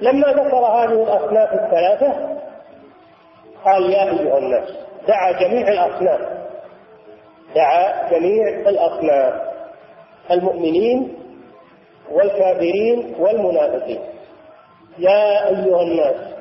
لما 0.00 0.28
ذكر 0.28 0.56
هذه 0.56 1.02
الأصناف 1.02 1.52
الثلاثة 1.52 2.38
قال 3.64 3.90
يا 3.90 4.02
أيها 4.02 4.38
الناس 4.38 4.68
دعا 5.08 5.32
جميع 5.32 5.68
الأصناف 5.68 6.20
دعا 7.54 8.10
جميع 8.10 8.48
الأصناف 8.48 9.34
المؤمنين 10.30 11.21
والكافرين 12.10 13.14
والمنافقين. 13.18 14.00
يا 14.98 15.48
أيها 15.48 15.82
الناس 15.82 16.32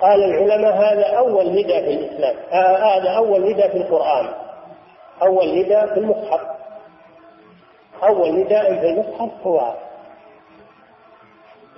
قال 0.00 0.24
العلماء 0.24 0.72
هذا 0.76 1.06
أول 1.06 1.52
نداء 1.52 1.82
في 1.84 1.94
الإسلام 1.94 2.36
هذا 2.50 3.10
أول 3.10 3.50
نداء 3.50 3.68
في 3.68 3.76
القرآن 3.76 4.28
أول 5.22 5.58
نداء 5.58 5.86
في 5.86 6.00
المصحف. 6.00 6.40
أول 8.02 8.32
نداء 8.32 8.74
في 8.80 8.86
المصحف 8.86 9.46
هو 9.46 9.74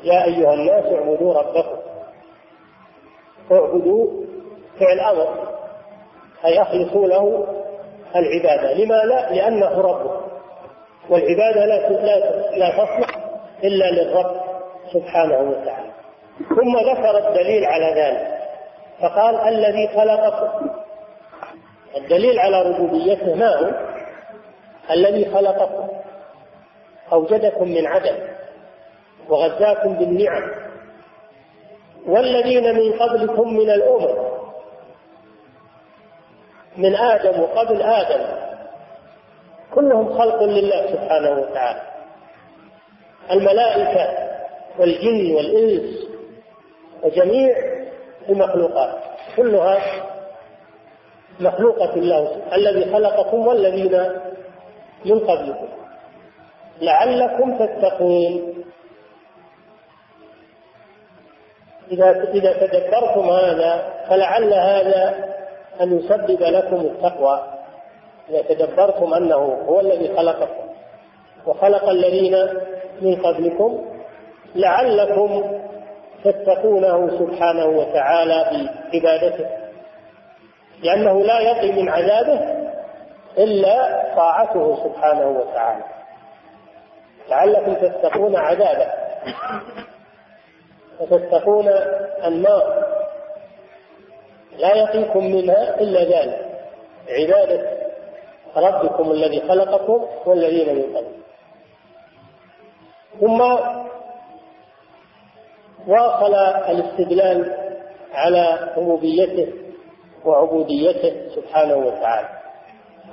يا 0.03 0.25
أيها 0.25 0.55
الناس 0.55 0.85
اعبدوا 0.85 1.35
ربكم. 1.35 1.79
اعبدوا 3.53 4.07
فعل 4.81 5.01
أمر 5.01 5.49
أي 6.45 6.63
أخلصوا 6.63 7.07
له 7.07 7.47
العبادة. 8.17 8.73
لما 8.75 8.95
لا 8.95 9.35
لأنه 9.35 9.81
ربه 9.81 10.32
والعبادة 11.13 11.67
لا 11.67 11.89
لا 12.57 12.71
تصلح 12.71 13.19
إلا 13.65 13.91
للرب 13.91 14.41
سبحانه 14.93 15.39
وتعالى. 15.39 15.93
ثم 16.49 16.91
ذكر 16.91 17.29
الدليل 17.29 17.65
على 17.65 18.01
ذلك. 18.01 18.39
فقال 19.01 19.37
الذي 19.37 19.89
خلقكم. 19.89 20.71
الدليل 21.97 22.39
على 22.39 22.63
ربوبيته 22.63 23.35
ما 23.35 23.57
هو؟ 23.57 23.71
الذي 24.91 25.25
خلقكم. 25.25 25.89
أوجدكم 27.13 27.69
من 27.69 27.87
عدم 27.87 28.17
وغذاكم 29.29 29.95
بالنعم. 29.95 30.51
والذين 32.07 32.75
من 32.75 32.93
قبلكم 32.93 33.55
من 33.55 33.71
الأمم. 33.71 34.29
من 36.77 36.97
آدم 36.97 37.43
وقبل 37.43 37.83
آدم. 37.83 38.42
كلهم 39.75 40.19
خلق 40.19 40.43
لله 40.43 40.87
سبحانه 40.93 41.31
وتعالى. 41.31 41.83
الملائكة 43.31 44.29
والجن 44.79 45.35
والإنس 45.35 46.07
وجميع 47.03 47.57
المخلوقات 48.29 48.95
كلها 49.37 49.79
مخلوقة 51.41 51.95
الله 51.95 52.37
الذي 52.53 52.93
خلقكم 52.93 53.47
والذين 53.47 54.13
من 55.05 55.19
قبلكم. 55.19 55.69
لعلكم 56.81 57.59
تتقون. 57.59 58.65
إذا 61.91 62.31
إذا 62.35 62.67
تدبرتم 62.67 63.31
هذا 63.31 63.93
فلعل 64.09 64.55
هذا 64.55 65.33
أن 65.81 65.99
يسبب 65.99 66.43
لكم 66.43 66.77
التقوى. 66.77 67.52
إذا 68.31 68.43
تدبرتم 68.43 69.15
أنه 69.15 69.65
هو 69.69 69.81
الذي 69.81 70.17
خلقكم. 70.17 70.73
وخلق 71.47 71.89
الذين 71.89 72.37
من 73.01 73.17
قبلكم 73.17 73.85
لعلكم 74.55 75.61
تتقونه 76.25 77.19
سبحانه 77.19 77.67
وتعالى 77.67 78.69
بعبادته. 78.93 79.47
لأنه 80.83 81.23
لا 81.23 81.41
يقي 81.41 81.73
من 81.73 81.89
عذابه 81.89 82.41
إلا 83.39 84.05
طاعته 84.17 84.85
سبحانه 84.85 85.29
وتعالى. 85.29 85.85
لعلكم 87.31 87.75
تتقون 87.75 88.37
عذابه. 88.37 88.87
وتتقون 91.01 91.69
النار. 92.25 92.85
لا 94.59 94.75
يقيكم 94.75 95.25
منها 95.27 95.81
إلا 95.81 96.01
ذلك. 96.01 96.49
عبادة 97.09 97.72
ربكم 98.57 99.11
الذي 99.11 99.41
خلقكم 99.41 100.07
والذين 100.27 100.75
من 100.75 100.97
قبل 100.97 101.13
ثم 103.21 103.41
واصل 105.89 106.35
الاستدلال 106.69 107.57
على 108.15 108.73
ربوبيته 108.77 109.53
وعبوديته 110.25 111.35
سبحانه 111.35 111.77
وتعالى 111.77 112.29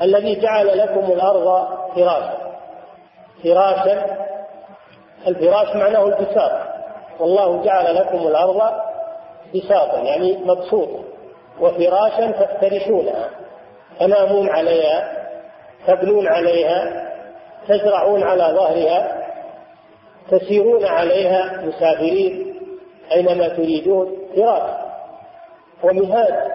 الذي 0.01 0.39
جعل 0.39 0.77
لكم 0.77 1.11
الأرض 1.11 1.67
فراشا. 1.95 2.37
فراشا 3.43 4.17
الفراش 5.27 5.75
معناه 5.75 6.05
البساط. 6.05 6.51
والله 7.19 7.63
جعل 7.63 7.95
لكم 7.95 8.17
الأرض 8.17 8.61
بساطا 9.55 9.97
يعني 9.97 10.37
مبسوطا. 10.37 11.03
وفراشا 11.59 12.31
تفترشونها 12.31 13.29
تنامون 13.99 14.49
عليها. 14.49 15.18
تبنون 15.87 16.27
عليها 16.27 17.09
تزرعون 17.67 18.23
على 18.23 18.43
ظهرها 18.43 19.25
تسيرون 20.31 20.85
عليها 20.85 21.61
مسافرين 21.65 22.55
أينما 23.11 23.47
تريدون 23.47 24.17
فراش 24.35 24.79
ومهاد. 25.83 26.49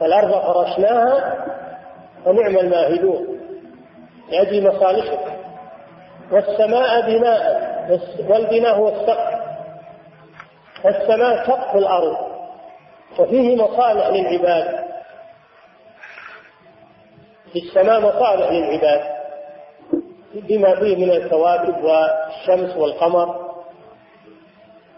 فالأرض 0.00 0.30
فرشناها 0.30 1.44
فنعم 2.24 2.58
الماهدون. 2.58 3.40
لأجل 4.30 4.66
مصالحكم. 4.66 5.32
والسماء 6.32 7.00
بناء 7.00 7.62
والبناء 8.28 8.74
هو 8.74 8.88
السقف. 8.88 9.42
السماء 10.86 11.46
سقف 11.46 11.76
الأرض. 11.76 12.16
وفيه 13.18 13.56
مصالح 13.56 14.06
للعباد. 14.06 14.81
في 17.52 17.58
السماء 17.58 18.00
مصالح 18.00 18.50
للعباد. 18.50 19.00
بما 20.32 20.74
فيه 20.74 20.96
من 20.96 21.10
الكواكب 21.10 21.84
والشمس 21.84 22.76
والقمر 22.76 23.52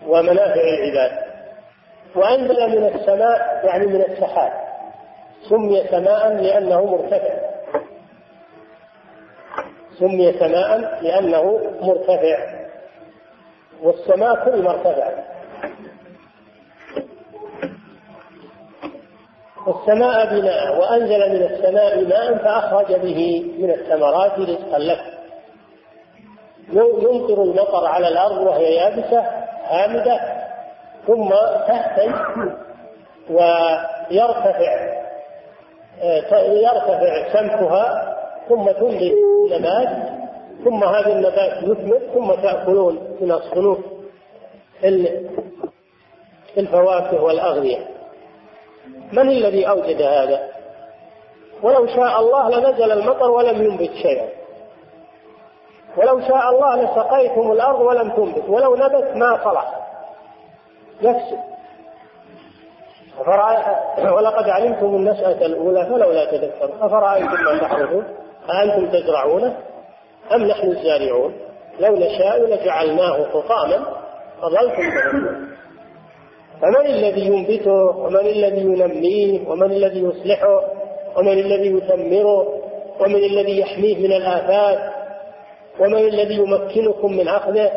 ومنافع 0.07 0.61
العباد. 0.61 1.24
وأنزل 2.16 2.80
من 2.80 2.86
السماء 2.86 3.61
يعني 3.64 3.86
من 3.86 4.00
السحاب. 4.00 4.52
سمي 5.48 5.84
سماء 5.90 6.28
لأنه 6.28 6.84
مرتفع. 6.84 7.34
سمي 9.98 10.32
سماء 10.32 11.02
لأنه 11.02 11.61
مرتفع. 11.80 12.64
والسماء 13.82 14.44
كل 14.44 14.62
مرتفع 14.62 15.34
والسماء 19.66 20.40
بناء 20.40 20.80
وأنزل 20.80 21.30
من 21.30 21.42
السماء 21.42 22.04
ماء 22.04 22.34
فأخرج 22.34 22.92
به 23.00 23.50
من 23.58 23.70
الثمرات 23.70 24.38
رزقا 24.38 24.78
لكم 24.78 25.14
يمطر 26.72 27.42
المطر 27.42 27.86
على 27.86 28.08
الأرض 28.08 28.46
وهي 28.46 28.74
يابسة 28.74 29.20
هامدة 29.64 30.20
ثم 31.06 31.30
تهتز 31.68 32.12
ويرتفع 33.30 34.94
يرتفع 36.42 37.32
سمكها 37.32 38.14
ثم 38.48 38.70
تنبت 38.70 39.12
نبات 39.50 39.88
ثم 40.64 40.84
هذا 40.84 41.12
النبات 41.12 41.62
يثمر 41.62 42.00
ثم 42.14 42.32
تأكلون 42.42 43.16
من 43.20 43.32
الصنوف 43.32 43.78
الفواكه 46.58 47.22
والأغذية. 47.22 47.93
من 49.14 49.28
الذي 49.28 49.68
أوجد 49.68 50.02
هذا؟ 50.02 50.48
ولو 51.62 51.86
شاء 51.86 52.20
الله 52.20 52.50
لنزل 52.50 52.92
المطر 52.92 53.30
ولم 53.30 53.64
ينبت 53.64 53.90
شيئا. 54.02 54.28
ولو 55.96 56.20
شاء 56.20 56.50
الله 56.50 56.76
لسقيتم 56.76 57.52
الأرض 57.52 57.80
ولم 57.80 58.10
تنبت. 58.10 58.48
ولو 58.48 58.76
نبت 58.76 59.16
ما 59.16 59.44
صلح 59.44 59.80
يفسد 61.02 61.38
ولقد 63.98 64.48
علمتم 64.48 64.86
النشأة 64.86 65.46
الأولى 65.46 65.86
فلولا 65.86 66.24
تذكرون. 66.24 66.82
أفرأيتم 66.82 67.44
ما 67.44 67.58
تحرثون؟ 67.58 68.04
أأنتم 68.50 68.86
تزرعونه 68.86 69.56
أم 70.34 70.42
نحن 70.44 70.66
الزارعون؟ 70.66 71.34
لو 71.80 71.96
نشاء 71.96 72.40
لجعلناه 72.40 73.24
حطاما. 73.24 73.84
فظلتم 74.42 74.82
تظنون 74.90 75.53
فمن 76.62 76.86
الذي 76.86 77.26
ينبته 77.26 77.72
ومن 77.98 78.26
الذي 78.26 78.61
ينميه 78.61 79.48
ومن 79.48 79.72
الذي 79.72 80.00
يصلحه 80.05 80.61
ومن 81.16 81.32
الذي 81.32 81.66
يثمره 81.76 82.61
ومن 83.00 83.14
الذي 83.24 83.61
يحميه 83.61 83.98
من 84.09 84.12
الآفات 84.12 84.92
ومن 85.80 85.98
الذي 85.98 86.34
يمكنكم 86.34 87.12
من 87.12 87.28
أخذه 87.28 87.70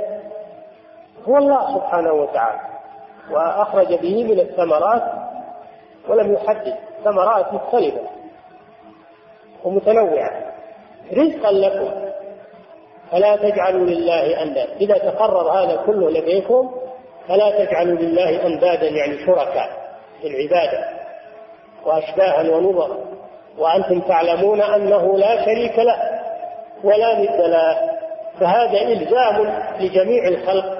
هو 1.27 1.37
الله 1.37 1.75
سبحانه 1.75 2.13
وتعالى 2.13 2.59
وأخرج 3.31 3.93
به 3.93 4.23
من 4.23 4.39
الثمرات 4.39 5.03
ولم 6.09 6.33
يحدد 6.33 6.75
ثمرات 7.03 7.53
مختلفة 7.53 8.01
ومتنوعة. 9.63 10.31
رزقا 11.13 11.51
لكم. 11.51 11.91
فلا 13.11 13.35
تجعلوا 13.35 13.85
لله 13.85 14.43
أندادا. 14.43 14.73
إذا 14.81 14.97
تقرر 14.97 15.51
هذا 15.51 15.83
كله 15.85 16.09
لديكم 16.09 16.71
فلا 17.27 17.65
تجعلوا 17.65 17.97
لله 17.97 18.45
أندادا 18.47 18.87
يعني 18.87 19.25
شركاء 19.25 19.69
في 20.21 20.27
العبادة 20.27 20.87
وأشباها 21.85 22.55
ونظرا 22.55 22.97
وأنتم 23.57 23.99
تعلمون 23.99 24.61
أنه 24.61 25.17
لا 25.17 25.45
شريك 25.45 25.79
له 25.79 26.21
ولا 26.83 27.19
ند 27.19 27.41
له. 27.41 27.97
فهذا 28.39 28.81
إلزام 28.81 29.63
لجميع 29.79 30.27
الخلق 30.27 30.77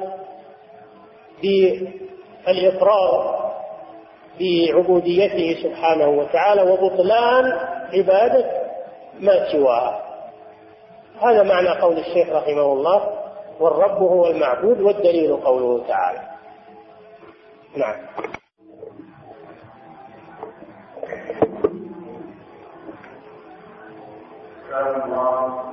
بالإقرار 2.47 3.47
بعبوديته 4.39 5.63
سبحانه 5.63 6.09
وتعالى 6.09 6.61
وبطلان 6.61 7.53
عبادة 7.93 8.45
ما 9.19 9.51
سواه. 9.51 9.99
هذا 11.21 11.43
معنى 11.43 11.69
قول 11.69 11.97
الشيخ 11.97 12.29
رحمه 12.29 12.73
الله 12.73 13.09
والرب 13.59 13.97
هو 13.97 14.27
المعبود 14.27 14.81
والدليل 14.81 15.37
قوله 15.37 15.83
تعالى 15.87 16.36
نعم. 17.77 17.95
الله 25.05 25.67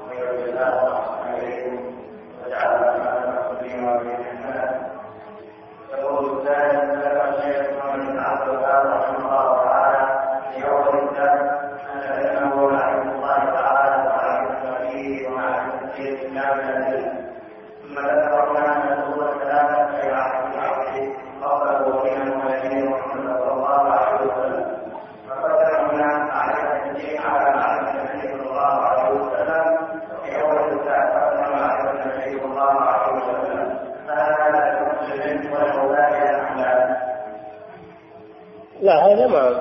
يقول 5.92 6.38
الثاني 6.38 6.96
ذكر 6.96 7.28
الشيخ 7.28 7.66
محمد 7.78 8.06
بن 8.06 8.18
عبد 8.18 8.48
الوهاب 8.48 8.86
رحمه 8.86 9.18
الله 9.18 9.64
تعالى 9.64 10.20
في 10.54 10.68
اول 10.68 10.98
الكتاب 10.98 11.70
ان 11.94 12.02
علمه 12.02 12.70
معرفه 12.70 13.12
الله 13.12 13.36
تعالى 13.36 14.02
ومعرفه 14.02 14.88
فيه 14.90 15.28
ومعرفه 15.28 15.86
تفسير 15.86 16.12
الكتاب 16.14 16.56
من 16.56 16.70
العلم 16.70 17.30
ثم 17.82 17.98
ذكر 17.98 18.50
هنا 18.50 18.76
ان 18.76 18.92
الاصول 18.92 19.28
الثلاثه 19.28 20.02
اي 20.02 20.12
معرفه 20.12 20.60
عبده 20.60 21.12
قبله 21.42 21.96
وبينه 21.96 22.32
ونبيه 22.32 22.88
محمد 22.88 23.38
صلى 23.38 23.52
الله 23.52 23.78
عليه 23.78 24.26
وسلم 24.26 24.74
هذا 39.04 39.26
ما 39.26 39.60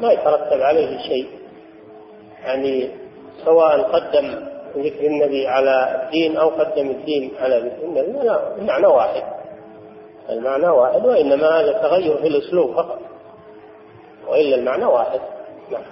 ما 0.00 0.07
يترتب 0.20 0.60
عليه 0.62 0.98
شيء 0.98 1.28
يعني 2.44 2.90
سواء 3.44 3.82
قدم 3.82 4.48
ذكر 4.76 5.06
النبي 5.06 5.46
على 5.46 6.02
الدين 6.02 6.36
أو 6.36 6.48
قدم 6.48 6.90
الدين 6.90 7.32
على 7.40 7.58
ذكر 7.58 7.84
النبي 7.84 8.26
لا 8.26 8.54
المعنى 8.56 8.86
واحد. 8.86 9.22
المعنى 10.30 10.68
واحد 10.68 11.06
وإنما 11.06 11.60
هذا 11.60 11.72
تغير 11.72 12.16
في 12.16 12.26
الأسلوب 12.26 12.74
فقط 12.74 12.98
وإلا 14.28 14.56
المعنى 14.56 14.84
واحد. 14.84 15.20
نعم. 15.70 15.82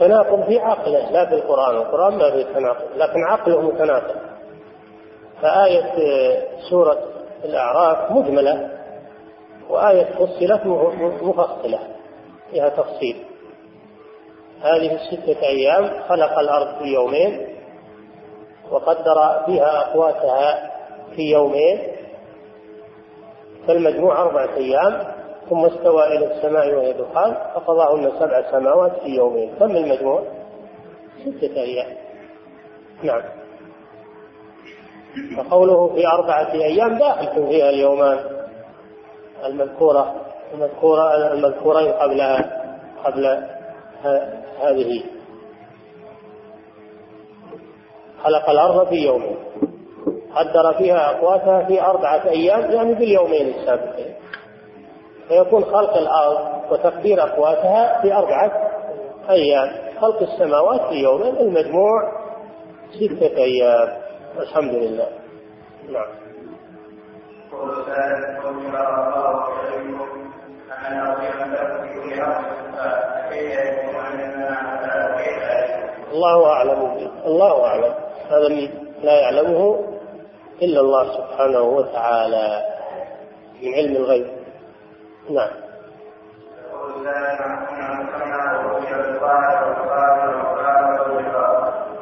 التناقض 0.00 0.44
في 0.44 0.58
عقله 0.58 1.10
لا 1.10 1.24
بالقرآن 1.24 1.76
القرآن. 1.76 2.18
ما 2.18 2.30
فيه 2.30 2.42
تناقض 2.42 2.96
لكن 2.96 3.24
عقله 3.24 3.60
متناقض. 3.60 4.16
فآية 5.42 5.92
سورة 6.70 6.98
الأعراف 7.44 8.12
مجملة 8.12 8.70
وآية 9.68 10.04
فصلت 10.04 10.66
مفصلة 11.22 11.78
فيها 12.50 12.68
تفصيل. 12.68 13.24
هذه 14.62 14.94
الستة 14.94 15.42
أيام 15.42 15.90
خلق 16.08 16.38
الأرض 16.38 16.78
في 16.78 16.84
يومين 16.84 17.46
وقدر 18.70 19.42
فيها 19.46 19.78
أقواتها 19.78 20.70
في 21.16 21.22
يومين 21.32 21.82
فالمجموع 23.68 24.22
أربعة 24.22 24.56
أيام. 24.56 25.19
ثم 25.50 25.64
استوى 25.64 26.06
إلى 26.06 26.34
السماء 26.34 26.74
وهي 26.74 26.92
دخان 26.92 27.36
فقضاهن 27.54 28.12
سبع 28.20 28.50
سماوات 28.50 29.00
في 29.00 29.08
يومين. 29.08 29.54
كم 29.58 29.76
المجموع؟ 29.76 30.22
ستة 31.20 31.62
أيام. 31.62 31.96
نعم. 33.02 33.22
فقوله 35.36 35.94
في 35.94 36.06
أربعة 36.06 36.52
أيام 36.52 36.98
داخل 36.98 37.46
فيها 37.46 37.70
اليومان 37.70 38.18
المذكورة 39.44 40.14
المذكورة 40.54 41.32
المذكورين 41.32 41.92
قبلها 41.92 42.62
قبل 43.04 43.26
هذه. 44.62 45.04
خلق 48.24 48.50
الأرض 48.50 48.88
في 48.88 48.94
يومين. 48.94 49.36
قدر 50.34 50.74
فيها 50.78 51.10
أقواتها 51.10 51.64
في 51.64 51.82
أربعة 51.82 52.28
أيام 52.28 52.70
يعني 52.70 52.96
في 52.96 53.04
اليومين 53.04 53.48
السابقين. 53.48 54.14
فيكون 55.30 55.64
خلق 55.64 55.96
الأرض 55.96 56.62
وتقدير 56.70 57.22
أقواتها 57.22 58.02
في 58.02 58.14
أربعة 58.14 58.70
أيام. 59.30 59.72
خلق 60.00 60.22
السماوات 60.22 60.80
في 60.80 60.94
يومين 60.94 61.36
المجموع 61.36 62.12
ستة 62.92 63.36
أيام. 63.36 63.88
الحمد 64.38 64.74
لله. 64.74 65.08
نعم. 65.92 66.06
الله 76.12 76.46
أعلم. 76.46 77.10
الله 77.26 77.66
أعلم. 77.66 77.94
هذا 78.30 78.48
لا 79.02 79.20
يعلمه 79.20 79.84
إلا 80.62 80.80
الله 80.80 81.16
سبحانه 81.16 81.62
وتعالى 81.62 82.62
من 83.62 83.74
علم 83.74 83.96
الغيب. 83.96 84.39
نعم. 85.30 85.50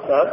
نعم. 0.08 0.28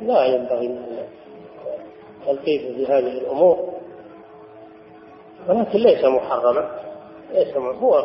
لا 0.00 0.24
ينبغي 0.24 0.80
الكيف 2.28 2.62
في 2.62 2.86
هذه 2.86 3.18
الأمور. 3.18 3.74
ولكن 5.48 5.78
ليس 5.78 6.04
محرما. 6.04 6.70
ليس 7.32 7.56
هو 7.56 8.02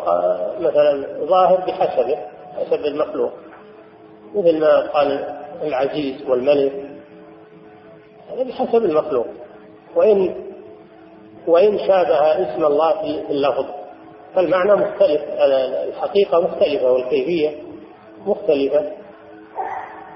مثلا 0.59 1.25
ظاهر 1.25 1.57
بحسبه 1.57 2.17
حسب 2.55 2.85
المخلوق. 2.85 3.31
مثل 4.36 4.59
ما 4.59 4.79
قال 4.79 5.38
العزيز 5.63 6.29
والملك 6.29 6.73
هذا 8.29 8.43
بحسب 8.43 8.86
المخلوق. 8.86 9.27
وإن 9.95 10.36
وإن 11.47 11.77
شابه 11.77 12.19
اسم 12.19 12.65
الله 12.65 13.01
في 13.01 13.31
اللفظ 13.31 13.65
فالمعنى 14.36 14.75
مختلف 14.75 15.21
الحقيقة 15.89 16.41
مختلفة 16.41 16.91
والكيفية 16.91 17.49
مختلفة. 18.25 18.91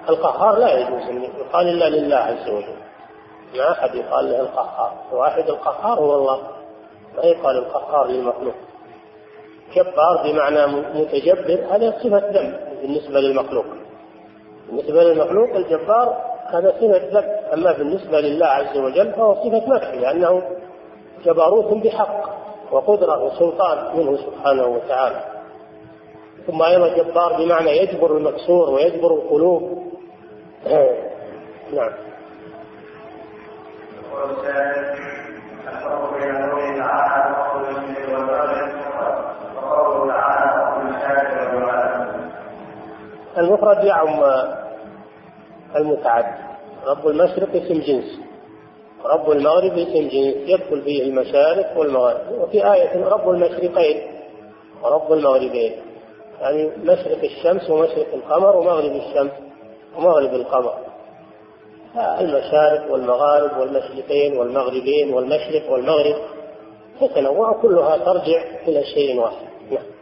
القهار 0.10 0.58
لا 0.58 0.80
يجوز 0.80 1.10
أن 1.10 1.24
يقال 1.24 1.68
إلا 1.68 1.90
لله 1.90 2.16
عز 2.16 2.50
وجل. 2.50 2.80
ما 3.58 3.72
أحد 3.72 3.96
يقال 3.96 4.30
له 4.30 4.40
القهار. 4.40 4.94
واحد 5.12 5.50
القهار 5.50 6.00
هو 6.00 6.16
الله 6.16 6.42
ما 7.18 7.24
يقال 7.24 7.58
القهار 7.58 8.08
للمخلوق. 8.08 8.56
جبار 9.76 10.22
بمعنى 10.24 10.66
متجبر 11.00 11.66
هذا 11.72 11.92
صفة 12.04 12.30
ذم 12.30 12.58
بالنسبة 12.82 13.20
للمخلوق. 13.20 13.66
بالنسبة 14.70 15.04
للمخلوق 15.04 15.56
الجبار 15.56 16.18
هذا 16.46 16.72
صفة 16.72 17.20
ذم 17.20 17.24
أما 17.54 17.72
بالنسبة 17.72 18.20
لله 18.20 18.46
عز 18.46 18.78
وجل 18.78 19.14
فهو 19.14 19.36
صفة 19.36 19.68
مدح 19.68 19.94
لأنه 19.94 20.44
جبروت 21.26 21.84
بحق 21.84 22.30
وقدرة 22.72 23.24
وسلطان 23.24 23.98
منه 23.98 24.18
سبحانه 24.18 24.66
وتعالى. 24.66 25.22
ثم 26.48 26.62
أيضا 26.62 26.88
جبار 26.88 27.34
بمعنى 27.38 27.78
يجبر 27.78 28.18
المكسور 28.18 28.70
ويجبر 28.70 29.14
القلوب. 29.14 29.92
نعم. 31.74 31.92
المفرد 43.40 43.84
يعم 43.84 44.24
المتعدي 45.76 46.42
رب 46.86 47.08
المشرق 47.08 47.50
اسم 47.56 47.80
جنس 47.80 48.20
رب 49.06 49.32
المغرب 49.32 49.72
اسم 49.72 50.08
جنس 50.08 50.36
يدخل 50.50 50.82
فيه 50.82 51.04
المشارق 51.04 51.78
والمغارب. 51.78 52.42
وفي 52.42 52.74
آية 52.74 53.06
رب 53.06 53.30
المشرقين 53.30 54.02
ورب 54.84 55.14
المغربين. 55.14 55.72
يعني 56.42 56.72
مشرق 56.84 57.24
الشمس 57.24 57.70
ومشرق 57.70 58.14
القمر 58.14 58.58
ومغرب 58.58 58.92
الشمس 58.92 59.32
ومغرب 59.98 60.34
القمر. 60.34 60.74
المشارق 61.96 62.92
والمغارب 62.92 63.58
والمشرقين 63.58 64.38
والمغربين 64.38 65.14
والمشرق 65.14 65.72
والمغرب 65.72 66.16
تتنوع 67.02 67.62
كلها 67.62 67.98
ترجع 67.98 68.44
إلى 68.68 68.84
شيء 68.84 69.20
واحد. 69.20 69.48
نعم. 69.72 69.99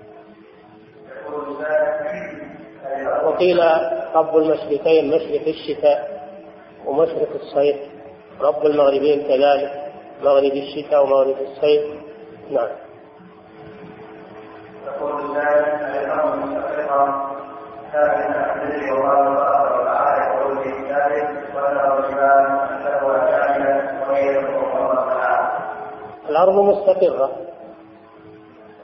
وقيل 3.38 3.62
رب 4.16 4.38
المشرقين 4.38 5.08
مشرق 5.08 5.48
الشتاء 5.48 6.22
ومشرق 6.86 7.30
الصيف. 7.36 7.76
رب 8.42 8.66
المغربين 8.66 9.22
كذلك 9.22 9.92
مغرب 10.24 10.52
الشتاء 10.52 11.04
ومغرب 11.04 11.36
الصيف. 11.42 11.82
نعم. 12.52 12.68
يقول 14.86 15.22
الإنسان 15.22 16.48
مستقرا 16.54 17.38
الأرض 26.30 26.54
مستقرة 26.54 27.32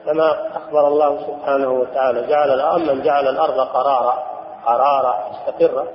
كما 0.06 0.58
أخبر 0.58 0.88
الله 0.88 1.28
سبحانه 1.28 1.70
وتعالى. 1.70 2.28
جعل 2.28 2.50
الأرض 2.54 2.82
من 2.82 3.02
جعل 3.02 3.28
الأرض 3.28 3.60
قرارا. 3.60 4.33
قرارا 4.66 5.30
مستقرة 5.32 5.88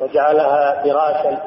وجعلها 0.00 0.82
فراشا. 0.82 1.38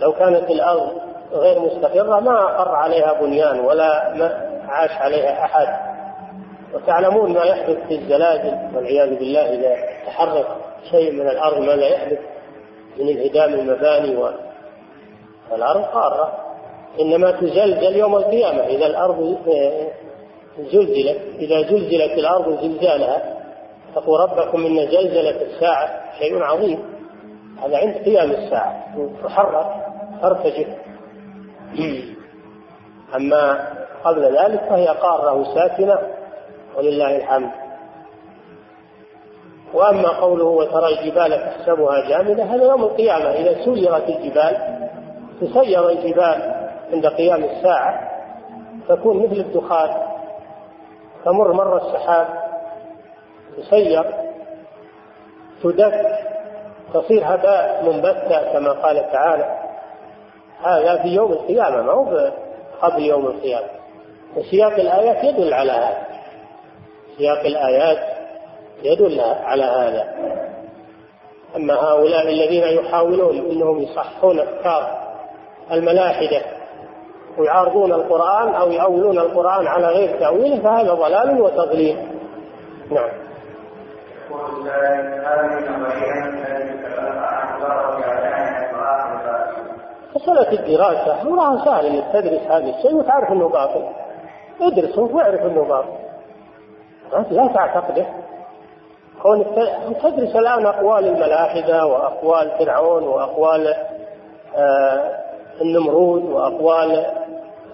لو 0.00 0.12
كانت 0.12 0.50
الأرض 0.50 0.92
غير 1.32 1.60
مستقرة 1.60 2.20
ما 2.20 2.42
أقر 2.42 2.74
عليها 2.74 3.12
بنيان 3.12 3.60
ولا 3.60 4.14
ما 4.14 4.50
عاش 4.68 4.90
عليها 4.90 5.44
أحد. 5.44 5.96
وتعلمون 6.74 7.32
ما 7.32 7.44
يحدث 7.44 7.86
في 7.88 7.94
الزلازل 7.94 8.76
والعياذ 8.76 9.18
بالله 9.18 9.54
إذا 9.54 9.76
تحرك 10.06 10.46
شيء 10.90 11.12
من 11.12 11.28
الأرض 11.28 11.58
ماذا 11.58 11.86
يحدث 11.86 12.18
من 12.96 13.08
انهدام 13.08 13.54
المباني 13.54 14.16
والأرض 15.50 15.82
قارة. 15.82 16.32
إنما 17.00 17.30
تزلزل 17.30 17.96
يوم 17.96 18.16
القيامة. 18.16 18.66
إذا 18.66 18.86
الأرض 18.86 19.38
آه، 19.48 19.88
زلزلت 20.58 21.20
إذا 21.38 21.62
زلزلت 21.62 22.12
الأرض 22.18 22.62
زلزالها 22.62 23.35
اتقوا 23.96 24.18
ربكم 24.18 24.66
إن 24.66 24.76
زلزلة 24.76 25.42
الساعة 25.42 25.88
شيء 26.18 26.42
عظيم. 26.42 26.84
هذا 27.62 27.78
عند 27.78 27.94
قيام 27.94 28.30
الساعة. 28.30 28.84
تحرك 29.24 29.66
ترتجف. 30.22 30.68
أما 33.16 33.68
قبل 34.04 34.38
ذلك 34.38 34.60
فهي 34.60 34.86
قارة 34.86 35.54
ساكنة 35.54 35.98
ولله 36.76 37.16
الحمد. 37.16 37.50
وأما 39.74 40.08
قوله 40.08 40.44
وترى 40.44 40.88
الجبال 40.88 41.30
تحسبها 41.30 42.08
جامدة 42.08 42.44
هذا 42.44 42.64
يوم 42.64 42.84
القيامة. 42.84 43.30
إذا 43.30 43.64
سيرت 43.64 44.08
الجبال 44.08 44.78
تسير 45.40 45.88
الجبال 45.88 46.68
عند 46.92 47.06
قيام 47.06 47.44
الساعة 47.44 48.10
تكون 48.88 49.22
مثل 49.22 49.36
الدخان 49.36 49.90
تمر 51.24 51.52
مر 51.52 51.76
السحاب. 51.76 52.45
تسير 53.56 54.04
تدك 55.62 56.26
تصير 56.94 57.22
هباء 57.24 57.84
منبثا 57.84 58.52
كما 58.52 58.72
قال 58.72 59.12
تعالى. 59.12 59.58
هذا 60.62 61.02
في 61.02 61.08
يوم 61.08 61.32
القيامة 61.32 61.82
ما 61.82 61.92
هو 61.92 62.32
قبل 62.82 63.02
يوم 63.02 63.26
القيامة. 63.26 63.66
وسياق 64.36 64.72
الآيات 64.72 65.24
يدل 65.24 65.54
على 65.54 65.72
هذا. 65.72 66.06
سياق 67.18 67.40
الآيات 67.40 67.98
يدل 68.82 69.20
على 69.20 69.62
هذا. 69.62 70.14
أما 71.56 71.74
هؤلاء 71.74 72.28
الذين 72.28 72.64
يحاولون 72.64 73.38
أنهم 73.38 73.82
يصححون 73.82 74.40
أفكار 74.40 75.06
الملاحدة 75.72 76.42
ويعارضون 77.38 77.92
القرآن 77.92 78.54
أو 78.54 78.72
يؤولون 78.72 79.18
القرآن 79.18 79.66
على 79.66 79.86
غير 79.86 80.20
تأويله 80.20 80.60
فهذا 80.62 80.94
ضلال 80.94 81.40
وتضليل. 81.40 81.96
نعم. 82.90 83.25
مسألة 90.16 90.52
الدراسة 90.52 91.22
أمرها 91.22 91.64
سهل 91.64 91.86
إنك 91.86 92.04
تدرس 92.12 92.40
هذا 92.40 92.76
الشيء 92.76 92.94
وتعرف 92.94 93.32
أنه 93.32 93.48
باطل. 93.48 93.84
ادرسه 94.60 95.02
واعرف 95.02 95.40
أنه 95.40 95.64
باطل. 95.64 95.92
لا 97.30 97.46
تعتقده. 97.54 98.06
كونك 99.22 99.46
تدرس 100.02 100.36
الآن 100.36 100.66
أقوال 100.66 101.06
الملاحدة 101.06 101.86
وأقوال 101.86 102.50
فرعون 102.58 103.02
وأقوال 103.02 103.74
آه 104.56 105.16
النمرود 105.60 106.24
وأقوال 106.24 107.06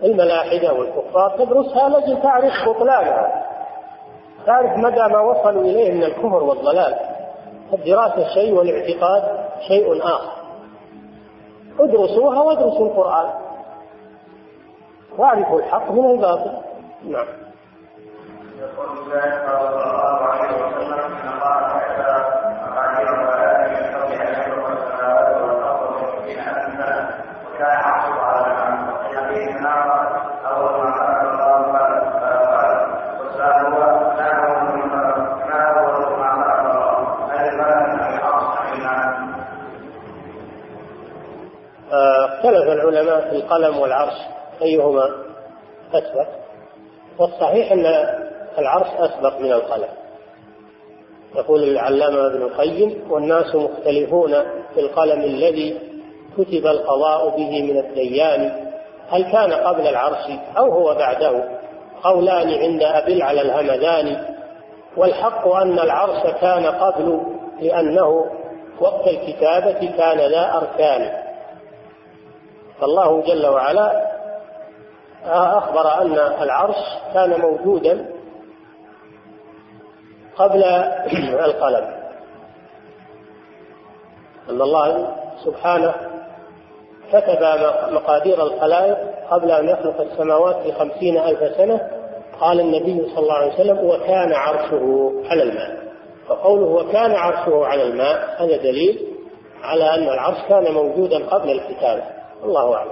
الملاحدة 0.03 0.73
والكفار 0.73 1.31
تدرسها 1.39 1.89
لأجل 1.89 2.23
تعرف 2.23 2.53
بطلانها. 2.69 3.52
تعرف 4.47 4.79
مدى 4.79 5.13
ما 5.13 5.21
وصلوا 5.21 5.63
إليه 5.63 5.93
من 5.93 6.05
الكفر 6.05 6.43
والضلال. 6.45 6.95
الدراسة 7.73 8.35
شيء 8.35 8.55
والاعتقاد 8.55 9.23
شيء 9.69 10.03
آخر. 10.03 10.33
ادرسوها 11.81 12.43
وادرسوا 12.43 12.87
القرآن. 12.87 13.31
واعرفوا 15.19 15.61
الحق 15.61 15.91
من 15.91 16.11
الباطل. 16.11 16.53
نعم. 17.05 17.27
القلم 43.19 43.79
والعرش 43.79 44.15
أيهما 44.63 45.11
أسبق؟ 45.95 46.27
والصحيح 47.19 47.73
أن 47.73 47.87
العرش 48.59 48.87
أسبق 48.99 49.41
من 49.41 49.53
القلم. 49.53 49.89
يقول 51.35 51.63
العلامة 51.63 52.27
ابن 52.27 52.43
القيم 52.43 53.11
والناس 53.11 53.55
مختلفون 53.55 54.33
في 54.75 54.81
القلم 54.81 55.21
الذي 55.21 55.79
كتب 56.39 56.67
القضاء 56.67 57.29
به 57.29 57.63
من 57.63 57.79
الديان. 57.79 58.71
هل 59.11 59.33
كان 59.33 59.53
قبل 59.53 59.87
العرش 59.87 60.31
أو 60.59 60.73
هو 60.73 60.95
بعده؟ 60.95 61.45
قولان 62.03 62.49
عند 62.49 62.83
أبي 62.83 63.23
على 63.23 63.41
الهمدان. 63.41 64.25
والحق 64.97 65.49
أن 65.49 65.79
العرش 65.79 66.23
كان 66.41 66.67
قبل 66.67 67.21
لأنه 67.61 68.27
وقت 68.81 69.09
الكتابة 69.09 69.93
كان 69.99 70.19
ذا 70.19 70.55
أركان. 70.55 71.22
فالله 72.83 73.23
جل 73.23 73.47
وعلا 73.47 74.13
أخبر 75.27 76.03
أن 76.03 76.13
العرش 76.43 76.77
كان 77.15 77.41
موجودا 77.41 78.07
قبل 80.37 80.65
القلم. 81.49 81.95
أن 84.51 84.63
الله 84.63 85.17
سبحانه 85.45 85.95
كتب 87.13 87.43
مقادير 87.91 88.43
الخلائق 88.43 88.99
قبل 89.31 89.51
أن 89.51 89.69
يخلق 89.69 90.01
السماوات 90.01 90.57
بخمسين 90.67 91.19
ألف 91.19 91.57
سنة. 91.57 91.91
قال 92.41 92.61
النبي 92.61 93.07
صلى 93.15 93.19
الله 93.19 93.35
عليه 93.35 93.55
وسلم 93.55 93.79
وكان 93.79 94.33
عرشه 94.33 95.13
على 95.31 95.43
الماء. 95.43 95.83
فقوله 96.29 96.67
وكان 96.67 97.15
عرشه 97.15 97.67
على 97.67 97.83
الماء 97.83 98.37
هذا 98.39 98.57
دليل 98.57 98.99
على 99.63 99.95
أن 99.95 100.03
العرش 100.03 100.39
كان 100.49 100.73
موجودا 100.73 101.27
قبل 101.27 101.51
الكتابة 101.51 102.22
الله 102.43 102.77
أعلم. 102.77 102.91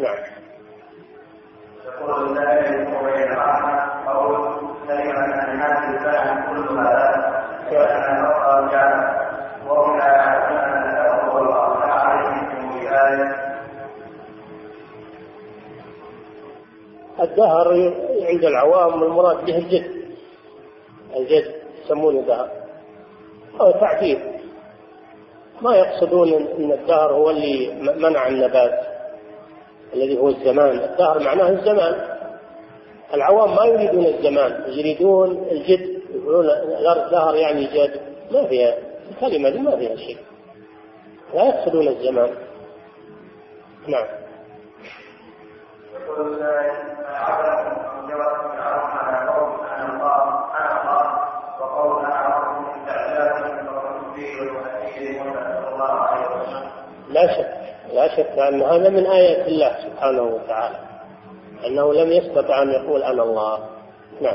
نعم. 0.00 0.18
يقول 1.86 2.38
ذلك 2.38 2.88
وبين 3.02 3.34
قول 4.06 4.58
كلمة 4.88 5.44
الناس 5.52 5.88
الفهم 5.88 6.66
كلها 6.68 7.44
كأن 7.70 8.68
كان 8.70 9.18
وهم 9.68 9.98
لا 9.98 10.06
يعلمون 10.06 10.58
أن 10.58 11.38
الله 11.38 11.78
عليهم 11.84 12.70
بآية 12.72 13.48
الدهر 17.20 17.94
عند 18.28 18.44
العوام 18.44 19.02
المراد 19.02 19.44
به 19.44 19.58
الجد. 19.58 20.08
الجد 21.16 21.54
يسمونه 21.84 22.20
دهر. 22.20 22.48
هو 23.60 23.70
تعبير 23.70 24.37
ما 25.62 25.76
يقصدون 25.76 26.32
إن 26.32 26.72
الدهر 26.72 27.12
هو 27.12 27.30
اللي 27.30 27.72
منع 27.96 28.28
النبات 28.28 28.80
الذي 29.94 30.18
هو 30.18 30.28
الزمان. 30.28 30.78
الدهر 30.78 31.18
معناه 31.18 31.48
الزمان. 31.48 32.18
العوام 33.14 33.56
ما 33.56 33.64
يريدون 33.64 34.06
الزمان 34.06 34.64
يريدون 34.66 35.48
الجد. 35.50 35.98
يقولون 36.14 36.44
الأرض 36.50 37.10
دهر 37.10 37.34
يعني 37.34 37.64
جد. 37.64 38.00
ما 38.32 38.46
فيها 38.46 38.74
الكلمة 39.10 39.50
دي 39.50 39.58
ما 39.58 39.76
فيها 39.76 39.96
شيء. 39.96 40.18
لا 41.34 41.44
يقصدون 41.44 41.88
الزمان. 41.88 42.30
نعم. 43.88 44.06
لا 57.18 57.26
شك 57.36 57.50
لا 57.92 58.08
شك 58.16 58.38
أن 58.38 58.62
هذا 58.62 58.88
من 58.88 59.06
آيات 59.06 59.48
الله 59.48 59.76
سبحانه 59.82 60.22
وتعالى 60.22 60.76
أنه 61.66 61.92
لم 61.94 62.12
يستطع 62.12 62.62
أن 62.62 62.70
يقول 62.70 63.02
أنا 63.02 63.22
الله. 63.22 63.58
نعم. 64.20 64.34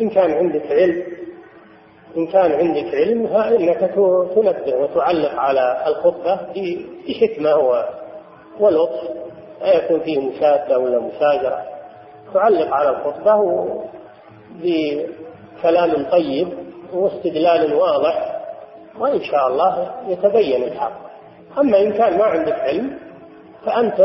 إن 0.00 0.10
كان 0.10 0.30
عندك 0.32 0.66
علم 0.70 1.02
إن 2.16 2.26
كان 2.26 2.52
عندك 2.52 2.94
علم 2.94 3.26
فإنك 3.26 3.78
تنبه 4.34 4.76
وتعلق 4.76 5.40
على 5.40 5.84
الخطبة 5.86 6.34
بحكمة 7.08 7.54
ولطف 8.60 9.10
لا 9.60 9.74
يكون 9.74 10.00
فيه 10.00 10.20
مشادة 10.20 10.78
ولا 10.78 11.00
مشاجرة. 11.00 11.62
تعلق 12.34 12.74
على 12.74 12.88
الخطبة 12.90 13.66
بكلام 14.62 16.10
طيب 16.10 16.48
واستدلال 16.92 17.74
واضح 17.74 18.40
وإن 18.98 19.22
شاء 19.22 19.48
الله 19.48 19.90
يتبين 20.08 20.62
الحق. 20.64 20.92
أما 21.58 21.80
إن 21.80 21.92
كان 21.92 22.18
ما 22.18 22.24
عندك 22.24 22.52
علم 22.60 22.98
فأنت 23.66 23.96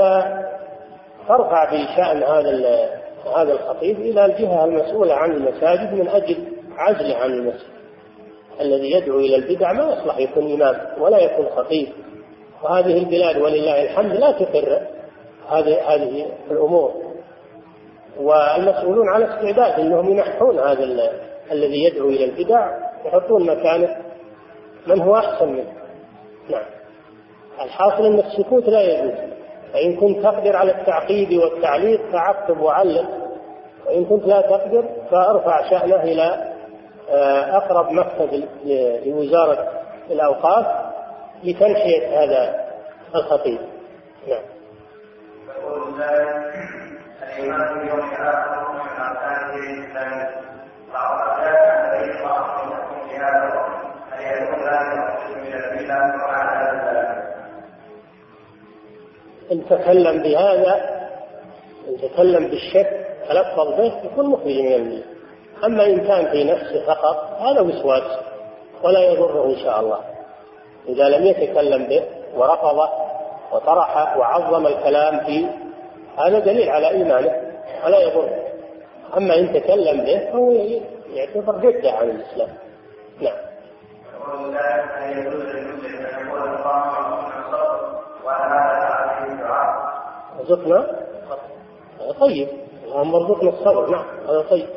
ترفع 1.27 1.65
بشأن 1.65 2.23
هذا 2.23 2.89
هذا 3.35 3.53
الخطيب 3.53 3.99
إلى 3.99 4.25
الجهة 4.25 4.65
المسؤولة 4.65 5.13
عن 5.13 5.31
المساجد 5.31 5.93
من 5.93 6.07
أجل 6.07 6.37
عزله 6.77 7.15
عن 7.15 7.31
المسجد. 7.31 7.69
الذي 8.61 8.91
يدعو 8.91 9.19
إلى 9.19 9.35
البدع 9.35 9.73
ما 9.73 9.93
يصلح 9.93 10.17
يكون 10.17 10.53
إمام 10.53 10.75
ولا 10.99 11.19
يكون 11.19 11.45
خطيب. 11.55 11.87
وهذه 12.63 12.97
البلاد 12.97 13.37
ولله 13.37 13.83
الحمد 13.83 14.13
لا 14.13 14.31
تقر 14.31 14.81
هذه 15.49 15.93
هذه 15.93 16.25
الأمور. 16.51 16.93
والمسؤولون 18.19 19.09
على 19.09 19.25
استعداد 19.25 19.79
أنهم 19.79 20.09
ينحون 20.09 20.59
هذا 20.59 20.83
الذي 21.51 21.83
يدعو 21.83 22.09
إلى 22.09 22.25
البدع 22.25 22.69
يحطون 23.05 23.45
مكانه 23.45 23.95
من 24.87 25.01
هو 25.01 25.15
أحسن 25.15 25.47
منه. 25.47 25.73
نعم. 26.49 26.65
الحاصل 27.61 28.05
أن 28.05 28.19
السكوت 28.19 28.69
لا 28.69 28.81
يجوز. 28.81 29.13
فإن 29.73 29.95
كنت 29.95 30.23
تقدر 30.23 30.55
على 30.55 30.71
التعقيب 30.71 31.37
والتعليق 31.37 32.01
فعقب 32.11 32.59
وعلق. 32.61 33.09
وإن 33.87 34.05
كنت 34.05 34.25
لا 34.25 34.41
تقدر 34.41 34.85
فأرفع 35.11 35.69
شأنه 35.69 36.03
إلى 36.03 36.53
آه، 37.09 37.57
أقرب 37.57 37.91
مكتب 37.91 38.43
لوزارة 39.05 39.67
الأوقاف. 40.11 40.88
لتنحية 41.43 42.23
هذا 42.23 42.69
الخطيب. 43.15 43.59
نعم. 44.27 44.41
من 55.43 55.53
أن 55.55 56.19
وعلى 56.21 56.69
إن 59.51 59.65
تكلم 59.69 60.21
بهذا 60.21 60.99
إن 61.87 62.09
تكلم 62.09 62.47
بالشك 62.47 63.05
تلفظ 63.29 63.67
به 63.77 63.93
يكون 64.03 64.25
مخرج 64.25 64.59
من 64.59 64.73
المله 64.73 65.03
أما 65.65 65.85
إن 65.85 66.07
كان 66.07 66.31
في 66.31 66.43
نفسه 66.43 66.85
فقط 66.85 67.41
هذا 67.41 67.61
وسواس 67.61 68.19
ولا 68.83 68.99
يضره 68.99 69.45
إن 69.45 69.57
شاء 69.57 69.79
الله. 69.79 70.18
إذا 70.87 71.09
لم 71.09 71.25
يتكلم 71.25 71.83
به 71.83 72.03
ورفضه 72.35 72.89
وطرح 73.51 74.17
وعظم 74.17 74.67
الكلام 74.67 75.19
فيه 75.19 75.47
هذا 76.17 76.39
دليل 76.39 76.69
على 76.69 76.89
إيمانه 76.89 77.31
ولا 77.85 77.99
يضره 77.99 78.49
أما 79.17 79.39
إن 79.39 79.53
تكلم 79.53 80.05
به 80.05 80.31
فهو 80.31 80.51
يعتبر 81.13 81.55
ردة 81.55 81.91
عن 81.91 82.09
الإسلام. 82.09 82.49
نعم. 83.21 83.35
رزقنا 90.39 90.87
طيب. 92.19 92.47
اللهم 92.85 93.15
ارزقنا 93.15 93.49
الصبر 93.49 93.89
نعم 93.89 94.05
هذا 94.29 94.41
طيب. 94.41 94.67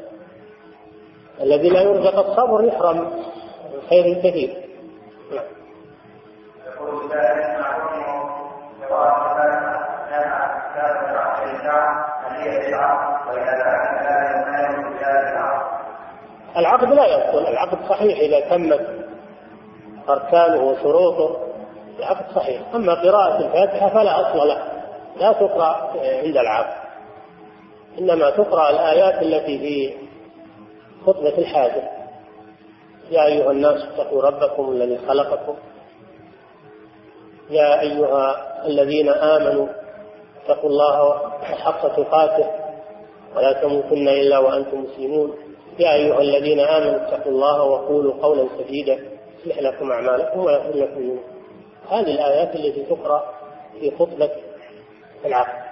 الذي 1.40 1.68
لا 1.68 1.82
يرزق 1.82 2.18
الصبر 2.18 2.64
يحرم 2.64 3.10
خير 3.90 4.04
الكثير. 4.04 4.56
نعم. 5.34 5.61
العقد 16.56 16.92
لا 16.92 17.06
يبطل 17.06 17.46
العقد 17.46 17.78
صحيح 17.88 18.18
إذا 18.18 18.40
تمت 18.40 19.06
أركانه 20.08 20.62
وشروطه 20.62 21.36
العقد 21.98 22.24
صحيح. 22.34 22.62
أما 22.74 22.94
قراءة 22.94 23.38
الفاتحة 23.38 23.88
فلا 23.88 24.20
أصل 24.20 24.48
له 24.48 24.62
لا 25.16 25.32
تقرأ 25.32 25.92
عند 26.24 26.36
العقد. 26.36 26.82
إنما 27.98 28.30
تقرأ 28.30 28.70
الآيات 28.70 29.22
التي 29.22 29.58
في 29.58 29.94
خطبة 31.06 31.38
الحاجة. 31.38 31.82
يا 33.10 33.24
أيها 33.24 33.50
الناس 33.50 33.82
اتقوا 33.82 34.22
ربكم 34.22 34.72
الذي 34.72 34.98
خلقكم 35.08 35.54
يا 37.50 37.80
أيها 37.80 38.52
الذين 38.66 39.08
آمنوا 39.08 39.66
اتقوا 40.44 40.70
الله 40.70 41.30
حق 41.42 41.96
تقاته 41.96 42.50
ولا 43.36 43.52
تموتن 43.52 44.08
إلا 44.08 44.38
وأنتم 44.38 44.80
مسلمون. 44.84 45.34
يا 45.78 45.94
أيها 45.94 46.20
الذين 46.20 46.60
آمنوا 46.60 46.96
اتقوا 46.96 47.32
الله 47.32 47.62
وقولوا 47.62 48.14
قولا 48.22 48.48
سديدا 48.58 48.98
يصلح 49.38 49.58
لكم 49.58 49.92
أعمالكم 49.92 50.40
ويغفر 50.44 50.76
لكم 50.76 51.18
هذه 51.90 52.10
الآيات 52.14 52.54
التي 52.54 52.84
تقرأ 52.84 53.24
في 53.80 53.90
خطبة 53.90 54.30
العقد. 55.24 55.62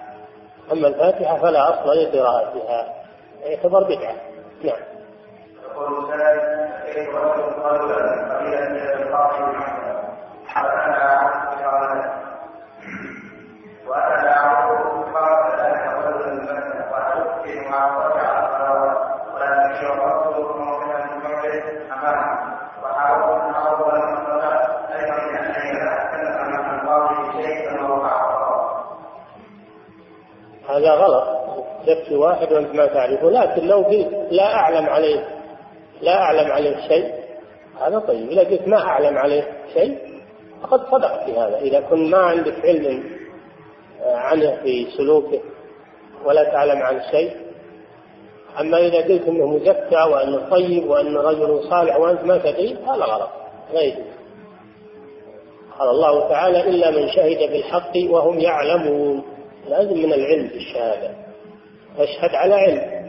أما 0.72 0.88
الفاتحة 0.88 1.38
فلا 1.38 1.68
أصل 1.68 1.88
لقراءتها 1.88 2.94
يعتبر 3.44 3.82
بدعة. 3.84 4.14
نعم. 4.64 4.80
يقول 6.97 8.30
هذا 30.94 31.00
غلط. 31.00 31.24
يكفي 31.86 32.14
واحد 32.14 32.52
وأنت 32.52 32.74
ما 32.74 32.86
تعرفه. 32.86 33.30
لكن 33.30 33.66
لو 33.66 33.82
قلت 33.82 34.26
لا 34.30 34.54
أعلم 34.54 34.86
عليه 34.86 35.28
لا 36.02 36.16
أعلم 36.16 36.52
عليه 36.52 36.88
شيء 36.88 37.14
هذا 37.80 37.98
طيب. 37.98 38.28
إذا 38.28 38.40
قلت 38.40 38.68
ما 38.68 38.78
أعلم 38.78 39.18
عليه 39.18 39.52
شيء 39.74 39.98
فقد 40.62 40.80
صدقت 40.90 41.24
في 41.24 41.32
هذا. 41.32 41.58
إذا 41.58 41.80
كنت 41.80 42.12
ما 42.12 42.18
عندك 42.18 42.54
علم 42.64 43.04
عنه 44.06 44.56
في 44.62 44.86
سلوكه 44.96 45.40
ولا 46.24 46.44
تعلم 46.44 46.82
عن 46.82 47.00
شيء 47.10 47.36
أما 48.60 48.78
إذا 48.78 48.98
قلت 48.98 49.28
إنه 49.28 49.46
مزكى 49.46 50.02
وأنه 50.12 50.50
طيب 50.50 50.90
وأنه 50.90 51.20
رجل 51.20 51.64
صالح 51.70 51.96
وأنت 51.96 52.24
ما 52.24 52.38
تدري 52.38 52.76
هذا 52.86 53.04
غلط. 53.04 53.30
يجوز. 53.72 54.04
قال 55.78 55.90
الله 55.90 56.28
تعالى 56.28 56.68
إلا 56.68 56.90
من 56.90 57.08
شهد 57.08 57.38
بالحق 57.52 57.92
وهم 58.10 58.38
يعلمون. 58.38 59.24
لازم 59.68 59.94
من 59.94 60.12
العلم 60.12 60.50
الشهادة. 60.54 61.10
أشهد 61.98 62.34
على 62.34 62.54
علم. 62.54 63.00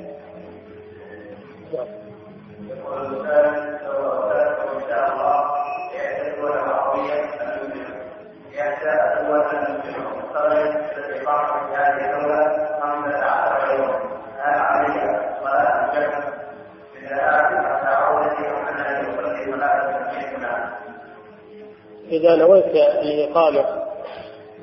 إذا 22.12 22.36
نويت 22.36 22.66
الإقامة 22.76 23.81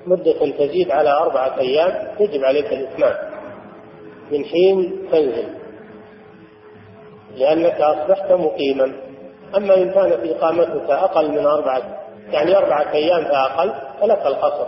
مدة 0.09 0.51
تزيد 0.59 0.91
على 0.91 1.11
أربعة 1.11 1.59
أيام 1.59 2.09
يجب 2.21 2.45
عليك 2.45 2.73
الإتمام 2.73 3.15
من 4.31 4.45
حين 4.45 5.09
تنزل. 5.13 5.49
لأنك 7.37 7.81
أصبحت 7.81 8.33
مقيما. 8.33 8.93
أما 9.57 9.75
إن 9.75 9.91
كانت 9.91 10.19
إقامتك 10.25 10.91
أقل 10.91 11.31
من 11.31 11.47
أربعة 11.47 11.83
يعني 12.33 12.57
أربعة 12.57 12.93
أيام 12.93 13.25
فأقل 13.25 13.73
فلك 14.01 14.27
القصر 14.27 14.67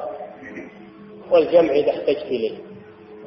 والجمع 1.30 1.70
إذا 1.72 1.90
احتجت 1.90 2.26
إليه. 2.26 2.58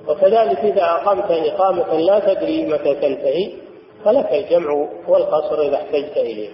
وكذلك 0.07 0.59
إذا 0.59 0.83
أقمت 0.83 1.31
إقامة 1.31 1.97
لا 1.97 2.33
تدري 2.33 2.65
متى 2.65 2.95
تنتهي 2.95 3.51
فلك 4.05 4.33
الجمع 4.33 4.87
والقصر 5.07 5.61
إذا 5.61 5.75
احتجت 5.75 6.17
إليه. 6.17 6.49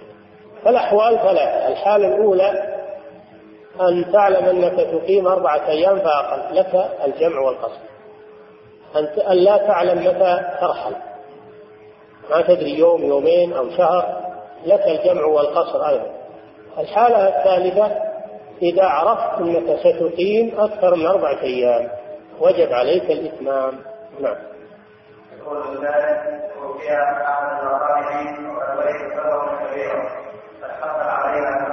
فالأحوال 0.64 1.18
ثلاثة 1.18 1.68
الحالة 1.68 2.06
الأولى 2.08 2.69
أن 3.88 4.12
تعلم 4.12 4.44
أنك 4.46 4.76
تقيم 4.76 5.26
أربعة 5.26 5.68
أيام 5.68 5.98
فأقل 5.98 6.56
لك 6.56 6.90
الجمع 7.04 7.40
والقصر 7.40 7.80
أن 9.30 9.36
لا 9.36 9.56
تعلم 9.56 9.98
متى 9.98 10.40
ترحل 10.60 10.94
ما 12.30 12.40
تدري 12.42 12.78
يوم 12.78 13.04
يومين 13.04 13.52
أو 13.52 13.70
شهر 13.70 14.20
لك 14.66 14.82
الجمع 14.86 15.24
والقصر 15.24 15.88
أيضا. 15.88 16.06
الحالة 16.78 17.28
الثالثة 17.28 17.90
إذا 18.62 18.84
عرفت 18.84 19.40
أنك 19.40 19.78
ستقيم 19.78 20.54
أكثر 20.58 20.94
من 20.94 21.06
أربعة 21.06 21.42
أيام 21.42 21.88
وجب 22.40 22.72
عليك 22.72 23.10
الإتمام. 23.10 23.72
نعم. 24.20 24.36
يقول 25.38 25.86
ذلك 25.86 26.50
وفي 26.64 26.92
أحد 26.92 27.62
الرقائق 27.62 28.40
وأبويه 28.40 29.08
سبب 29.16 29.68
كبيرا 29.70 30.02
قد 30.62 30.70
حصل 30.70 31.08
عليها 31.08 31.69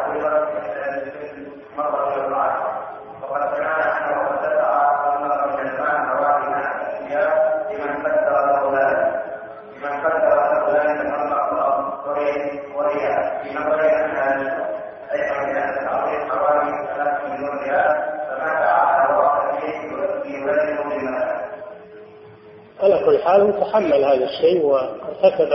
كل 23.28 23.34
حال 23.34 23.42
هو 23.42 23.52
تحمل 23.52 24.04
هذا 24.04 24.26
الشيء 24.26 24.66
وارتكب 24.66 25.50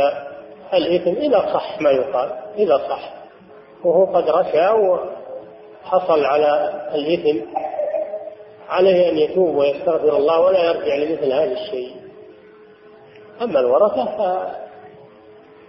الإثم 0.75 1.11
إذا 1.11 1.53
صح 1.53 1.81
ما 1.81 1.91
يقال 1.91 2.31
إذا 2.57 2.79
صح. 2.79 3.13
وهو 3.85 4.05
قد 4.05 4.31
رشى 4.31 4.69
وحصل 4.69 6.25
على 6.25 6.73
الإثم 6.95 7.47
عليه 8.69 9.11
أن 9.11 9.19
يتوب 9.19 9.57
ويستغفر 9.57 10.17
الله 10.17 10.41
ولا 10.41 10.65
يرجع 10.65 10.95
لمثل 10.95 11.33
هذا 11.33 11.53
الشيء. 11.53 11.97
أما 13.43 13.61
الورثة 13.61 14.47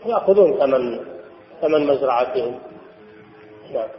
فيأخذون 0.03 0.59
ثمن 0.59 0.99
ثمن 1.61 1.87
مزرعتهم. 1.87 2.59
نعم. 3.73 3.89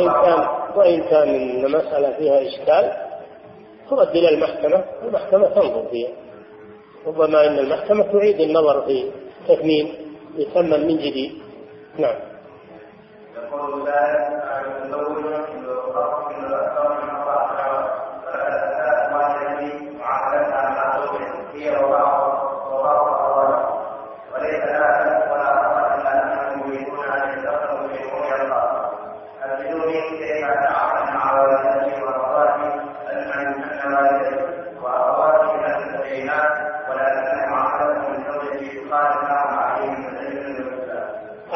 وإن 0.00 0.22
كان 0.22 0.48
وإن 0.76 1.02
كان 1.02 1.28
المسألة 1.64 2.16
فيها 2.18 2.42
إشكال 2.48 2.92
ترد 3.90 4.08
إلى 4.16 4.28
المحكمة 4.28 4.84
المحكمة 5.02 5.48
تنظر 5.48 5.84
فيها. 5.90 6.10
ربما 7.06 7.46
أن 7.46 7.58
المحكمة 7.58 8.02
تعيد 8.12 8.40
النظر 8.40 8.82
في 8.86 9.10
تثمين 9.48 9.94
يثمن 10.36 10.86
من 10.86 10.96
جديد. 10.96 11.32
نعم. 11.98 12.29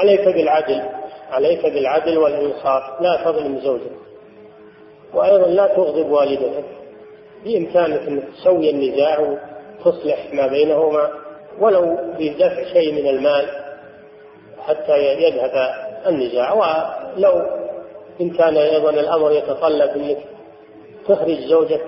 عليك 0.05 0.29
بالعدل؟ 0.29 0.83
عليك 1.31 1.67
بالعدل 1.67 2.19
والإنصاف؟ 2.19 2.83
لا 3.01 3.25
تظلم 3.25 3.59
زوجك. 3.59 3.93
وأيضا 5.15 5.47
لا 5.47 5.67
تغضب 5.67 6.11
والدتك. 6.11 6.65
بإمكانك 7.45 8.09
أن 8.09 8.23
تسوي 8.33 8.71
النزاع 8.71 9.19
وتصلح 9.21 10.35
ما 10.35 10.47
بينهما 10.47 11.11
ولو 11.61 11.97
بدفع 12.19 12.65
شيء 12.73 12.93
من 12.93 13.09
المال 13.09 13.47
حتى 14.59 14.99
يذهب 14.99 15.75
النزاع. 16.07 16.53
ولو 16.53 17.43
إن 18.21 18.31
كان 18.31 18.57
أيضا 18.57 18.91
الأمر 18.91 19.33
يتطلب 19.33 19.91
أنك 19.91 20.19
تخرج 21.09 21.39
زوجك 21.39 21.83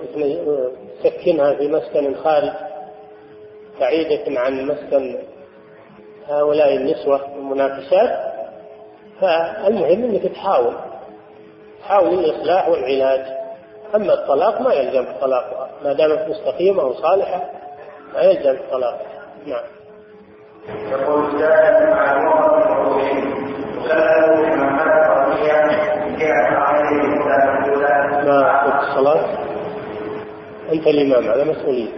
تسكنها 1.03 1.53
في 1.53 1.67
مسكن 1.67 2.15
خارج 2.15 2.51
بعيدة 3.79 4.39
عن 4.39 4.65
مسكن 4.65 5.17
هؤلاء 6.27 6.75
النسوة. 6.75 7.36
المنافسات 7.47 8.33
فالمهم 9.21 10.03
إنك 10.03 10.31
تحاول 10.31 10.73
تحاول 11.81 12.07
الإصلاح 12.07 12.69
والعلاج. 12.69 13.21
أما 13.95 14.13
الطلاق 14.13 14.61
ما 14.61 14.73
يلزم 14.73 15.03
الطلاق 15.03 15.69
ما 15.83 15.93
دامت 15.93 16.29
مستقيمة 16.29 16.83
وصالحة 16.83 17.41
ما 18.13 18.21
يلزم 18.21 18.51
الطلاق. 18.51 19.01
نعم. 19.45 19.63
يقول 20.91 21.39
جاء 21.39 21.93
مع 21.93 22.17
ما 28.25 28.79
الصلاة. 28.79 29.25
أنت 30.73 30.87
الإمام 30.87 31.31
على 31.31 31.43
مسؤولية. 31.43 31.89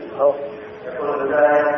يقول 0.85 1.33
إذا 1.33 1.69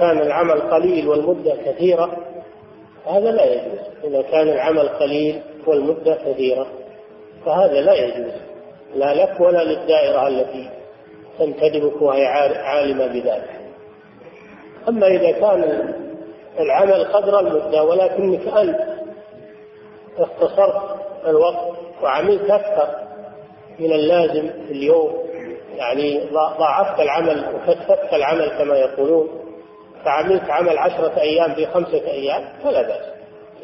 كان 0.00 0.18
العمل 0.18 0.60
قليل 0.60 1.08
والمدة 1.08 1.56
كثيرة 1.66 2.16
هذا 3.06 3.30
لا 3.30 3.44
يجوز. 3.44 3.78
إذا 4.04 4.22
كان 4.22 4.48
العمل 4.48 4.88
قليل 4.88 5.42
والمدة 5.66 6.18
كثيرة 6.26 6.66
فهذا 7.46 7.80
لا 7.80 7.94
يجوز. 7.94 8.32
لا 8.94 9.14
لك 9.14 9.40
ولا 9.40 9.64
للدائرة 9.64 10.28
التي 10.28 10.70
تنتدبك 11.38 12.02
وهي 12.02 12.26
عالمة 12.26 13.06
بذلك. 13.06 13.60
أما 14.88 15.06
إذا 15.06 15.30
كان 15.30 15.94
العمل 16.60 17.04
قدر 17.04 17.40
المدة 17.40 17.84
ولكنك 17.84 18.48
أنت 18.56 18.80
اختصرت 20.18 20.96
الوقت 21.26 21.76
وعملت 22.02 22.50
أكثر 22.50 22.88
من 23.78 23.92
اللازم 23.92 24.50
في 24.66 24.72
اليوم 24.72 25.12
يعني 25.76 26.20
ضاعفت 26.32 27.00
العمل 27.00 27.44
وكثفت 27.54 28.14
العمل 28.14 28.48
كما 28.48 28.76
يقولون 28.76 29.28
فعملت 30.04 30.50
عمل 30.50 30.78
عشرة 30.78 31.20
أيام 31.20 31.54
في 31.54 31.66
خمسة 31.66 32.06
أيام 32.06 32.44
فلا 32.64 32.82
بأس. 32.82 33.04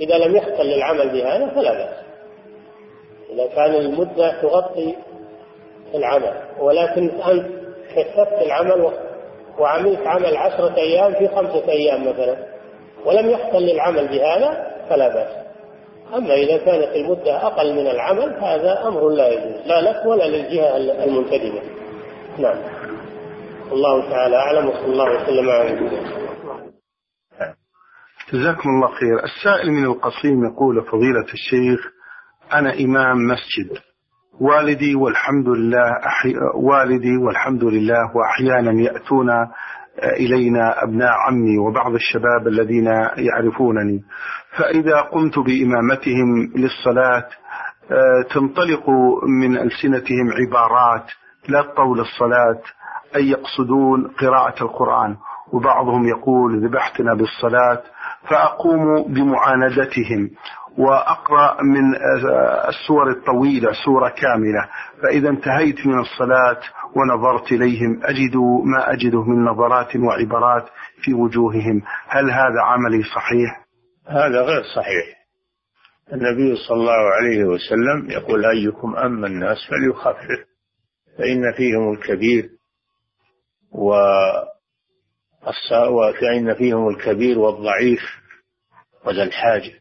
إذا 0.00 0.18
لم 0.18 0.36
يحصل 0.36 0.62
للعمل 0.62 1.08
بهذا 1.08 1.46
فلا 1.46 1.72
بأس. 1.72 2.06
إذا 3.30 3.46
كان 3.46 3.74
المدة 3.74 4.40
تغطي 4.42 4.94
العمل 5.94 6.32
ولكن 6.60 7.10
أنت 7.10 7.46
كثفت 7.96 8.42
العمل 8.46 8.92
وعملت 9.58 10.06
عمل 10.06 10.36
عشرة 10.36 10.76
أيام 10.76 11.12
في 11.12 11.28
خمسة 11.28 11.68
أيام 11.68 12.08
مثلا 12.08 12.36
ولم 13.04 13.30
يحصل 13.30 13.62
للعمل 13.62 14.08
بهذا 14.08 14.66
فلا 14.90 15.08
بأس. 15.08 15.46
أما 16.14 16.34
إذا 16.34 16.56
كانت 16.56 16.96
المدة 16.96 17.46
أقل 17.46 17.72
من 17.74 17.86
العمل 17.86 18.34
هذا 18.40 18.88
أمر 18.88 19.08
لا 19.08 19.28
يجوز 19.28 19.66
لا 19.66 19.80
لك 19.80 20.06
ولا 20.06 20.24
للجهة 20.24 20.76
المنتدبة. 20.76 21.60
نعم. 22.38 22.56
الله 23.72 24.10
تعالى 24.10 24.36
أعلم 24.36 24.68
وصلى 24.68 24.86
الله 24.86 25.22
وسلم 25.22 25.50
على 25.50 25.70
نبينا 25.70 26.26
جزاكم 28.32 28.69
الله 28.69 28.89
خير. 28.89 29.24
السائل 29.24 29.73
من 29.73 29.85
القصيم 29.85 30.44
يقول 30.44 30.82
فضيلة 30.85 31.27
الشيخ 31.35 31.81
أنا 32.55 32.74
إمام 32.81 33.16
مسجد 33.27 33.78
والدي 34.40 34.94
والحمد 34.94 35.48
لله 35.48 35.90
أحي... 36.07 36.35
والدي 36.55 37.16
والحمد 37.16 37.65
لله 37.65 38.16
وأحيانا 38.16 38.82
يأتون 38.82 39.31
إلينا 40.03 40.82
أبناء 40.85 41.11
عمي 41.28 41.59
وبعض 41.59 41.94
الشباب 41.94 42.47
الذين 42.47 42.86
يعرفونني. 43.16 44.03
فإذا 44.57 45.01
قمت 45.01 45.39
بإمامتهم 45.39 46.53
للصلاة 46.57 47.28
تنطلق 48.35 48.90
من 49.28 49.59
ألسنتهم 49.59 50.32
عبارات 50.32 51.11
لا 51.48 51.62
تطول 51.62 52.01
الصلاة 52.01 52.61
أي 53.16 53.31
يقصدون 53.31 54.09
قراءة 54.09 54.62
القرآن. 54.62 55.16
وبعضهم 55.53 56.09
يقول 56.09 56.66
ذبحتنا 56.66 57.15
بالصلاة 57.15 57.82
فأقوم 58.31 59.03
بمعاندتهم 59.15 60.31
وأقرأ 60.78 61.62
من 61.62 61.94
السور 62.69 63.11
الطويلة 63.11 63.73
سورة 63.85 64.09
كاملة. 64.09 64.69
فإذا 65.03 65.28
انتهيت 65.28 65.86
من 65.86 65.98
الصلاة 65.98 66.61
ونظرت 66.97 67.53
إليهم 67.53 68.01
أجد 68.05 68.36
ما 68.65 68.93
أجده 68.93 69.23
من 69.23 69.44
نظرات 69.44 69.97
وعبارات 69.97 70.69
في 71.03 71.15
وجوههم. 71.15 71.82
هل 72.09 72.31
هذا 72.31 72.61
عملي 72.62 73.03
صحيح؟ 73.03 73.66
هذا 74.09 74.40
غير 74.43 74.62
صحيح. 74.77 75.16
النبي 76.12 76.57
صلى 76.69 76.77
الله 76.77 77.11
عليه 77.12 77.44
وسلم 77.44 78.11
يقول 78.11 78.44
أيكم 78.47 78.97
أما 78.97 79.27
الناس 79.27 79.57
فليخفف 79.70 80.47
فإن 81.19 81.53
فيهم 81.57 81.93
الكبير 81.93 82.48
و 83.73 83.94
فإن 86.20 86.55
فيهم 86.55 86.89
الكبير 86.89 87.39
والضعيف 87.39 88.01
وذا 89.05 89.23
الحاجة. 89.23 89.73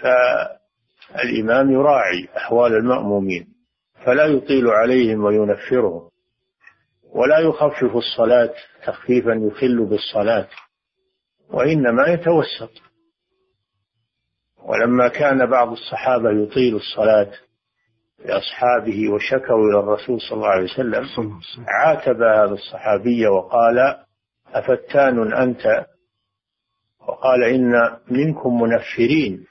فالإمام 0.00 1.70
يراعي 1.70 2.28
أحوال 2.36 2.72
المأمومين 2.76 3.46
فلا 4.04 4.24
يطيل 4.24 4.68
عليهم 4.68 5.24
وينفرهم 5.24 6.10
ولا 7.12 7.38
يخفف 7.38 7.96
الصلاة 7.96 8.54
تخفيفا 8.86 9.30
يخل 9.32 9.84
بالصلاة 9.86 10.48
وإنما 11.50 12.06
يتوسط. 12.08 12.70
ولما 14.62 15.08
كان 15.08 15.46
بعض 15.50 15.72
الصحابة 15.72 16.30
يطيل 16.30 16.76
الصلاة 16.76 17.32
لأصحابه 18.24 19.08
وشكوا 19.12 19.68
إلى 19.70 19.80
الرسول 19.80 20.20
صلى 20.20 20.36
الله 20.36 20.48
عليه 20.48 20.64
وسلم. 20.64 21.40
عاتب 21.68 22.22
هذا 22.22 22.52
الصحابي 22.54 23.26
وقال 23.26 24.03
أفتان 24.54 25.32
أنت؟ 25.32 25.86
وقال 27.08 27.44
إن 27.44 27.72
منكم 28.10 28.60
منفرين. 28.62 29.46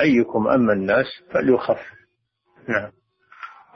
أيكم 0.00 0.48
أما 0.48 0.72
الناس 0.72 1.06
فليخف. 1.30 1.80
نعم. 2.68 2.90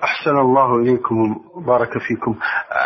أحسن 0.05 0.39
الله 0.39 0.77
إليكم 0.77 1.45
بارك 1.67 1.99
فيكم. 1.99 2.39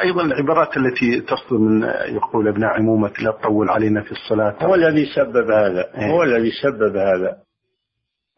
أيضا 0.03 0.23
العبارات 0.23 0.77
التي 0.77 1.21
تصدر 1.21 1.59
من 1.59 1.83
يقول 2.17 2.49
ابن 2.49 2.65
عمومة 2.65 3.13
لا 3.19 3.31
تطول 3.31 3.71
علينا 3.71 4.03
في 4.03 4.13
الصلاة. 4.13 4.57
هو 4.63 4.75
الذي 4.75 5.07
سبب 5.17 5.51
هذا. 5.51 5.95
إيه. 5.95 6.11
هو 6.11 6.23
الذي 6.23 6.51
سبب 6.63 6.97
هذا. 6.97 7.45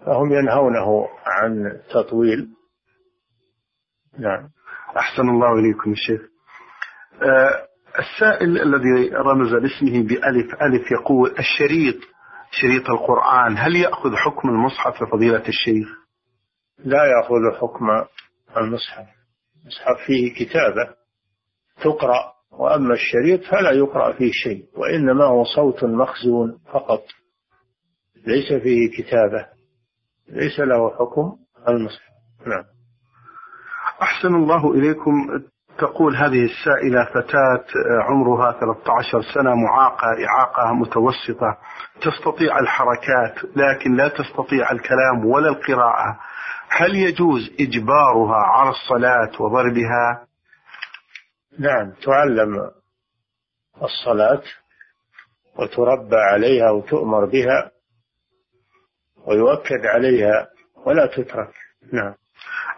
فهم 0.07 0.32
ينهونه 0.32 1.09
عن 1.27 1.66
التطويل 1.66 2.48
نعم. 4.19 4.48
أحسن 4.97 5.28
الله 5.28 5.53
إليكم 5.53 5.93
الشيخ 5.93 6.20
أه 7.23 7.65
السائل 7.98 8.59
الذي 8.62 9.10
رمز 9.14 9.52
لاسمه 9.52 10.02
بألف 10.02 10.55
ألف 10.62 10.90
يقول 11.01 11.35
الشريط 11.39 11.97
شريط 12.51 12.90
القرآن 12.90 13.59
هل 13.59 13.77
يأخذ 13.77 14.16
حكم 14.16 14.48
المصحف 14.48 15.05
فضيلة 15.12 15.48
الشيخ؟ 15.48 15.89
لا 16.78 16.98
يأخذ 17.05 17.60
حكم 17.60 17.86
المصحف. 18.56 19.06
المصحف 19.62 20.06
فيه 20.06 20.35
كتابة 20.35 20.94
تقرأ 21.82 22.32
وأما 22.52 22.94
الشريط 22.94 23.44
فلا 23.44 23.70
يقرأ 23.70 24.12
فيه 24.12 24.31
شيء 24.32 24.64
وإنما 24.77 25.24
هو 25.24 25.44
صوت 25.44 25.85
مخزون 25.85 26.59
فقط. 26.73 27.02
ليس 28.27 28.62
فيه 28.62 28.90
كتابة 28.90 29.47
ليس 30.28 30.60
له 30.60 30.90
حكم 30.90 31.36
المصحف. 31.68 32.12
نعم. 32.47 32.64
أحسن 34.02 34.35
الله 34.35 34.73
إليكم 34.74 35.12
تقول 35.78 36.16
هذه 36.16 36.44
السائلة 36.44 37.05
فتاة 37.05 37.65
عمرها 38.03 38.53
13 38.53 39.23
سنة 39.35 39.55
معاقة 39.55 40.07
إعاقة 40.28 40.73
متوسطة 40.74 41.59
تستطيع 42.01 42.59
الحركات 42.59 43.44
لكن 43.57 43.97
لا 43.97 44.09
تستطيع 44.09 44.70
الكلام 44.73 45.27
ولا 45.27 45.48
القراءة. 45.48 46.19
هل 46.69 46.94
يجوز 46.97 47.51
إجبارها 47.61 48.36
على 48.36 48.70
الصلاة 48.70 49.43
وضربها؟ 49.43 50.27
نعم 51.59 51.93
تعلم 52.05 52.70
الصلاة 53.82 54.43
وتربى 55.59 56.16
عليها 56.16 56.70
وتؤمر 56.70 57.24
بها 57.24 57.70
ويؤكد 59.27 59.86
عليها 59.86 60.47
ولا 60.86 61.07
تترك. 61.07 61.55
نعم. 61.93 62.15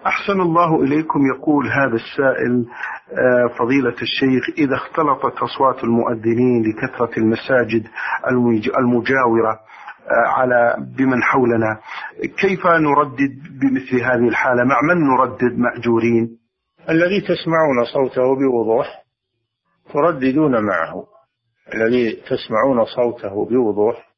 أحسن 0.06 0.40
الله 0.40 0.82
إليكم 0.82 1.20
يقول 1.36 1.66
هذا 1.66 1.94
السائل 1.94 2.66
آه، 3.12 3.58
فضيلة 3.58 3.94
الشيخ 4.02 4.58
إذا 4.58 4.74
اختلطت 4.74 5.38
أصوات 5.38 5.84
المؤذنين 5.84 6.62
لكثرة 6.62 7.10
المساجد 7.18 7.86
المجاورة 8.78 9.52
آه، 9.52 10.28
على 10.28 10.76
بمن 10.98 11.22
حولنا 11.22 11.80
كيف 12.38 12.66
نردد 12.66 13.38
بمثل 13.60 14.00
هذه 14.04 14.28
الحالة؟ 14.28 14.64
مع 14.64 14.80
من 14.82 15.08
نردد 15.08 15.58
مأجورين؟ 15.58 16.38
الذي 16.90 17.20
تسمعون 17.20 17.84
صوته 17.94 18.34
بوضوح 18.34 18.86
ترددون 19.92 20.64
معه. 20.64 21.04
الذي 21.74 22.12
تسمعون 22.12 22.84
صوته 22.84 23.44
بوضوح 23.44 24.08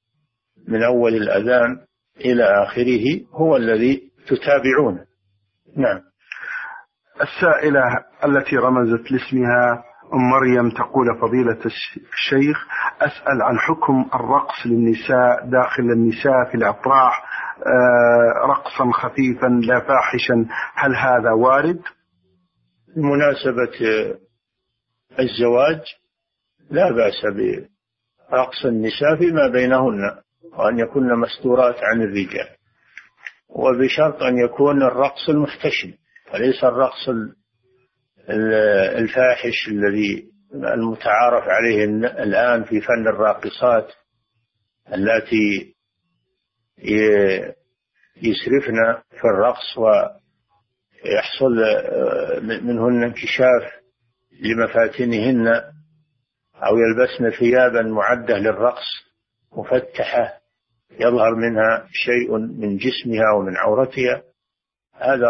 من 0.68 0.82
أول 0.82 1.14
الأذان 1.14 1.78
إلى 2.24 2.44
آخره 2.44 3.20
هو 3.34 3.56
الذي 3.56 4.10
تتابعونه. 4.26 5.09
نعم 5.76 6.00
السائلة 7.22 7.82
التي 8.24 8.56
رمزت 8.56 9.12
لاسمها 9.12 9.84
أم 10.14 10.30
مريم 10.30 10.70
تقول 10.70 11.18
فضيلة 11.20 11.58
الشيخ 12.12 12.66
أسأل 13.00 13.42
عن 13.42 13.58
حكم 13.58 14.10
الرقص 14.14 14.66
للنساء 14.66 15.46
داخل 15.50 15.82
النساء 15.82 16.44
في 16.50 16.54
الأفراح 16.54 17.24
آه، 17.66 18.46
رقصا 18.46 18.90
خفيفا 18.92 19.46
لا 19.46 19.80
فاحشا 19.80 20.46
هل 20.74 20.96
هذا 20.96 21.30
وارد؟ 21.30 21.80
بمناسبة 22.96 23.78
الزواج 25.18 25.80
لا 26.70 26.92
بأس 26.92 27.34
برقص 27.34 28.64
النساء 28.64 29.16
فيما 29.18 29.48
بينهن 29.52 30.00
وأن 30.58 30.78
يكن 30.78 31.14
مستورات 31.14 31.76
عن 31.82 32.02
الرجال 32.02 32.59
وبشرط 33.50 34.22
أن 34.22 34.38
يكون 34.38 34.82
الرقص 34.82 35.28
المحتشم 35.28 35.92
وليس 36.34 36.64
الرقص 36.64 37.08
الفاحش 38.98 39.68
الذي 39.68 40.30
المتعارف 40.54 41.44
عليه 41.48 41.84
الآن 42.22 42.64
في 42.64 42.80
فن 42.80 43.08
الراقصات 43.08 43.88
التي 44.94 45.74
يسرفن 48.22 48.76
في 49.10 49.24
الرقص 49.24 49.78
ويحصل 49.78 51.50
منهن 52.42 53.02
انكشاف 53.04 53.72
لمفاتنهن 54.40 55.48
أو 56.56 56.76
يلبسن 56.76 57.38
ثيابا 57.38 57.82
معدة 57.82 58.38
للرقص 58.38 58.86
مفتحة 59.52 60.39
يظهر 60.98 61.34
منها 61.34 61.86
شيء 61.92 62.38
من 62.38 62.76
جسمها 62.76 63.32
ومن 63.38 63.56
عورتها. 63.56 64.22
هذا 64.94 65.26